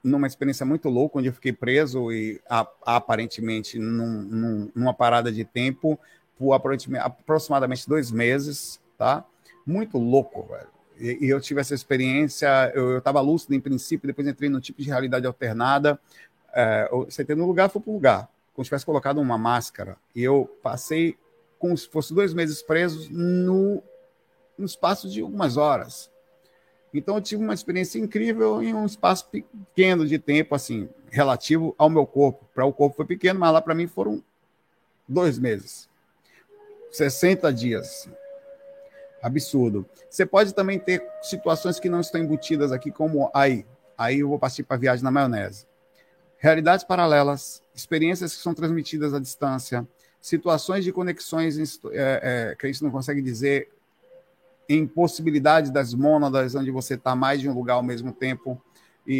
numa 0.03 0.27
experiência 0.27 0.65
muito 0.65 0.89
louca, 0.89 1.19
onde 1.19 1.27
eu 1.27 1.33
fiquei 1.33 1.53
preso 1.53 2.11
e 2.11 2.41
aparentemente 2.85 3.77
num, 3.77 4.21
num, 4.23 4.71
numa 4.75 4.93
parada 4.93 5.31
de 5.31 5.45
tempo 5.45 5.99
por 6.37 6.53
aproximadamente 6.53 7.87
dois 7.87 8.11
meses, 8.11 8.79
tá? 8.97 9.23
Muito 9.65 9.97
louco, 9.97 10.43
velho. 10.43 10.67
E, 10.99 11.25
e 11.25 11.29
eu 11.29 11.39
tive 11.39 11.61
essa 11.61 11.73
experiência, 11.73 12.71
eu 12.75 12.97
estava 12.97 13.21
lúcido 13.21 13.53
em 13.55 13.59
princípio, 13.59 14.07
depois 14.07 14.27
entrei 14.27 14.49
no 14.49 14.59
tipo 14.59 14.81
de 14.81 14.87
realidade 14.87 15.25
alternada. 15.25 15.99
É, 16.53 16.89
você 16.91 17.23
tem 17.23 17.35
no 17.35 17.45
lugar, 17.45 17.69
foi 17.69 17.81
para 17.81 17.93
lugar, 17.93 18.29
como 18.53 18.63
se 18.63 18.69
tivesse 18.69 18.85
colocado 18.85 19.19
uma 19.19 19.37
máscara. 19.37 19.97
E 20.15 20.23
eu 20.23 20.49
passei 20.61 21.15
como 21.57 21.77
se 21.77 21.87
fosse 21.87 22.13
dois 22.13 22.33
meses 22.33 22.61
presos 22.61 23.07
no, 23.09 23.81
no 24.57 24.65
espaço 24.65 25.09
de 25.09 25.21
algumas 25.21 25.57
horas. 25.57 26.10
Então 26.93 27.15
eu 27.15 27.21
tive 27.21 27.43
uma 27.43 27.53
experiência 27.53 27.99
incrível 27.99 28.61
em 28.61 28.73
um 28.73 28.85
espaço 28.85 29.27
pequeno 29.29 30.05
de 30.05 30.19
tempo, 30.19 30.53
assim, 30.53 30.89
relativo 31.09 31.73
ao 31.77 31.89
meu 31.89 32.05
corpo. 32.05 32.45
Para 32.53 32.65
o 32.65 32.73
corpo 32.73 32.97
foi 32.97 33.05
pequeno, 33.05 33.39
mas 33.39 33.53
lá 33.53 33.61
para 33.61 33.75
mim 33.75 33.87
foram 33.87 34.21
dois 35.07 35.39
meses. 35.39 35.89
60 36.91 37.53
dias. 37.53 38.09
Absurdo. 39.21 39.85
Você 40.09 40.25
pode 40.25 40.53
também 40.53 40.79
ter 40.79 41.01
situações 41.21 41.79
que 41.79 41.89
não 41.89 42.01
estão 42.01 42.19
embutidas 42.19 42.71
aqui, 42.71 42.91
como 42.91 43.29
aí. 43.33 43.65
Aí 43.97 44.19
eu 44.19 44.29
vou 44.29 44.39
partir 44.39 44.63
para 44.63 44.75
a 44.75 44.79
viagem 44.79 45.03
na 45.03 45.11
maionese. 45.11 45.67
Realidades 46.37 46.83
paralelas, 46.83 47.61
experiências 47.73 48.35
que 48.35 48.41
são 48.41 48.53
transmitidas 48.53 49.13
à 49.13 49.19
distância, 49.19 49.87
situações 50.19 50.83
de 50.83 50.91
conexões 50.91 51.79
é, 51.91 52.49
é, 52.51 52.55
que 52.55 52.65
a 52.65 52.71
gente 52.71 52.83
não 52.83 52.91
consegue 52.91 53.21
dizer 53.21 53.69
impossibilidade 54.75 55.71
das 55.71 55.93
mônadas, 55.93 56.55
onde 56.55 56.71
você 56.71 56.95
está 56.95 57.15
mais 57.15 57.41
de 57.41 57.49
um 57.49 57.53
lugar 57.53 57.75
ao 57.75 57.83
mesmo 57.83 58.11
tempo 58.11 58.61
e, 59.05 59.15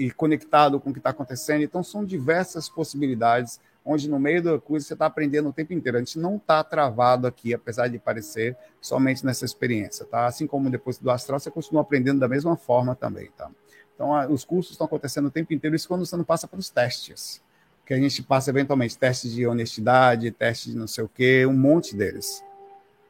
e, 0.00 0.06
e 0.06 0.10
conectado 0.10 0.80
com 0.80 0.90
o 0.90 0.92
que 0.92 0.98
está 0.98 1.10
acontecendo. 1.10 1.62
Então, 1.62 1.82
são 1.82 2.04
diversas 2.04 2.68
possibilidades, 2.68 3.60
onde 3.84 4.08
no 4.08 4.18
meio 4.18 4.42
da 4.42 4.58
coisa 4.58 4.86
você 4.86 4.92
está 4.94 5.06
aprendendo 5.06 5.48
o 5.48 5.52
tempo 5.52 5.72
inteiro. 5.72 5.98
A 5.98 6.00
gente 6.00 6.18
não 6.18 6.36
está 6.36 6.62
travado 6.64 7.26
aqui, 7.26 7.54
apesar 7.54 7.88
de 7.88 7.98
parecer, 7.98 8.56
somente 8.80 9.24
nessa 9.24 9.44
experiência. 9.44 10.04
Tá? 10.04 10.26
Assim 10.26 10.46
como 10.46 10.70
depois 10.70 10.98
do 10.98 11.10
astral, 11.10 11.38
você 11.38 11.50
continua 11.50 11.82
aprendendo 11.82 12.20
da 12.20 12.28
mesma 12.28 12.56
forma 12.56 12.94
também. 12.94 13.30
Tá? 13.36 13.50
Então, 13.94 14.32
os 14.32 14.44
cursos 14.44 14.72
estão 14.72 14.86
acontecendo 14.86 15.26
o 15.26 15.30
tempo 15.30 15.52
inteiro, 15.52 15.74
isso 15.74 15.88
quando 15.88 16.06
você 16.06 16.16
não 16.16 16.24
passa 16.24 16.46
pelos 16.46 16.70
testes. 16.70 17.42
que 17.84 17.94
a 17.94 17.96
gente 17.96 18.22
passa 18.22 18.50
eventualmente 18.50 18.98
testes 18.98 19.32
de 19.32 19.46
honestidade, 19.46 20.30
testes 20.30 20.72
de 20.72 20.78
não 20.78 20.86
sei 20.86 21.04
o 21.04 21.08
quê, 21.08 21.46
um 21.46 21.54
monte 21.54 21.96
deles 21.96 22.44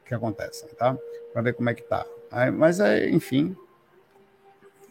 que 0.05 0.15
acontecem, 0.15 0.67
tá? 0.69 0.97
Para 1.33 1.41
ver 1.41 1.53
como 1.53 1.69
é 1.69 1.73
que 1.73 1.83
tá. 1.83 2.05
Aí, 2.31 2.51
mas, 2.51 2.79
é, 2.79 3.09
enfim, 3.09 3.55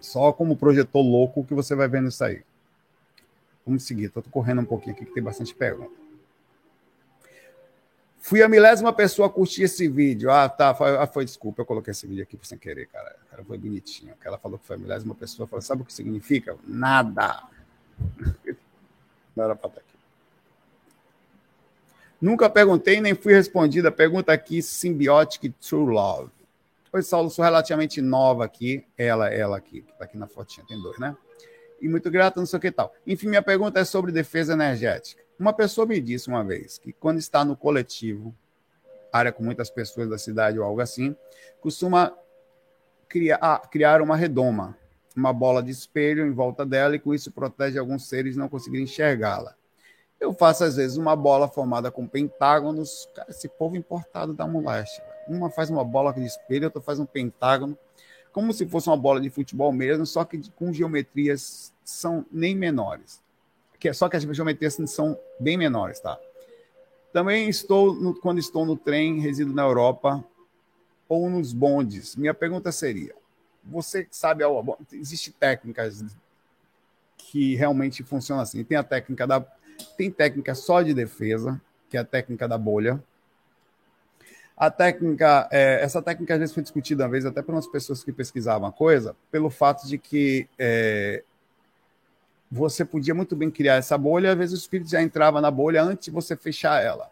só 0.01 0.33
como 0.33 0.57
projetor 0.57 1.03
louco 1.03 1.45
que 1.45 1.55
você 1.55 1.75
vai 1.75 1.89
vendo 1.89 2.09
isso 2.09 2.23
aí. 2.23 2.43
Vamos 3.67 3.83
seguir, 3.83 4.05
estou 4.05 4.23
correndo 4.31 4.63
um 4.63 4.65
pouquinho 4.65 4.95
aqui 4.95 5.05
que 5.05 5.13
tem 5.13 5.23
bastante 5.23 5.55
pergunta. 5.55 5.99
Fui 8.19 8.43
a 8.43 8.49
milésima 8.49 8.93
pessoa 8.93 9.29
a 9.29 9.31
curtir 9.31 9.63
esse 9.63 9.89
vídeo. 9.89 10.31
Ah, 10.31 10.49
tá. 10.49 10.75
Foi, 10.75 10.97
ah, 10.97 11.07
foi 11.07 11.25
desculpa, 11.25 11.63
eu 11.63 11.67
coloquei 11.67 11.93
esse 11.93 12.07
vídeo 12.07 12.23
aqui 12.23 12.39
sem 12.43 12.59
querer, 12.59 12.87
cara. 12.87 13.17
cara 13.31 13.45
foi 13.45 13.57
bonitinho. 13.57 14.15
Ela 14.25 14.37
falou 14.37 14.59
que 14.59 14.67
foi 14.67 14.77
a 14.77 14.79
milésima 14.79 15.15
pessoa. 15.15 15.47
Falou, 15.47 15.63
sabe 15.63 15.83
o 15.83 15.85
que 15.85 15.93
significa? 15.93 16.57
Nada. 16.67 17.45
Não 19.37 19.45
era 19.45 19.55
para 19.55 19.71
estar. 19.71 19.88
Nunca 22.21 22.51
perguntei 22.51 23.01
nem 23.01 23.15
fui 23.15 23.33
respondida. 23.33 23.93
Pergunta 23.93 24.33
aqui: 24.33 24.61
Symbiotic 24.61 25.53
True 25.61 25.93
Love. 25.93 26.31
Oi, 26.93 27.03
Saulo, 27.03 27.31
sou 27.31 27.45
relativamente 27.45 28.01
nova 28.01 28.45
aqui. 28.45 28.85
Ela, 28.97 29.29
ela 29.29 29.57
aqui, 29.57 29.83
que 29.83 29.93
está 29.93 30.05
aqui 30.05 30.17
na 30.17 30.27
fotinha, 30.27 30.67
tem 30.67 30.81
dois, 30.81 30.99
né? 30.99 31.17
E 31.81 31.89
muito 31.89 32.11
grata, 32.11 32.41
não 32.41 32.47
sei 32.47 32.57
o 32.57 32.61
que 32.61 32.73
tal. 32.73 32.93
Enfim, 33.07 33.29
minha 33.29 33.43
pergunta 33.43 33.79
é 33.79 33.85
sobre 33.85 34.11
defesa 34.11 34.55
energética. 34.55 35.23
Uma 35.39 35.53
pessoa 35.53 35.87
me 35.87 36.01
disse 36.01 36.29
uma 36.29 36.43
vez 36.43 36.79
que 36.79 36.93
quando 36.93 37.19
está 37.19 37.45
no 37.45 37.57
coletivo, 37.57 38.35
área 39.13 39.31
com 39.31 39.45
muitas 39.45 39.71
pessoas 39.71 40.09
da 40.09 40.19
cidade 40.19 40.59
ou 40.59 40.65
algo 40.65 40.81
assim, 40.81 41.15
costuma 41.61 42.13
criar, 43.09 43.39
ah, 43.41 43.59
criar 43.59 44.03
uma 44.03 44.17
redoma, 44.17 44.77
uma 45.15 45.33
bola 45.33 45.63
de 45.63 45.71
espelho 45.71 46.27
em 46.27 46.33
volta 46.33 46.67
dela 46.67 46.97
e 46.97 46.99
com 46.99 47.15
isso 47.15 47.31
protege 47.31 47.79
alguns 47.79 48.09
seres 48.09 48.37
não 48.37 48.49
conseguirem 48.49 48.85
enxergá-la. 48.85 49.58
Eu 50.21 50.33
faço, 50.33 50.65
às 50.65 50.77
vezes, 50.77 50.97
uma 50.97 51.15
bola 51.15 51.49
formada 51.49 51.91
com 51.91 52.07
pentágonos. 52.07 53.09
Cara, 53.15 53.31
esse 53.31 53.49
povo 53.49 53.77
importado 53.77 54.33
da 54.33 54.47
moléstia. 54.47 55.05
Uma 55.29 55.51
faz 55.51 55.71
uma 55.71 55.85
bola 55.85 56.13
de 56.13 56.25
espelho, 56.25 56.65
outra 56.65 56.81
faz 56.81 56.99
um 56.99 57.07
pentágono. 57.07 57.79
Como 58.33 58.53
se 58.53 58.67
fosse 58.67 58.89
uma 58.89 58.97
bola 58.97 59.21
de 59.21 59.31
futebol 59.31 59.73
mesmo, 59.73 60.05
só 60.07 60.25
que 60.25 60.51
com 60.53 60.73
geometrias 60.73 61.73
são 61.85 62.25
nem 62.31 62.55
menores 62.55 63.21
que 63.79 63.89
é 63.89 63.93
só 63.93 64.09
que 64.09 64.17
as 64.17 64.25
geometrias 64.25 64.77
são 64.87 65.19
bem 65.39 65.57
menores, 65.57 66.01
tá? 66.01 66.19
Também 67.13 67.49
estou, 67.49 67.95
no, 67.95 68.15
quando 68.15 68.39
estou 68.39 68.67
no 68.67 68.77
trem, 68.77 69.21
resido 69.21 69.53
na 69.53 69.63
Europa 69.63 70.23
ou 71.09 71.31
nos 71.31 71.53
bondes. 71.53 72.17
Minha 72.17 72.35
pergunta 72.35 72.73
seria: 72.73 73.15
você 73.65 74.07
sabe, 74.11 74.43
existe 74.93 75.33
técnicas 75.33 76.05
que 77.17 77.55
realmente 77.55 78.03
funcionam 78.03 78.43
assim. 78.43 78.65
Tem 78.65 78.77
a 78.77 78.83
técnica 78.83 79.27
da, 79.27 79.41
tem 79.99 80.13
técnica 80.13 80.55
só 80.55 80.81
de 80.81 80.95
defesa, 80.95 81.61
que 81.91 81.97
é 81.97 82.01
a 82.01 82.05
técnica 82.05 82.47
da 82.47 82.57
bolha. 82.57 83.03
A 84.57 84.71
técnica, 84.71 85.49
é, 85.51 85.83
essa 85.83 86.01
técnica 86.01 86.35
às 86.35 86.41
vezes 86.41 86.55
foi 86.55 86.63
discutida 86.63 87.03
uma 87.03 87.11
vez 87.11 87.27
até 87.27 87.43
por 87.43 87.53
umas 87.53 87.67
pessoas 87.67 88.05
que 88.05 88.13
pesquisavam 88.13 88.69
a 88.69 88.73
coisa, 88.73 89.17
pelo 89.31 89.51
fato 89.51 89.87
de 89.89 89.99
que 89.99 90.49
é, 90.57 91.25
você 92.51 92.85
podia 92.85 93.15
muito 93.15 93.35
bem 93.35 93.51
criar 93.51 93.75
essa 93.75 93.99
bolha, 93.99 94.33
às 94.33 94.39
vezes 94.39 94.59
o 94.59 94.63
espírito 94.63 94.91
já 94.91 95.03
entrava 95.03 95.41
na 95.41 95.51
bolha 95.51 95.83
antes 95.83 96.07
de 96.07 96.11
você 96.13 96.37
fechar 96.37 96.83
ela. 96.83 97.11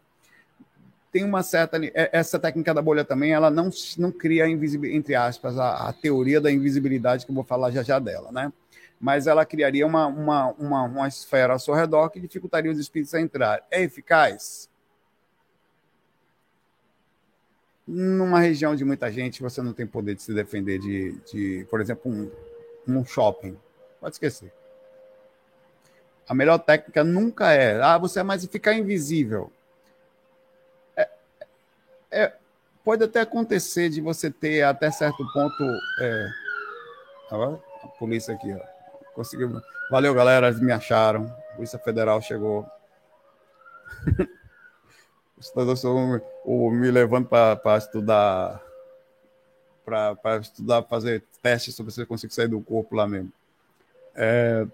Tem 1.10 1.24
uma 1.24 1.42
certa. 1.42 1.78
É, 1.84 2.10
essa 2.12 2.38
técnica 2.38 2.72
da 2.72 2.82
bolha 2.82 3.04
também, 3.04 3.32
ela 3.32 3.50
não, 3.50 3.68
não 3.98 4.12
cria, 4.12 4.48
entre 4.48 5.14
aspas, 5.14 5.58
a, 5.58 5.88
a 5.88 5.92
teoria 5.92 6.40
da 6.40 6.52
invisibilidade, 6.52 7.24
que 7.24 7.32
eu 7.32 7.34
vou 7.34 7.44
falar 7.44 7.70
já 7.72 7.82
já 7.82 7.98
dela, 7.98 8.30
né? 8.30 8.52
Mas 8.98 9.26
ela 9.26 9.44
criaria 9.44 9.86
uma, 9.86 10.06
uma, 10.06 10.46
uma, 10.52 10.82
uma 10.84 11.08
esfera 11.08 11.52
ao 11.52 11.58
seu 11.58 11.74
redor 11.74 12.08
que 12.08 12.20
dificultaria 12.20 12.70
os 12.70 12.78
espíritos 12.78 13.14
a 13.14 13.20
entrar. 13.20 13.66
É 13.70 13.82
eficaz? 13.82 14.70
Numa 17.86 18.40
região 18.40 18.74
de 18.74 18.84
muita 18.84 19.12
gente, 19.12 19.42
você 19.42 19.62
não 19.62 19.72
tem 19.72 19.86
poder 19.86 20.14
de 20.14 20.22
se 20.22 20.34
defender 20.34 20.78
de, 20.78 21.12
de 21.30 21.66
por 21.70 21.80
exemplo, 21.80 22.10
um, 22.10 22.30
um 22.88 23.04
shopping. 23.04 23.56
Pode 24.00 24.14
esquecer. 24.14 24.52
A 26.28 26.34
melhor 26.34 26.58
técnica 26.58 27.04
nunca 27.04 27.52
é, 27.52 27.80
ah, 27.80 27.98
você 27.98 28.20
é 28.20 28.22
mais 28.22 28.44
ficar 28.46 28.72
invisível. 28.72 29.52
É, 30.96 31.08
é, 32.10 32.32
pode 32.82 33.04
até 33.04 33.20
acontecer 33.20 33.88
de 33.88 34.00
você 34.00 34.30
ter 34.30 34.62
até 34.62 34.90
certo 34.90 35.24
ponto. 35.32 35.62
É, 36.00 36.28
a 37.30 37.88
polícia 37.98 38.34
aqui, 38.34 38.52
ó. 38.52 38.75
Conseguiu. 39.16 39.60
Valeu, 39.90 40.14
galera, 40.14 40.52
me 40.52 40.70
acharam. 40.70 41.34
Polícia 41.56 41.78
Federal 41.78 42.22
chegou. 42.22 42.64
o 46.44 46.70
me 46.70 46.90
levando 46.90 47.28
para 47.28 47.78
estudar 47.78 48.62
para 49.84 50.38
estudar, 50.38 50.82
fazer 50.82 51.24
testes 51.40 51.74
sobre 51.74 51.92
se 51.92 52.00
eu 52.00 52.06
consigo 52.06 52.32
sair 52.32 52.48
do 52.48 52.60
corpo 52.60 52.96
lá 52.96 53.06
mesmo. 53.06 53.32
É, 54.14 54.66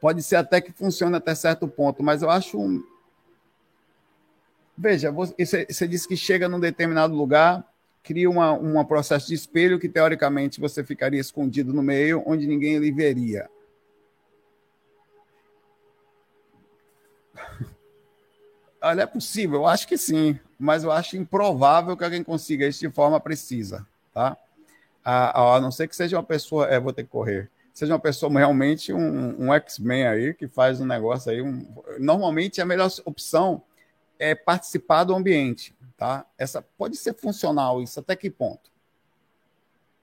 Pode 0.00 0.22
ser 0.22 0.36
até 0.36 0.60
que 0.60 0.72
funcione 0.72 1.16
até 1.16 1.34
certo 1.34 1.66
ponto, 1.66 2.02
mas 2.02 2.22
eu 2.22 2.30
acho. 2.30 2.60
Um... 2.60 2.84
Veja, 4.76 5.10
você, 5.10 5.66
você 5.68 5.88
disse 5.88 6.06
que 6.06 6.16
chega 6.16 6.48
num 6.48 6.60
determinado 6.60 7.14
lugar, 7.14 7.64
cria 8.06 8.30
uma, 8.30 8.52
um 8.52 8.84
processo 8.84 9.26
de 9.26 9.34
espelho 9.34 9.80
que, 9.80 9.88
teoricamente, 9.88 10.60
você 10.60 10.84
ficaria 10.84 11.20
escondido 11.20 11.72
no 11.72 11.82
meio, 11.82 12.22
onde 12.24 12.46
ninguém 12.46 12.78
lhe 12.78 12.92
veria. 12.92 13.50
Olha, 18.80 19.02
é 19.02 19.06
possível, 19.06 19.60
eu 19.60 19.66
acho 19.66 19.88
que 19.88 19.98
sim, 19.98 20.38
mas 20.56 20.84
eu 20.84 20.92
acho 20.92 21.16
improvável 21.16 21.96
que 21.96 22.04
alguém 22.04 22.22
consiga 22.22 22.66
isso 22.68 22.78
de 22.80 22.90
forma 22.90 23.18
precisa, 23.18 23.84
tá? 24.14 24.36
A, 25.04 25.56
a 25.56 25.60
não 25.60 25.72
ser 25.72 25.88
que 25.88 25.96
seja 25.96 26.16
uma 26.16 26.22
pessoa, 26.22 26.68
é, 26.68 26.78
vou 26.78 26.92
ter 26.92 27.02
que 27.02 27.10
correr 27.10 27.50
seja 27.76 27.92
uma 27.92 28.00
pessoa 28.00 28.32
realmente 28.32 28.90
um, 28.90 29.48
um 29.48 29.52
X-Men 29.52 30.06
aí, 30.06 30.32
que 30.32 30.48
faz 30.48 30.80
um 30.80 30.86
negócio 30.86 31.30
aí. 31.30 31.42
Um... 31.42 31.62
Normalmente 31.98 32.58
a 32.58 32.64
melhor 32.64 32.90
opção 33.04 33.62
é 34.18 34.34
participar 34.34 35.04
do 35.04 35.14
ambiente, 35.14 35.75
tá? 35.96 36.26
Essa 36.36 36.62
pode 36.62 36.96
ser 36.96 37.14
funcional, 37.14 37.82
isso 37.82 38.00
até 38.00 38.14
que 38.14 38.30
ponto? 38.30 38.70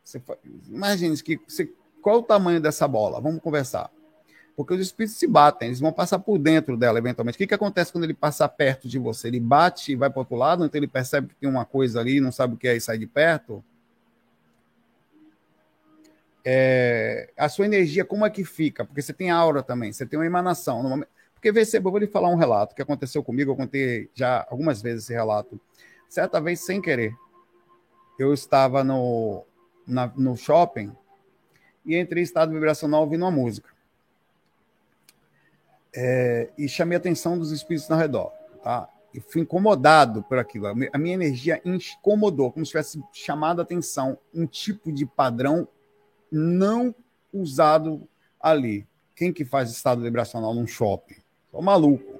Você, 0.04 0.22
imagine 0.68 1.16
que 1.22 1.40
você, 1.48 1.72
qual 2.02 2.20
o 2.20 2.24
tamanho 2.24 2.60
dessa 2.60 2.88
bola? 2.88 3.22
Vamos 3.22 3.42
conversar. 3.42 3.90
Porque 4.56 4.74
os 4.74 4.82
espíritos 4.82 5.18
se 5.18 5.26
batem, 5.26 5.70
eles 5.70 5.80
vão 5.80 5.92
passar 5.92 6.20
por 6.20 6.38
dentro 6.38 6.78
dela 6.78 7.00
eventualmente. 7.00 7.36
O 7.36 7.38
que, 7.40 7.48
que 7.48 7.54
acontece 7.54 7.92
quando 7.92 8.04
ele 8.04 8.14
passa 8.14 8.48
perto 8.48 8.88
de 8.88 9.00
você? 9.00 9.28
Ele 9.28 9.40
bate 9.40 9.94
e 9.94 9.96
vai 9.96 10.10
para 10.10 10.20
outro 10.20 10.36
lado, 10.36 10.64
então 10.64 10.78
ele 10.78 10.88
percebe 10.88 11.30
que 11.30 11.36
tem 11.36 11.50
uma 11.50 11.66
coisa 11.66 12.00
ali, 12.00 12.20
não 12.20 12.32
sabe 12.32 12.54
o 12.54 12.58
que 12.58 12.68
é 12.68 12.76
e 12.76 12.82
sai 12.82 12.98
de 12.98 13.08
perto 13.08 13.64
é, 16.46 17.30
a 17.38 17.48
sua 17.48 17.66
energia, 17.66 18.04
como 18.04 18.26
é 18.26 18.30
que 18.30 18.44
fica? 18.44 18.84
Porque 18.84 19.02
você 19.02 19.14
tem 19.14 19.30
aura 19.30 19.64
também, 19.64 19.94
você 19.94 20.06
tem 20.06 20.20
uma 20.20 20.26
emanação. 20.26 20.84
Momento... 20.84 21.08
Porque, 21.44 21.52
vê 21.52 21.78
eu 21.78 21.82
vou 21.82 21.98
lhe 21.98 22.08
falar 22.08 22.30
um 22.30 22.38
relato 22.38 22.74
que 22.74 22.82
aconteceu 22.82 23.22
comigo, 23.22 23.52
eu 23.52 23.56
contei 23.58 24.10
já 24.14 24.48
algumas 24.50 24.82
vezes 24.82 25.04
esse 25.04 25.14
relato. 25.14 25.60
Certa 26.08 26.40
vez, 26.40 26.62
sem 26.62 26.82
querer, 26.82 27.14
eu 28.18 28.34
estava 28.34 28.82
no, 28.82 29.44
na, 29.86 30.08
no 30.16 30.38
shopping 30.38 30.96
e 31.86 31.98
entrei 31.98 32.22
em 32.22 32.24
estado 32.24 32.54
vibracional 32.54 33.02
ouvindo 33.02 33.24
uma 33.24 33.32
música. 33.32 33.70
É, 35.94 36.50
e 36.58 36.70
chamei 36.70 36.96
a 36.96 37.00
atenção 37.00 37.38
dos 37.38 37.52
espíritos 37.52 37.92
ao 37.92 37.98
redor. 38.00 38.32
Tá? 38.64 38.88
E 39.14 39.20
fui 39.20 39.42
incomodado 39.42 40.24
por 40.24 40.38
aquilo. 40.38 40.68
A 40.68 40.98
minha 40.98 41.14
energia 41.14 41.62
incomodou, 41.66 42.54
como 42.54 42.66
se 42.66 42.72
tivesse 42.72 43.04
chamado 43.12 43.60
a 43.60 43.64
atenção 43.64 44.18
um 44.34 44.48
tipo 44.48 44.94
de 44.94 45.06
padrão 45.06 45.68
não 46.32 46.96
usado 47.34 48.08
ali. 48.40 48.88
Quem 49.14 49.34
que 49.34 49.44
faz 49.44 49.70
estado 49.72 50.02
vibracional 50.02 50.54
num 50.54 50.66
shopping? 50.66 51.22
Sou 51.54 51.62
maluco. 51.62 52.20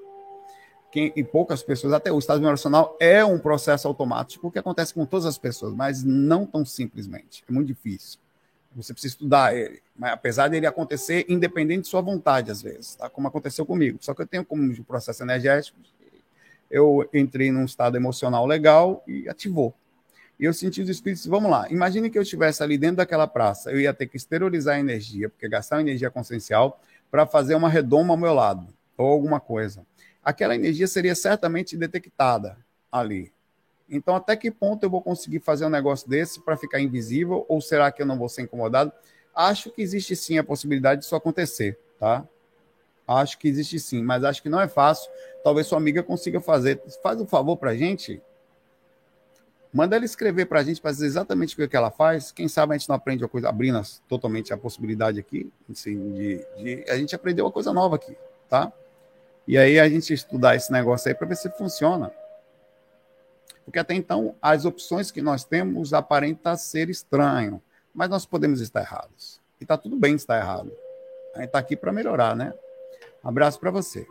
Quem, 0.92 1.12
e 1.16 1.24
poucas 1.24 1.60
pessoas, 1.60 1.92
até 1.92 2.12
o 2.12 2.18
estado 2.20 2.38
vibracional 2.38 2.96
é 3.00 3.24
um 3.24 3.36
processo 3.36 3.88
automático 3.88 4.48
que 4.48 4.60
acontece 4.60 4.94
com 4.94 5.04
todas 5.04 5.26
as 5.26 5.36
pessoas, 5.36 5.74
mas 5.74 6.04
não 6.04 6.46
tão 6.46 6.64
simplesmente. 6.64 7.42
É 7.48 7.52
muito 7.52 7.66
difícil. 7.66 8.20
Você 8.76 8.92
precisa 8.92 9.14
estudar 9.14 9.56
ele. 9.56 9.82
Mas 9.96 10.12
apesar 10.12 10.46
dele 10.46 10.68
acontecer 10.68 11.26
independente 11.28 11.82
de 11.82 11.88
sua 11.88 12.00
vontade, 12.00 12.48
às 12.48 12.62
vezes, 12.62 12.94
tá? 12.94 13.10
como 13.10 13.26
aconteceu 13.26 13.66
comigo. 13.66 13.98
Só 14.00 14.14
que 14.14 14.22
eu 14.22 14.26
tenho 14.26 14.44
como 14.44 14.62
um 14.62 14.82
processo 14.84 15.24
energético, 15.24 15.76
eu 16.70 17.08
entrei 17.12 17.50
num 17.50 17.64
estado 17.64 17.96
emocional 17.96 18.46
legal 18.46 19.02
e 19.04 19.28
ativou. 19.28 19.74
E 20.38 20.44
eu 20.44 20.54
senti 20.54 20.80
os 20.80 20.88
espíritos, 20.88 21.26
vamos 21.26 21.50
lá, 21.50 21.68
imagine 21.70 22.08
que 22.08 22.18
eu 22.18 22.22
estivesse 22.22 22.62
ali 22.62 22.78
dentro 22.78 22.98
daquela 22.98 23.26
praça, 23.26 23.70
eu 23.70 23.80
ia 23.80 23.94
ter 23.94 24.06
que 24.06 24.16
exteriorizar 24.16 24.76
a 24.76 24.80
energia, 24.80 25.28
porque 25.28 25.48
gastar 25.48 25.80
energia 25.80 26.10
consciencial 26.10 26.80
para 27.08 27.24
fazer 27.24 27.54
uma 27.54 27.68
redoma 27.68 28.14
ao 28.14 28.16
meu 28.16 28.34
lado, 28.34 28.66
ou 28.96 29.06
alguma 29.06 29.40
coisa. 29.40 29.86
Aquela 30.22 30.54
energia 30.54 30.86
seria 30.86 31.14
certamente 31.14 31.76
detectada 31.76 32.56
ali. 32.90 33.32
Então, 33.88 34.16
até 34.16 34.34
que 34.36 34.50
ponto 34.50 34.82
eu 34.84 34.90
vou 34.90 35.02
conseguir 35.02 35.40
fazer 35.40 35.66
um 35.66 35.70
negócio 35.70 36.08
desse 36.08 36.40
para 36.40 36.56
ficar 36.56 36.80
invisível, 36.80 37.44
ou 37.48 37.60
será 37.60 37.92
que 37.92 38.00
eu 38.00 38.06
não 38.06 38.18
vou 38.18 38.28
ser 38.28 38.42
incomodado? 38.42 38.92
Acho 39.34 39.70
que 39.70 39.82
existe 39.82 40.16
sim 40.16 40.38
a 40.38 40.44
possibilidade 40.44 41.02
disso 41.02 41.14
acontecer, 41.14 41.78
tá? 41.98 42.26
Acho 43.06 43.38
que 43.38 43.48
existe 43.48 43.78
sim, 43.78 44.02
mas 44.02 44.24
acho 44.24 44.42
que 44.42 44.48
não 44.48 44.60
é 44.60 44.68
fácil. 44.68 45.10
Talvez 45.42 45.66
sua 45.66 45.76
amiga 45.76 46.02
consiga 46.02 46.40
fazer. 46.40 46.80
Faz 47.02 47.20
um 47.20 47.26
favor 47.26 47.56
para 47.56 47.76
gente. 47.76 48.22
Manda 49.72 49.96
ela 49.96 50.04
escrever 50.04 50.46
para 50.46 50.60
a 50.60 50.62
gente 50.62 50.80
para 50.80 50.92
dizer 50.92 51.06
exatamente 51.06 51.60
o 51.60 51.68
que 51.68 51.76
ela 51.76 51.90
faz. 51.90 52.32
Quem 52.32 52.48
sabe 52.48 52.74
a 52.74 52.78
gente 52.78 52.88
não 52.88 52.96
aprende 52.96 53.22
uma 53.22 53.28
coisa, 53.28 53.48
abrindo 53.48 53.82
totalmente 54.08 54.54
a 54.54 54.56
possibilidade 54.56 55.18
aqui, 55.18 55.52
assim, 55.68 56.12
de, 56.12 56.46
de, 56.56 56.84
a 56.88 56.96
gente 56.96 57.14
aprendeu 57.14 57.44
uma 57.44 57.50
coisa 57.50 57.72
nova 57.72 57.96
aqui, 57.96 58.16
tá? 58.48 58.72
E 59.46 59.58
aí 59.58 59.78
a 59.78 59.88
gente 59.88 60.12
estudar 60.12 60.56
esse 60.56 60.72
negócio 60.72 61.08
aí 61.08 61.14
para 61.14 61.26
ver 61.26 61.36
se 61.36 61.50
funciona. 61.50 62.10
Porque 63.64 63.78
até 63.78 63.94
então 63.94 64.34
as 64.40 64.64
opções 64.64 65.10
que 65.10 65.22
nós 65.22 65.44
temos 65.44 65.92
aparentam 65.92 66.56
ser 66.56 66.88
estranho, 66.88 67.62
mas 67.94 68.08
nós 68.08 68.26
podemos 68.26 68.60
estar 68.60 68.80
errados. 68.80 69.40
E 69.60 69.66
tá 69.66 69.76
tudo 69.76 69.96
bem 69.96 70.14
estar 70.14 70.38
errado. 70.38 70.72
A 71.34 71.38
gente 71.38 71.46
está 71.46 71.58
aqui 71.58 71.76
para 71.76 71.92
melhorar, 71.92 72.36
né? 72.36 72.52
Abraço 73.22 73.58
para 73.58 73.70
você. 73.70 74.06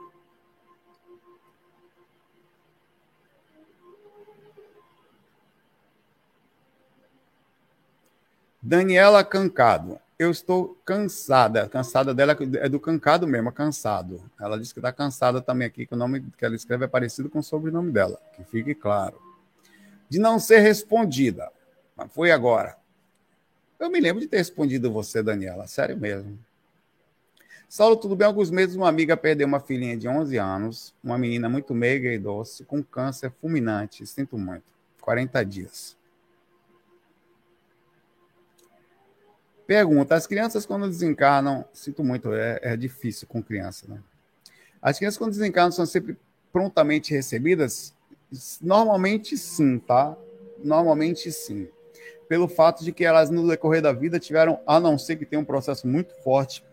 Daniela 8.61 9.25
Cancado. 9.25 9.99
Eu 10.23 10.31
estou 10.31 10.77
cansada. 10.85 11.67
Cansada 11.67 12.13
dela 12.13 12.37
é 12.61 12.69
do 12.69 12.79
cancado 12.79 13.27
mesmo, 13.27 13.51
cansado. 13.51 14.23
Ela 14.39 14.57
disse 14.57 14.73
que 14.73 14.79
está 14.79 14.89
cansada 14.89 15.41
também 15.41 15.67
aqui, 15.67 15.85
que 15.85 15.93
o 15.93 15.97
nome 15.97 16.23
que 16.37 16.45
ela 16.45 16.55
escreve 16.55 16.85
é 16.85 16.87
parecido 16.87 17.29
com 17.29 17.39
o 17.39 17.43
sobrenome 17.43 17.91
dela, 17.91 18.17
que 18.33 18.41
fique 18.45 18.73
claro. 18.73 19.21
De 20.07 20.19
não 20.19 20.39
ser 20.39 20.59
respondida. 20.59 21.51
Mas 21.93 22.09
foi 22.13 22.31
agora. 22.31 22.77
Eu 23.77 23.89
me 23.89 23.99
lembro 23.99 24.21
de 24.21 24.27
ter 24.29 24.37
respondido 24.37 24.89
você, 24.89 25.21
Daniela, 25.21 25.67
sério 25.67 25.97
mesmo. 25.97 26.39
Saulo, 27.67 27.97
tudo 27.97 28.15
bem? 28.15 28.25
Alguns 28.25 28.49
meses, 28.49 28.77
uma 28.77 28.87
amiga 28.87 29.17
perdeu 29.17 29.45
uma 29.45 29.59
filhinha 29.59 29.97
de 29.97 30.07
11 30.07 30.37
anos, 30.37 30.93
uma 31.03 31.17
menina 31.17 31.49
muito 31.49 31.75
meiga 31.75 32.09
e 32.13 32.17
doce, 32.17 32.63
com 32.63 32.81
câncer 32.81 33.29
fulminante. 33.41 34.07
Sinto 34.07 34.37
muito. 34.37 34.63
40 35.01 35.43
dias. 35.43 35.97
Pergunta: 39.65 40.15
as 40.15 40.27
crianças, 40.27 40.65
quando 40.65 40.87
desencarnam, 40.87 41.65
sinto 41.73 42.03
muito, 42.03 42.33
é, 42.33 42.59
é 42.61 42.77
difícil 42.77 43.27
com 43.27 43.41
criança, 43.41 43.85
né? 43.87 44.01
As 44.81 44.97
crianças, 44.97 45.17
quando 45.17 45.31
desencarnam, 45.31 45.71
são 45.71 45.85
sempre 45.85 46.17
prontamente 46.51 47.13
recebidas? 47.13 47.93
Normalmente 48.61 49.37
sim, 49.37 49.79
tá? 49.79 50.15
Normalmente 50.63 51.31
sim. 51.31 51.69
Pelo 52.27 52.47
fato 52.47 52.83
de 52.83 52.91
que 52.91 53.05
elas, 53.05 53.29
no 53.29 53.47
decorrer 53.47 53.81
da 53.81 53.93
vida, 53.93 54.19
tiveram, 54.19 54.59
a 54.67 54.79
não 54.79 54.97
ser 54.97 55.15
que 55.15 55.25
tenha 55.25 55.39
um 55.39 55.45
processo 55.45 55.87
muito 55.87 56.13
forte 56.23 56.63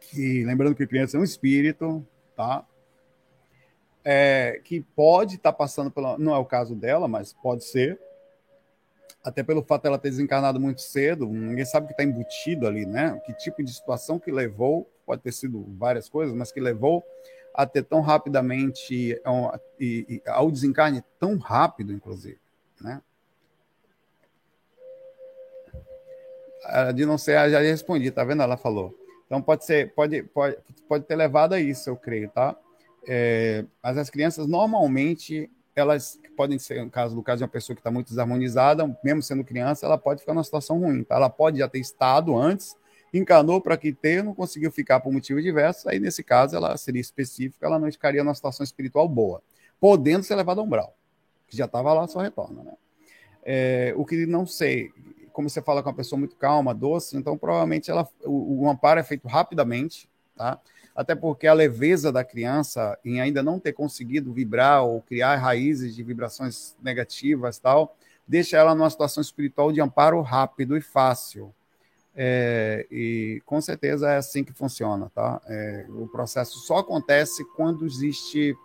que, 0.00 0.44
lembrando 0.44 0.74
que 0.74 0.86
criança 0.86 1.16
é 1.16 1.20
um 1.20 1.24
espírito, 1.24 2.06
tá? 2.36 2.64
É, 4.04 4.60
que 4.62 4.80
pode 4.80 5.36
estar 5.36 5.52
tá 5.52 5.58
passando 5.58 5.90
pela. 5.90 6.18
Não 6.18 6.34
é 6.34 6.38
o 6.38 6.44
caso 6.44 6.74
dela, 6.74 7.08
mas 7.08 7.32
pode 7.32 7.64
ser. 7.64 7.98
Até 9.24 9.42
pelo 9.42 9.62
fato 9.62 9.84
dela 9.84 9.98
ter 9.98 10.10
desencarnado 10.10 10.60
muito 10.60 10.82
cedo, 10.82 11.26
ninguém 11.26 11.64
sabe 11.64 11.84
o 11.84 11.86
que 11.86 11.94
está 11.94 12.04
embutido 12.04 12.66
ali, 12.66 12.84
né? 12.84 13.18
Que 13.24 13.32
tipo 13.32 13.64
de 13.64 13.72
situação 13.72 14.18
que 14.18 14.30
levou, 14.30 14.86
pode 15.06 15.22
ter 15.22 15.32
sido 15.32 15.64
várias 15.78 16.10
coisas, 16.10 16.34
mas 16.34 16.52
que 16.52 16.60
levou 16.60 17.02
a 17.54 17.64
ter 17.64 17.84
tão 17.84 18.00
rapidamente, 18.00 19.18
e, 19.80 19.80
e, 19.80 20.22
ao 20.26 20.50
desencarne 20.50 21.02
tão 21.18 21.38
rápido, 21.38 21.92
inclusive, 21.92 22.38
né? 22.80 23.00
De 26.94 27.06
não 27.06 27.16
ser, 27.16 27.50
já 27.50 27.60
respondi, 27.60 28.10
tá 28.10 28.24
vendo? 28.24 28.42
Ela 28.42 28.56
falou. 28.56 28.94
Então 29.26 29.40
pode 29.40 29.64
ser, 29.64 29.94
pode, 29.94 30.22
pode, 30.22 30.56
pode 30.88 31.04
ter 31.04 31.16
levado 31.16 31.54
a 31.54 31.60
isso, 31.60 31.88
eu 31.88 31.96
creio, 31.96 32.28
tá? 32.28 32.56
É, 33.06 33.64
mas 33.82 33.98
as 33.98 34.10
crianças 34.10 34.46
normalmente 34.46 35.50
elas 35.80 36.20
podem 36.36 36.58
ser, 36.58 36.84
no 36.84 36.90
caso 36.90 37.14
do 37.14 37.22
caso 37.22 37.38
de 37.38 37.44
uma 37.44 37.48
pessoa 37.48 37.74
que 37.74 37.80
está 37.80 37.90
muito 37.90 38.08
desarmonizada, 38.08 38.98
mesmo 39.02 39.22
sendo 39.22 39.44
criança, 39.44 39.86
ela 39.86 39.98
pode 39.98 40.20
ficar 40.20 40.34
numa 40.34 40.44
situação 40.44 40.78
ruim, 40.78 41.02
tá? 41.02 41.16
Ela 41.16 41.30
pode 41.30 41.58
já 41.58 41.68
ter 41.68 41.78
estado 41.78 42.36
antes, 42.36 42.76
encanou 43.12 43.60
para 43.60 43.76
que 43.76 43.92
ter, 43.92 44.22
não 44.22 44.34
conseguiu 44.34 44.70
ficar 44.70 45.00
por 45.00 45.12
motivo 45.12 45.40
diverso, 45.40 45.88
aí 45.88 45.98
nesse 45.98 46.22
caso 46.22 46.56
ela 46.56 46.76
seria 46.76 47.00
específica, 47.00 47.66
ela 47.66 47.78
não 47.78 47.90
ficaria 47.90 48.22
numa 48.22 48.34
situação 48.34 48.64
espiritual 48.64 49.08
boa, 49.08 49.42
podendo 49.80 50.24
ser 50.24 50.34
levada 50.34 50.60
a 50.60 50.64
umbral, 50.64 50.96
que 51.46 51.56
já 51.56 51.64
estava 51.64 51.92
lá, 51.92 52.06
só 52.06 52.20
retorna, 52.20 52.62
né? 52.62 52.72
É, 53.46 53.92
o 53.96 54.06
que 54.06 54.24
não 54.24 54.46
sei, 54.46 54.90
como 55.32 55.50
você 55.50 55.60
fala 55.60 55.82
com 55.82 55.90
uma 55.90 55.96
pessoa 55.96 56.18
muito 56.18 56.36
calma, 56.36 56.74
doce, 56.74 57.16
então 57.16 57.36
provavelmente 57.36 57.90
ela, 57.90 58.08
o, 58.24 58.62
o 58.62 58.70
amparo 58.70 58.98
é 58.98 59.02
feito 59.02 59.28
rapidamente, 59.28 60.08
tá? 60.36 60.58
Até 60.94 61.14
porque 61.14 61.46
a 61.46 61.52
leveza 61.52 62.12
da 62.12 62.22
criança 62.22 62.96
em 63.04 63.20
ainda 63.20 63.42
não 63.42 63.58
ter 63.58 63.72
conseguido 63.72 64.32
vibrar 64.32 64.84
ou 64.84 65.02
criar 65.02 65.36
raízes 65.36 65.94
de 65.94 66.02
vibrações 66.02 66.76
negativas 66.82 67.58
tal, 67.58 67.96
deixa 68.26 68.56
ela 68.56 68.74
numa 68.74 68.88
situação 68.88 69.20
espiritual 69.20 69.72
de 69.72 69.80
amparo 69.80 70.20
rápido 70.20 70.76
e 70.76 70.80
fácil. 70.80 71.52
É, 72.16 72.86
e 72.92 73.42
com 73.44 73.60
certeza 73.60 74.08
é 74.08 74.16
assim 74.18 74.44
que 74.44 74.52
funciona, 74.52 75.10
tá? 75.12 75.40
É, 75.48 75.86
o 75.88 76.06
processo 76.06 76.60
só 76.60 76.78
acontece 76.78 77.44
quando 77.56 77.84
existe 77.84 78.56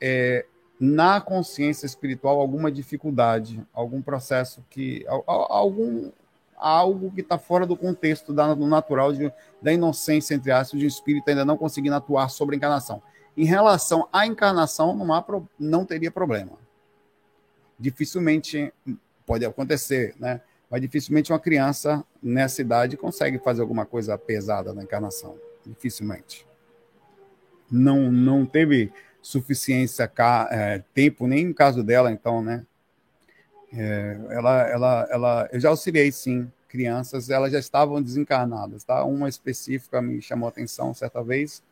é, 0.00 0.44
na 0.80 1.20
consciência 1.20 1.86
espiritual 1.86 2.40
alguma 2.40 2.70
dificuldade, 2.70 3.64
algum 3.72 4.02
processo 4.02 4.64
que 4.68 5.04
algum 5.06 6.10
algo 6.58 7.10
que 7.10 7.20
está 7.20 7.38
fora 7.38 7.66
do 7.66 7.76
contexto 7.76 8.32
da, 8.32 8.54
do 8.54 8.66
natural 8.66 9.12
de, 9.12 9.32
da 9.62 9.72
inocência 9.72 10.34
entre 10.34 10.50
aspas 10.50 10.78
de 10.78 10.84
um 10.84 10.88
espírito 10.88 11.28
ainda 11.28 11.44
não 11.44 11.56
conseguindo 11.56 11.94
atuar 11.94 12.28
sobre 12.28 12.54
a 12.54 12.58
encarnação. 12.58 13.02
Em 13.36 13.44
relação 13.44 14.08
à 14.12 14.26
encarnação, 14.26 14.96
não, 14.96 15.12
há, 15.14 15.24
não 15.58 15.84
teria 15.84 16.10
problema. 16.10 16.52
Dificilmente 17.78 18.72
pode 19.24 19.44
acontecer, 19.44 20.14
né? 20.18 20.40
Mas 20.70 20.80
dificilmente 20.80 21.32
uma 21.32 21.38
criança 21.38 22.04
nessa 22.22 22.60
idade 22.60 22.96
consegue 22.96 23.38
fazer 23.38 23.62
alguma 23.62 23.86
coisa 23.86 24.18
pesada 24.18 24.72
na 24.74 24.82
encarnação. 24.82 25.38
Dificilmente. 25.64 26.46
Não, 27.70 28.10
não 28.10 28.44
teve 28.44 28.92
suficiência, 29.22 30.10
é, 30.50 30.82
tempo, 30.94 31.26
nem 31.26 31.46
no 31.46 31.54
caso 31.54 31.82
dela, 31.82 32.10
então, 32.10 32.42
né? 32.42 32.66
É, 33.72 34.18
ela, 34.30 34.62
ela, 34.68 35.08
ela, 35.10 35.48
eu 35.52 35.60
já 35.60 35.68
auxiliei, 35.68 36.10
sim, 36.10 36.50
crianças, 36.68 37.30
elas 37.30 37.52
já 37.52 37.58
estavam 37.58 38.02
desencarnadas, 38.02 38.84
tá? 38.84 39.04
Uma 39.04 39.28
específica 39.28 40.00
me 40.00 40.20
chamou 40.20 40.48
atenção 40.48 40.94
certa 40.94 41.22
vez, 41.22 41.62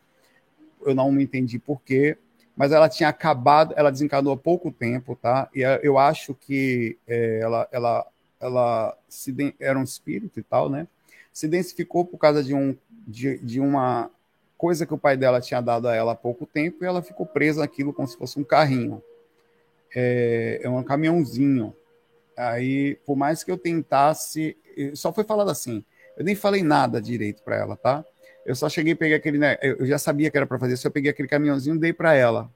eu 0.84 0.94
não 0.94 1.10
me 1.10 1.24
entendi 1.24 1.58
por 1.58 1.80
quê, 1.82 2.16
mas 2.56 2.72
ela 2.72 2.88
tinha 2.88 3.08
acabado, 3.08 3.74
ela 3.76 3.90
desencarnou 3.90 4.32
há 4.32 4.36
pouco 4.36 4.70
tempo, 4.70 5.14
tá? 5.14 5.48
E 5.54 5.60
eu 5.82 5.98
acho 5.98 6.34
que 6.34 6.96
é, 7.06 7.40
ela, 7.40 7.68
ela, 7.70 8.06
ela 8.40 8.98
se, 9.08 9.54
era 9.60 9.78
um 9.78 9.82
espírito 9.82 10.40
e 10.40 10.42
tal, 10.42 10.70
né? 10.70 10.86
Se 11.32 11.46
densificou 11.46 12.04
por 12.04 12.16
causa 12.18 12.42
de, 12.42 12.54
um, 12.54 12.74
de, 13.06 13.38
de 13.38 13.60
uma 13.60 14.10
coisa 14.56 14.86
que 14.86 14.94
o 14.94 14.98
pai 14.98 15.18
dela 15.18 15.40
tinha 15.40 15.60
dado 15.60 15.86
a 15.86 15.94
ela 15.94 16.12
há 16.12 16.16
pouco 16.16 16.46
tempo 16.46 16.82
e 16.82 16.86
ela 16.86 17.02
ficou 17.02 17.26
presa 17.26 17.60
naquilo 17.60 17.92
como 17.92 18.08
se 18.08 18.16
fosse 18.16 18.40
um 18.40 18.44
carrinho. 18.44 19.02
É, 19.94 20.60
é 20.62 20.68
um 20.68 20.82
caminhãozinho. 20.82 21.74
Aí, 22.36 22.96
por 23.06 23.16
mais 23.16 23.42
que 23.42 23.50
eu 23.50 23.56
tentasse, 23.56 24.56
só 24.94 25.12
foi 25.12 25.24
falado 25.24 25.50
assim. 25.50 25.84
Eu 26.16 26.24
nem 26.24 26.34
falei 26.34 26.62
nada 26.62 27.00
direito 27.00 27.42
para 27.42 27.56
ela, 27.56 27.76
tá? 27.76 28.04
Eu 28.44 28.54
só 28.54 28.68
cheguei 28.68 28.92
e 28.92 28.96
peguei 28.96 29.16
aquele. 29.16 29.38
Né, 29.38 29.58
eu 29.60 29.86
já 29.86 29.98
sabia 29.98 30.30
que 30.30 30.36
era 30.36 30.46
para 30.46 30.58
fazer 30.58 30.74
isso. 30.74 30.86
Eu 30.86 30.90
peguei 30.90 31.10
aquele 31.10 31.28
caminhãozinho 31.28 31.76
e 31.76 31.78
dei 31.78 31.92
para 31.92 32.14
ela. 32.14 32.50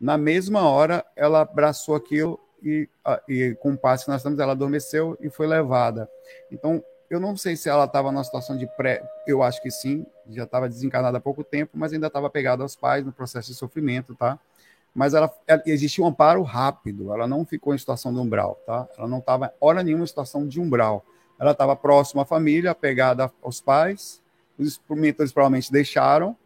Na 0.00 0.16
mesma 0.18 0.68
hora, 0.68 1.04
ela 1.16 1.40
abraçou 1.40 1.94
aquilo 1.94 2.38
e, 2.62 2.88
e 3.28 3.56
com 3.60 3.72
o 3.72 3.78
passe 3.78 4.04
que 4.04 4.10
nós 4.10 4.20
estamos, 4.20 4.38
ela 4.38 4.52
adormeceu 4.52 5.16
e 5.20 5.30
foi 5.30 5.46
levada. 5.46 6.08
Então, 6.50 6.84
eu 7.10 7.18
não 7.18 7.36
sei 7.36 7.56
se 7.56 7.68
ela 7.68 7.84
estava 7.84 8.12
numa 8.12 8.22
situação 8.22 8.56
de 8.56 8.66
pré. 8.66 9.02
Eu 9.26 9.42
acho 9.42 9.62
que 9.62 9.70
sim, 9.70 10.06
já 10.28 10.44
estava 10.44 10.68
desencarnada 10.68 11.18
há 11.18 11.20
pouco 11.20 11.42
tempo, 11.42 11.72
mas 11.74 11.92
ainda 11.92 12.06
estava 12.06 12.28
pegada 12.28 12.62
aos 12.62 12.76
pais 12.76 13.04
no 13.04 13.12
processo 13.12 13.48
de 13.48 13.54
sofrimento, 13.56 14.14
tá? 14.14 14.38
Mas 14.98 15.14
ela, 15.14 15.32
ela 15.46 15.62
existia 15.64 16.02
um 16.02 16.08
amparo 16.08 16.42
rápido, 16.42 17.12
ela 17.12 17.24
não 17.24 17.44
ficou 17.44 17.72
em 17.72 17.78
situação 17.78 18.12
de 18.12 18.18
umbral, 18.18 18.60
tá? 18.66 18.88
Ela 18.98 19.06
não 19.06 19.18
estava, 19.18 19.54
hora 19.60 19.80
nenhuma, 19.80 20.02
em 20.02 20.06
situação 20.08 20.44
de 20.44 20.60
umbral. 20.60 21.06
Ela 21.38 21.52
estava 21.52 21.76
próxima 21.76 22.22
à 22.22 22.24
família, 22.24 22.74
pegada 22.74 23.32
aos 23.40 23.60
pais, 23.60 24.20
os 24.58 24.80
mentores 24.90 25.30
provavelmente 25.30 25.70
deixaram, 25.70 26.36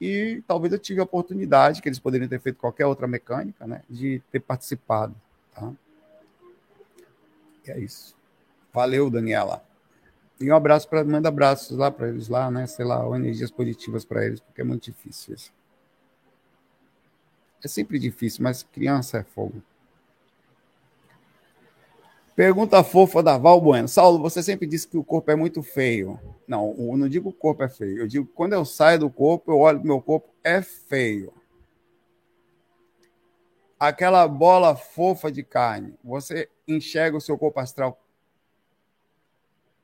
e 0.00 0.42
talvez 0.44 0.72
eu 0.72 0.78
tive 0.80 0.98
a 0.98 1.04
oportunidade, 1.04 1.80
que 1.80 1.88
eles 1.88 2.00
poderiam 2.00 2.26
ter 2.26 2.40
feito 2.40 2.58
qualquer 2.58 2.84
outra 2.84 3.06
mecânica, 3.06 3.64
né, 3.64 3.82
de 3.88 4.20
ter 4.32 4.40
participado, 4.40 5.14
tá? 5.54 5.72
E 7.64 7.70
é 7.70 7.78
isso. 7.78 8.16
Valeu, 8.72 9.08
Daniela. 9.08 9.62
E 10.40 10.50
um 10.50 10.56
abraço 10.56 10.88
para 10.88 11.04
manda 11.04 11.28
abraços 11.28 11.78
lá 11.78 11.92
para 11.92 12.08
eles 12.08 12.26
lá, 12.26 12.50
né? 12.50 12.66
Sei 12.66 12.84
lá, 12.84 13.06
energias 13.16 13.52
positivas 13.52 14.04
para 14.04 14.26
eles, 14.26 14.40
porque 14.40 14.62
é 14.62 14.64
muito 14.64 14.82
difícil 14.82 15.32
isso. 15.32 15.52
É 17.64 17.68
sempre 17.68 17.98
difícil, 17.98 18.42
mas 18.42 18.62
criança 18.62 19.18
é 19.18 19.22
fogo. 19.22 19.62
Pergunta 22.36 22.84
fofa 22.84 23.22
da 23.22 23.38
Val 23.38 23.58
Bueno. 23.58 23.88
Saulo, 23.88 24.18
você 24.18 24.42
sempre 24.42 24.66
disse 24.66 24.86
que 24.86 24.98
o 24.98 25.04
corpo 25.04 25.30
é 25.30 25.36
muito 25.36 25.62
feio. 25.62 26.20
Não, 26.46 26.74
eu 26.76 26.96
não 26.96 27.08
digo 27.08 27.30
que 27.30 27.38
o 27.38 27.40
corpo 27.40 27.62
é 27.62 27.68
feio. 27.68 28.00
Eu 28.00 28.06
digo 28.06 28.26
que 28.26 28.32
quando 28.32 28.52
eu 28.52 28.64
saio 28.66 28.98
do 28.98 29.08
corpo, 29.08 29.50
eu 29.50 29.58
olho 29.58 29.78
pro 29.78 29.88
meu 29.88 30.02
corpo, 30.02 30.28
é 30.42 30.60
feio. 30.60 31.32
Aquela 33.80 34.28
bola 34.28 34.76
fofa 34.76 35.32
de 35.32 35.42
carne, 35.42 35.94
você 36.02 36.48
enxerga 36.66 37.16
o 37.16 37.20
seu 37.20 37.38
corpo 37.38 37.60
astral 37.60 38.00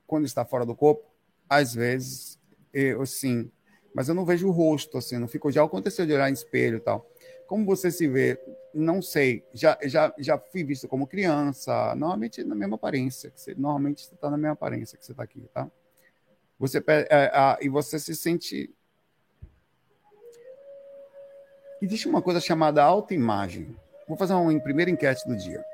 quando 0.06 0.26
está 0.26 0.44
fora 0.44 0.66
do 0.66 0.74
corpo? 0.74 1.04
Às 1.48 1.74
vezes, 1.74 2.38
eu 2.74 3.06
sim. 3.06 3.50
Mas 3.94 4.08
eu 4.08 4.14
não 4.14 4.24
vejo 4.24 4.48
o 4.48 4.52
rosto, 4.52 4.98
assim, 4.98 5.18
não 5.18 5.28
fico. 5.28 5.50
Já 5.50 5.64
aconteceu 5.64 6.04
de 6.04 6.12
olhar 6.12 6.28
em 6.28 6.34
espelho 6.34 6.78
e 6.78 6.80
tal. 6.80 7.08
Como 7.50 7.66
você 7.66 7.90
se 7.90 8.06
vê? 8.06 8.40
Não 8.72 9.02
sei. 9.02 9.44
Já, 9.52 9.76
já, 9.82 10.14
já 10.16 10.38
fui 10.38 10.62
visto 10.62 10.86
como 10.86 11.04
criança, 11.04 11.96
normalmente 11.96 12.44
na 12.44 12.54
mesma 12.54 12.76
aparência. 12.76 13.32
Você, 13.34 13.56
normalmente 13.56 14.06
você 14.06 14.14
está 14.14 14.30
na 14.30 14.36
mesma 14.36 14.52
aparência 14.52 14.96
que 14.96 15.04
você 15.04 15.10
está 15.10 15.24
aqui, 15.24 15.40
tá? 15.52 15.68
Você, 16.60 16.78
é, 16.86 17.08
é, 17.10 17.58
e 17.60 17.68
você 17.68 17.98
se 17.98 18.14
sente. 18.14 18.72
Existe 21.82 22.06
uma 22.06 22.22
coisa 22.22 22.38
chamada 22.38 22.84
autoimagem. 22.84 23.76
Vou 24.06 24.16
fazer 24.16 24.34
uma 24.34 24.60
primeira 24.60 24.88
enquete 24.88 25.26
do 25.26 25.36
dia. 25.36 25.64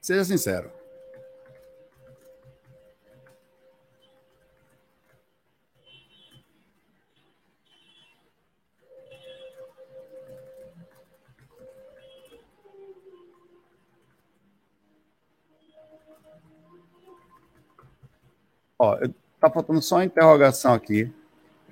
Seja 0.00 0.24
sincero. 0.24 0.77
Ó, 18.78 18.96
tá 19.40 19.50
faltando 19.50 19.82
só 19.82 19.98
a 19.98 20.04
interrogação 20.04 20.72
aqui. 20.72 21.12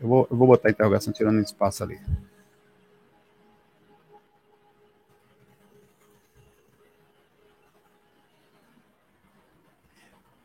Eu 0.00 0.08
vou, 0.08 0.28
eu 0.30 0.36
vou 0.36 0.46
botar 0.48 0.68
a 0.68 0.70
interrogação 0.72 1.12
tirando 1.12 1.40
espaço 1.40 1.82
ali. 1.82 2.00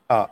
Ah. 0.08 0.30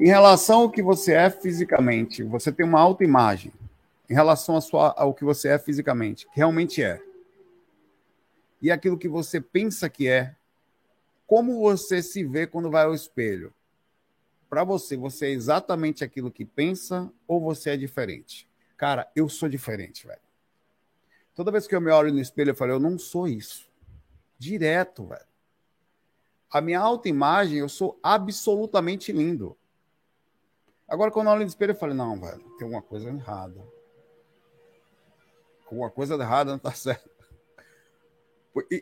Em 0.00 0.06
relação 0.06 0.62
ao 0.62 0.70
que 0.70 0.82
você 0.82 1.12
é 1.14 1.30
fisicamente, 1.30 2.22
você 2.24 2.50
tem 2.50 2.66
uma 2.66 2.80
autoimagem. 2.80 3.52
Em 4.12 4.14
relação 4.14 4.60
sua, 4.60 4.94
ao 4.94 5.14
que 5.14 5.24
você 5.24 5.48
é 5.48 5.58
fisicamente, 5.58 6.26
que 6.26 6.36
realmente 6.36 6.82
é 6.82 7.02
e 8.60 8.70
aquilo 8.70 8.98
que 8.98 9.08
você 9.08 9.40
pensa 9.40 9.88
que 9.88 10.06
é, 10.06 10.36
como 11.26 11.60
você 11.60 12.02
se 12.02 12.22
vê 12.22 12.46
quando 12.46 12.70
vai 12.70 12.84
ao 12.84 12.94
espelho? 12.94 13.54
Para 14.50 14.64
você, 14.64 14.98
você 14.98 15.28
é 15.28 15.30
exatamente 15.30 16.04
aquilo 16.04 16.30
que 16.30 16.44
pensa 16.44 17.10
ou 17.26 17.40
você 17.40 17.70
é 17.70 17.76
diferente? 17.78 18.46
Cara, 18.76 19.10
eu 19.16 19.30
sou 19.30 19.48
diferente, 19.48 20.06
velho. 20.06 20.20
Toda 21.34 21.50
vez 21.50 21.66
que 21.66 21.74
eu 21.74 21.80
me 21.80 21.90
olho 21.90 22.12
no 22.12 22.20
espelho, 22.20 22.50
eu 22.50 22.54
falo, 22.54 22.72
eu 22.72 22.78
não 22.78 22.98
sou 22.98 23.26
isso. 23.26 23.66
Direto, 24.38 25.06
velho. 25.06 25.24
A 26.50 26.60
minha 26.60 26.80
autoimagem, 26.80 27.60
eu 27.60 27.68
sou 27.70 27.98
absolutamente 28.02 29.10
lindo. 29.10 29.56
Agora, 30.86 31.10
quando 31.10 31.28
eu 31.28 31.32
olho 31.32 31.40
no 31.40 31.46
espelho, 31.46 31.70
eu 31.70 31.76
falo, 31.76 31.94
não, 31.94 32.20
velho, 32.20 32.42
tem 32.58 32.66
alguma 32.66 32.82
coisa 32.82 33.08
errada. 33.08 33.71
Alguma 35.72 35.90
coisa 35.90 36.16
errada 36.16 36.52
não 36.52 36.58
tá 36.58 36.72
certo. 36.76 37.10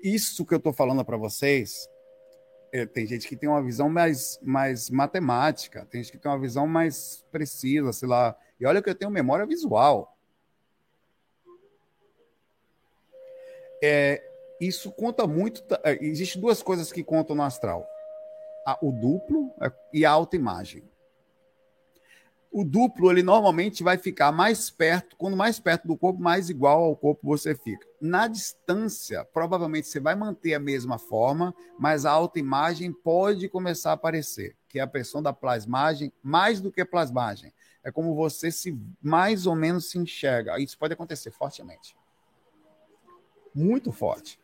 Isso 0.03 0.45
que 0.45 0.53
eu 0.53 0.59
estou 0.59 0.73
falando 0.73 1.05
para 1.05 1.17
vocês, 1.17 1.89
é, 2.73 2.85
tem 2.85 3.07
gente 3.07 3.29
que 3.29 3.37
tem 3.37 3.49
uma 3.49 3.63
visão 3.63 3.89
mais, 3.89 4.41
mais 4.43 4.91
matemática, 4.91 5.87
tem 5.89 6.03
gente 6.03 6.11
que 6.11 6.19
tem 6.19 6.29
uma 6.29 6.41
visão 6.41 6.67
mais 6.67 7.25
precisa, 7.31 7.93
sei 7.93 8.09
lá. 8.09 8.37
E 8.59 8.67
olha 8.67 8.83
que 8.83 8.91
eu 8.91 8.95
tenho 8.95 9.11
memória 9.11 9.47
visual. 9.47 10.19
É, 13.81 14.21
isso 14.61 14.91
conta 14.91 15.29
muito. 15.29 15.63
É, 15.85 15.97
Existem 16.05 16.43
duas 16.43 16.61
coisas 16.61 16.91
que 16.91 17.05
contam 17.05 17.37
no 17.37 17.45
astral: 17.45 17.87
o 18.83 18.91
duplo 18.91 19.55
é, 19.63 19.73
e 19.93 20.05
a 20.05 20.11
autoimagem 20.11 20.83
o 22.53 22.65
duplo 22.65 23.11
ele 23.11 23.23
normalmente 23.23 23.83
vai 23.83 23.97
ficar 23.97 24.33
mais 24.33 24.71
perto, 24.71 25.17
quando 25.17 25.37
mais 25.37 25.61
perto 25.61 25.87
do 25.87 25.97
corpo, 25.97 26.21
mais 26.21 26.51
igual 26.51 26.83
ao 26.83 26.97
corpo 26.97 27.21
você 27.25 27.55
fica. 27.55 27.87
Na 28.01 28.27
distância, 28.27 29.25
provavelmente 29.25 29.87
você 29.87 30.01
vai 30.01 30.17
manter 30.17 30.55
a 30.55 30.61
mesma 30.61 30.99
forma, 30.99 31.55
mas 31.79 32.05
a 32.05 32.11
autoimagem 32.11 32.93
pode 32.93 33.49
começar 33.49 33.91
a 33.91 33.95
aparecer, 33.95 34.57
que 34.69 34.81
é 34.81 34.83
a 34.83 34.87
pressão 34.87 35.23
da 35.23 35.33
plasmagem, 35.33 36.13
mais 36.23 36.61
do 36.61 36.73
que 36.73 36.85
plasmagem. 36.85 37.53
É 37.85 37.91
como 37.91 38.15
você 38.15 38.51
se 38.51 38.77
mais 39.01 39.47
ou 39.47 39.55
menos 39.55 39.89
se 39.89 39.99
enxerga. 39.99 40.59
Isso 40.59 40.77
pode 40.77 40.93
acontecer 40.93 41.31
fortemente. 41.31 41.97
Muito 43.55 43.93
forte. 43.93 44.39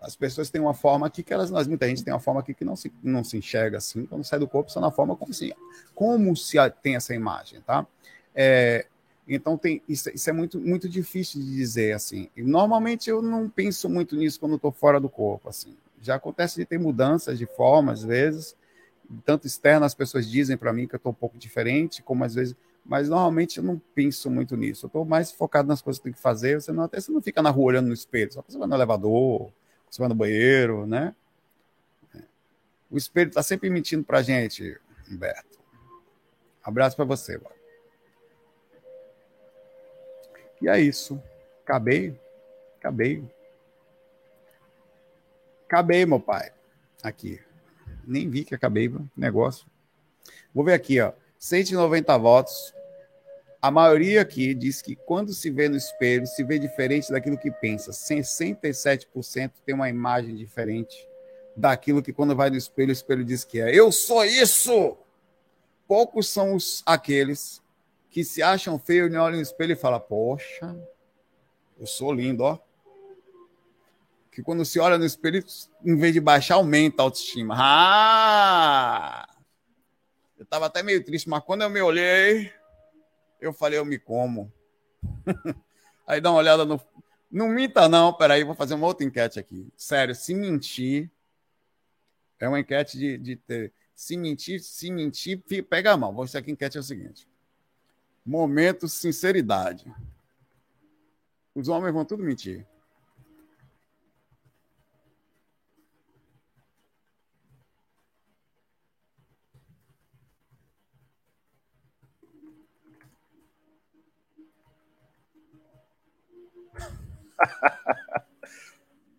As 0.00 0.16
pessoas 0.16 0.48
têm 0.48 0.60
uma 0.60 0.72
forma 0.72 1.06
aqui 1.06 1.22
que 1.22 1.32
elas, 1.32 1.50
muita 1.66 1.86
gente 1.86 2.02
tem 2.02 2.12
uma 2.12 2.20
forma 2.20 2.40
aqui 2.40 2.54
que 2.54 2.64
não 2.64 2.74
se, 2.74 2.92
não 3.02 3.22
se 3.22 3.36
enxerga 3.36 3.76
assim, 3.76 4.06
quando 4.06 4.24
sai 4.24 4.38
do 4.38 4.48
corpo, 4.48 4.72
só 4.72 4.80
na 4.80 4.90
forma 4.90 5.14
como 5.14 5.34
se, 5.34 5.54
como 5.94 6.34
se 6.34 6.56
tem 6.82 6.96
essa 6.96 7.14
imagem, 7.14 7.60
tá? 7.60 7.86
É, 8.34 8.86
então 9.28 9.58
tem 9.58 9.82
isso, 9.86 10.10
isso, 10.10 10.30
é 10.30 10.32
muito, 10.32 10.58
muito 10.58 10.88
difícil 10.88 11.40
de 11.40 11.54
dizer 11.54 11.92
assim. 11.92 12.30
E 12.34 12.42
normalmente 12.42 13.10
eu 13.10 13.20
não 13.20 13.48
penso 13.48 13.88
muito 13.88 14.16
nisso 14.16 14.40
quando 14.40 14.56
estou 14.56 14.72
fora 14.72 14.98
do 14.98 15.08
corpo, 15.08 15.48
assim. 15.48 15.76
Já 16.00 16.14
acontece 16.14 16.56
de 16.56 16.64
ter 16.64 16.78
mudanças 16.78 17.38
de 17.38 17.44
forma 17.44 17.92
às 17.92 18.02
vezes, 18.02 18.56
tanto 19.24 19.46
externa 19.46 19.84
as 19.84 19.94
pessoas 19.94 20.28
dizem 20.28 20.56
para 20.56 20.72
mim 20.72 20.86
que 20.86 20.94
eu 20.94 20.98
estou 20.98 21.12
um 21.12 21.14
pouco 21.14 21.36
diferente, 21.36 22.02
como 22.02 22.24
às 22.24 22.34
vezes, 22.34 22.56
mas 22.84 23.10
normalmente 23.10 23.58
eu 23.58 23.64
não 23.64 23.80
penso 23.94 24.30
muito 24.30 24.56
nisso. 24.56 24.86
Eu 24.86 24.88
estou 24.88 25.04
mais 25.04 25.30
focado 25.30 25.68
nas 25.68 25.82
coisas 25.82 25.98
que 25.98 26.04
tem 26.04 26.12
que 26.12 26.20
fazer. 26.20 26.60
Você 26.60 26.72
não 26.72 26.84
até 26.84 26.98
você 26.98 27.12
não 27.12 27.20
fica 27.20 27.42
na 27.42 27.50
rua 27.50 27.66
olhando 27.66 27.88
no 27.88 27.94
espelho, 27.94 28.32
só 28.32 28.42
você 28.46 28.56
vai 28.56 28.66
no 28.66 28.74
elevador, 28.74 29.52
você 29.90 30.00
vai 30.00 30.08
no 30.08 30.14
banheiro, 30.14 30.86
né? 30.86 31.14
O 32.90 32.96
espelho 32.96 33.28
está 33.28 33.42
sempre 33.42 33.68
mentindo 33.68 34.04
para 34.04 34.18
a 34.18 34.22
gente, 34.22 34.78
Humberto. 35.10 35.58
Abraço 36.62 36.96
para 36.96 37.04
você, 37.04 37.36
mano. 37.36 37.54
E 40.60 40.68
é 40.68 40.80
isso. 40.80 41.20
Acabei. 41.64 42.18
Acabei. 42.78 43.24
Acabei, 45.66 46.06
meu 46.06 46.20
pai. 46.20 46.52
Aqui. 47.02 47.40
Nem 48.04 48.28
vi 48.28 48.44
que 48.44 48.54
acabei 48.54 48.88
o 48.88 49.08
negócio. 49.16 49.66
Vou 50.54 50.64
ver 50.64 50.74
aqui, 50.74 51.00
ó. 51.00 51.12
190 51.38 52.18
votos. 52.18 52.74
A 53.62 53.70
maioria 53.70 54.22
aqui 54.22 54.54
diz 54.54 54.80
que 54.80 54.96
quando 54.96 55.34
se 55.34 55.50
vê 55.50 55.68
no 55.68 55.76
espelho, 55.76 56.26
se 56.26 56.42
vê 56.42 56.58
diferente 56.58 57.10
daquilo 57.10 57.36
que 57.36 57.50
pensa. 57.50 57.90
67% 57.90 59.52
tem 59.66 59.74
uma 59.74 59.88
imagem 59.88 60.34
diferente 60.34 61.06
daquilo 61.54 62.02
que 62.02 62.12
quando 62.12 62.34
vai 62.34 62.48
no 62.48 62.56
espelho, 62.56 62.88
o 62.88 62.92
espelho 62.92 63.24
diz 63.24 63.44
que 63.44 63.60
é. 63.60 63.74
Eu 63.74 63.92
sou 63.92 64.24
isso! 64.24 64.96
Poucos 65.86 66.28
são 66.28 66.54
os, 66.54 66.82
aqueles 66.86 67.60
que 68.10 68.24
se 68.24 68.42
acham 68.42 68.78
feios 68.78 69.12
olham 69.14 69.36
no 69.36 69.42
espelho 69.42 69.72
e 69.72 69.76
falam, 69.76 70.00
poxa, 70.00 70.74
eu 71.78 71.86
sou 71.86 72.12
lindo, 72.12 72.44
ó. 72.44 72.58
Que 74.32 74.42
quando 74.42 74.64
se 74.64 74.78
olha 74.78 74.96
no 74.96 75.04
espelho, 75.04 75.44
em 75.84 75.96
vez 75.96 76.14
de 76.14 76.20
baixar, 76.20 76.54
aumenta 76.54 77.02
a 77.02 77.04
autoestima. 77.04 77.54
Ah! 77.58 79.28
Eu 80.38 80.44
estava 80.44 80.66
até 80.66 80.82
meio 80.82 81.04
triste, 81.04 81.28
mas 81.28 81.42
quando 81.44 81.62
eu 81.62 81.68
me 81.68 81.82
olhei, 81.82 82.52
eu 83.40 83.52
falei, 83.52 83.78
eu 83.78 83.84
me 83.84 83.98
como. 83.98 84.52
Aí 86.06 86.20
dá 86.20 86.30
uma 86.30 86.38
olhada 86.38 86.64
no. 86.64 86.80
Não 87.30 87.48
minta, 87.48 87.88
não. 87.88 88.12
Peraí, 88.12 88.44
vou 88.44 88.54
fazer 88.54 88.74
uma 88.74 88.86
outra 88.86 89.06
enquete 89.06 89.38
aqui. 89.38 89.72
Sério, 89.76 90.14
se 90.14 90.34
mentir. 90.34 91.10
É 92.38 92.48
uma 92.48 92.60
enquete 92.60 92.98
de, 92.98 93.18
de 93.18 93.36
ter. 93.36 93.72
Se 93.94 94.16
mentir, 94.16 94.60
se 94.60 94.90
mentir, 94.90 95.42
pega 95.68 95.92
a 95.92 95.96
mão. 95.96 96.12
Vou 96.12 96.24
aqui, 96.24 96.50
enquete 96.50 96.76
é 96.76 96.80
o 96.80 96.82
seguinte: 96.84 97.28
Momento 98.24 98.88
sinceridade. 98.88 99.84
Os 101.54 101.68
homens 101.68 101.92
vão 101.92 102.04
tudo 102.04 102.22
mentir. 102.22 102.66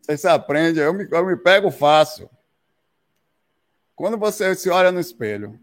Você 0.02 0.28
aprende, 0.28 0.80
eu 0.80 0.94
me, 0.94 1.08
eu 1.10 1.26
me 1.26 1.38
pego 1.38 1.72
fácil. 1.72 2.30
Quando 3.96 4.18
você 4.18 4.54
se 4.56 4.70
olha 4.70 4.92
no 4.92 5.00
espelho, 5.00 5.60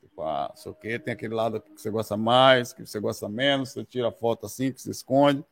tipo, 0.00 0.22
ah, 0.22 0.52
sei 0.54 0.70
o 0.70 0.74
quê. 0.74 0.98
Tem 0.98 1.14
aquele 1.14 1.34
lado 1.34 1.60
que 1.60 1.80
você 1.80 1.90
gosta 1.90 2.16
mais, 2.16 2.72
que 2.72 2.86
você 2.86 3.00
gosta 3.00 3.28
menos, 3.28 3.70
você 3.70 3.84
tira 3.84 4.08
a 4.08 4.12
foto 4.12 4.46
assim, 4.46 4.70
que 4.70 4.80
se 4.80 4.90
esconde, 4.90 5.44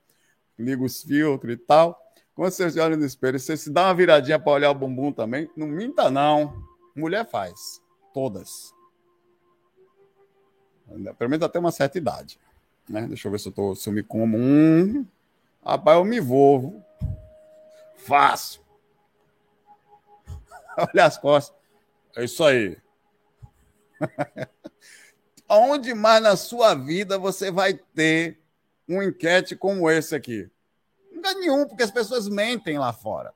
liga 0.58 0.82
os 0.82 1.02
filtros 1.02 1.54
e 1.54 1.56
tal. 1.56 1.98
Quando 2.34 2.52
você 2.52 2.80
olha 2.80 2.96
no 2.96 3.04
espelho, 3.04 3.38
você 3.38 3.56
se 3.56 3.70
dá 3.70 3.86
uma 3.86 3.94
viradinha 3.94 4.38
para 4.38 4.52
olhar 4.52 4.70
o 4.70 4.74
bumbum 4.74 5.12
também, 5.12 5.50
não 5.56 5.66
minta 5.66 6.10
não. 6.10 6.64
Mulher 6.94 7.26
faz, 7.28 7.82
todas. 8.12 8.74
Pelo 11.18 11.30
menos 11.30 11.44
até 11.44 11.58
uma 11.58 11.72
certa 11.72 11.98
idade. 11.98 12.38
Né? 12.88 13.06
Deixa 13.06 13.28
eu 13.28 13.32
ver 13.32 13.38
se 13.38 13.48
eu, 13.48 13.52
tô, 13.52 13.74
se 13.74 13.88
eu 13.88 13.92
me 13.92 14.02
como. 14.02 14.36
Hum, 14.36 15.06
rapaz, 15.64 15.98
eu 15.98 16.04
me 16.04 16.18
envolvo. 16.18 16.84
Fácil. 17.98 18.62
Olha 20.76 21.04
as 21.04 21.18
costas. 21.18 21.56
É 22.16 22.24
isso 22.24 22.42
aí. 22.44 22.76
Onde 25.48 25.94
mais 25.94 26.22
na 26.22 26.36
sua 26.36 26.74
vida 26.74 27.18
você 27.18 27.50
vai 27.50 27.74
ter 27.74 28.40
um 28.88 29.02
enquete 29.02 29.56
como 29.56 29.90
esse 29.90 30.14
aqui? 30.14 30.48
Lugar 31.12 31.34
nenhum, 31.34 31.66
porque 31.66 31.82
as 31.82 31.90
pessoas 31.90 32.28
mentem 32.28 32.78
lá 32.78 32.92
fora. 32.92 33.34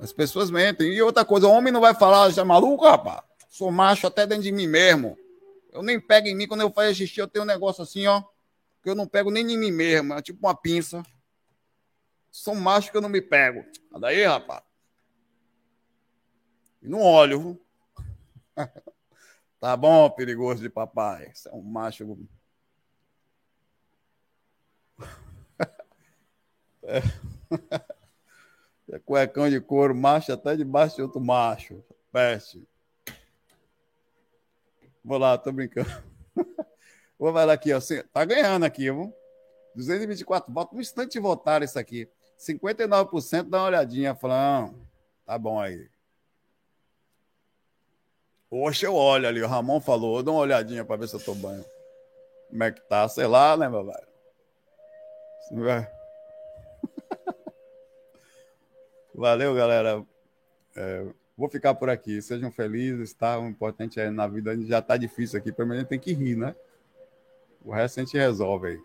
As 0.00 0.12
pessoas 0.12 0.50
mentem. 0.50 0.92
E 0.92 1.02
outra 1.02 1.24
coisa, 1.24 1.46
o 1.46 1.50
homem 1.50 1.72
não 1.72 1.80
vai 1.80 1.94
falar, 1.94 2.30
já 2.30 2.42
é 2.42 2.44
maluco, 2.44 2.84
rapaz? 2.84 3.22
Sou 3.50 3.70
macho 3.70 4.06
até 4.06 4.26
dentro 4.26 4.44
de 4.44 4.52
mim 4.52 4.66
mesmo. 4.66 5.18
Eu 5.72 5.82
nem 5.82 6.00
pego 6.00 6.26
em 6.26 6.34
mim 6.34 6.48
quando 6.48 6.62
eu 6.62 6.72
faço 6.72 6.94
xixi, 6.94 7.20
eu 7.20 7.28
tenho 7.28 7.44
um 7.44 7.48
negócio 7.48 7.82
assim, 7.82 8.06
ó. 8.06 8.22
Que 8.82 8.90
eu 8.90 8.94
não 8.94 9.06
pego 9.06 9.30
nem 9.30 9.50
em 9.50 9.58
mim 9.58 9.70
mesmo. 9.70 10.14
É 10.14 10.22
tipo 10.22 10.46
uma 10.46 10.54
pinça. 10.54 11.02
Sou 12.30 12.54
macho 12.54 12.90
que 12.90 12.96
eu 12.96 13.00
não 13.00 13.08
me 13.08 13.20
pego. 13.20 13.64
Daí, 13.98 14.24
rapaz. 14.24 14.62
E 16.82 16.88
não 16.88 17.00
olho. 17.00 17.60
tá 19.60 19.76
bom, 19.76 20.10
perigoso 20.10 20.62
de 20.62 20.70
papai. 20.70 21.30
Você 21.34 21.48
é 21.48 21.52
um 21.52 21.62
macho. 21.62 22.18
É. 26.82 27.00
é 28.92 28.98
cuecão 28.98 29.48
de 29.48 29.60
couro, 29.60 29.94
macho 29.94 30.32
até 30.32 30.56
debaixo 30.56 30.96
de 30.96 31.02
outro 31.02 31.20
macho. 31.20 31.84
Peste. 32.10 32.66
Vou 35.04 35.18
lá, 35.18 35.36
tô 35.38 35.50
brincando. 35.52 35.90
Vou 37.18 37.30
lá 37.30 37.52
aqui, 37.52 37.72
ó. 37.72 37.80
Tá 38.12 38.24
ganhando 38.24 38.64
aqui, 38.64 38.90
viu? 38.90 39.14
224 39.74 40.52
votos. 40.52 40.74
No 40.74 40.80
instante 40.80 41.12
de 41.12 41.20
votar 41.20 41.62
isso 41.62 41.78
aqui. 41.78 42.08
59% 42.38 43.48
dá 43.48 43.58
uma 43.58 43.66
olhadinha, 43.66 44.14
falando, 44.14 44.74
tá 45.26 45.38
bom 45.38 45.60
aí. 45.60 45.88
Oxe, 48.50 48.84
eu 48.84 48.94
olho 48.94 49.28
ali, 49.28 49.42
o 49.42 49.46
Ramon 49.46 49.80
falou, 49.80 50.22
dá 50.22 50.30
uma 50.32 50.40
olhadinha 50.40 50.84
para 50.84 50.96
ver 50.96 51.08
se 51.08 51.14
eu 51.14 51.20
tô 51.20 51.34
banho. 51.34 51.64
Como 52.48 52.64
é 52.64 52.72
que 52.72 52.80
tá? 52.80 53.08
Sei 53.08 53.26
lá, 53.26 53.56
né, 53.56 53.68
meu 53.68 53.84
velho? 53.84 54.08
Valeu, 59.14 59.54
galera. 59.54 60.04
É, 60.74 61.06
vou 61.40 61.48
ficar 61.48 61.74
por 61.74 61.88
aqui. 61.88 62.20
Sejam 62.20 62.52
felizes, 62.52 63.14
tá? 63.14 63.38
O 63.38 63.48
importante 63.48 63.98
é 63.98 64.10
na 64.10 64.26
vida, 64.26 64.54
já 64.66 64.82
tá 64.82 64.98
difícil 64.98 65.38
aqui, 65.38 65.50
pelo 65.50 65.70
menos 65.70 65.88
tem 65.88 65.98
que 65.98 66.12
rir, 66.12 66.36
né? 66.36 66.54
O 67.64 67.72
resto 67.72 67.98
a 67.98 68.04
gente 68.04 68.16
resolve 68.16 68.68
aí. 68.68 68.80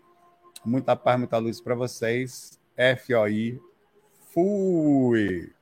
Muita 0.64 0.96
paz, 0.96 1.18
muita 1.18 1.36
luz 1.36 1.60
para 1.60 1.74
vocês. 1.74 2.58
FOI. 3.04 3.60
Fui! 4.32 5.52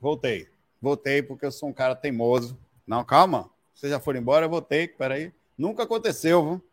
Voltei. 0.00 0.49
Voltei 0.80 1.22
porque 1.22 1.44
eu 1.44 1.52
sou 1.52 1.68
um 1.68 1.72
cara 1.72 1.94
teimoso. 1.94 2.58
Não, 2.86 3.04
calma. 3.04 3.50
Vocês 3.74 3.92
já 3.92 4.00
foram 4.00 4.20
embora, 4.20 4.46
eu 4.46 4.50
voltei. 4.50 4.88
Peraí. 4.88 5.32
Nunca 5.56 5.82
aconteceu, 5.82 6.42
viu? 6.42 6.70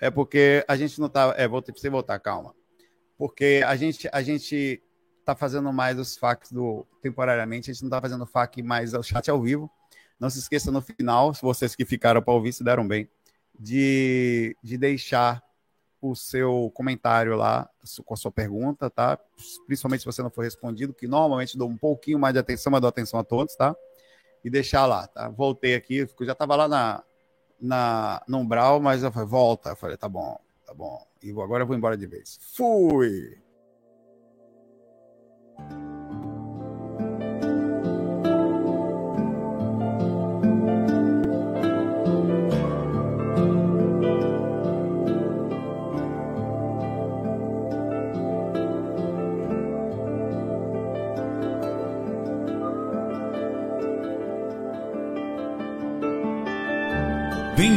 É 0.00 0.10
porque 0.10 0.64
a 0.68 0.76
gente 0.76 1.00
não 1.00 1.08
tá. 1.08 1.34
É, 1.36 1.46
voltei 1.48 1.72
pra 1.72 1.80
você 1.80 1.90
voltar, 1.90 2.18
calma. 2.18 2.54
Porque 3.16 3.62
a 3.66 3.76
gente, 3.76 4.08
a 4.12 4.22
gente 4.22 4.82
tá 5.24 5.34
fazendo 5.34 5.72
mais 5.72 5.98
os 5.98 6.16
facs 6.16 6.50
do. 6.52 6.86
Temporariamente, 7.02 7.70
a 7.70 7.74
gente 7.74 7.82
não 7.82 7.90
tá 7.90 8.00
fazendo 8.00 8.26
fac 8.26 8.62
mais 8.62 8.94
o 8.94 9.02
chat 9.02 9.30
ao 9.30 9.40
vivo. 9.40 9.70
Não 10.18 10.28
se 10.28 10.38
esqueça 10.38 10.70
no 10.70 10.82
final, 10.82 11.32
se 11.32 11.40
vocês 11.40 11.74
que 11.74 11.84
ficaram 11.84 12.20
para 12.20 12.34
ouvir 12.34 12.52
se 12.52 12.62
deram 12.62 12.86
bem, 12.86 13.08
de, 13.58 14.54
de 14.62 14.76
deixar 14.76 15.42
o 16.00 16.14
seu 16.14 16.70
comentário 16.74 17.36
lá 17.36 17.68
com 18.04 18.14
a 18.14 18.16
sua 18.16 18.30
pergunta, 18.30 18.88
tá? 18.88 19.18
Principalmente 19.66 20.00
se 20.00 20.06
você 20.06 20.22
não 20.22 20.30
for 20.30 20.42
respondido, 20.42 20.94
que 20.94 21.06
normalmente 21.06 21.58
dou 21.58 21.68
um 21.68 21.76
pouquinho 21.76 22.18
mais 22.18 22.34
de 22.34 22.40
atenção, 22.40 22.70
mas 22.70 22.80
dou 22.80 22.88
atenção 22.88 23.20
a 23.20 23.24
todos, 23.24 23.54
tá? 23.54 23.76
E 24.42 24.48
deixar 24.48 24.86
lá, 24.86 25.06
tá? 25.06 25.28
Voltei 25.28 25.74
aqui, 25.74 25.98
eu 25.98 26.26
já 26.26 26.32
estava 26.32 26.56
lá 26.56 26.68
na, 26.68 27.02
na, 27.60 28.22
no 28.26 28.38
umbral, 28.38 28.80
mas 28.80 29.02
eu 29.02 29.12
falei, 29.12 29.28
volta. 29.28 29.70
Eu 29.70 29.76
falei, 29.76 29.96
tá 29.96 30.08
bom, 30.08 30.38
tá 30.66 30.72
bom. 30.72 31.04
E 31.22 31.30
agora 31.30 31.62
eu 31.62 31.66
vou 31.66 31.76
embora 31.76 31.96
de 31.96 32.06
vez. 32.06 32.38
Fui! 32.56 33.38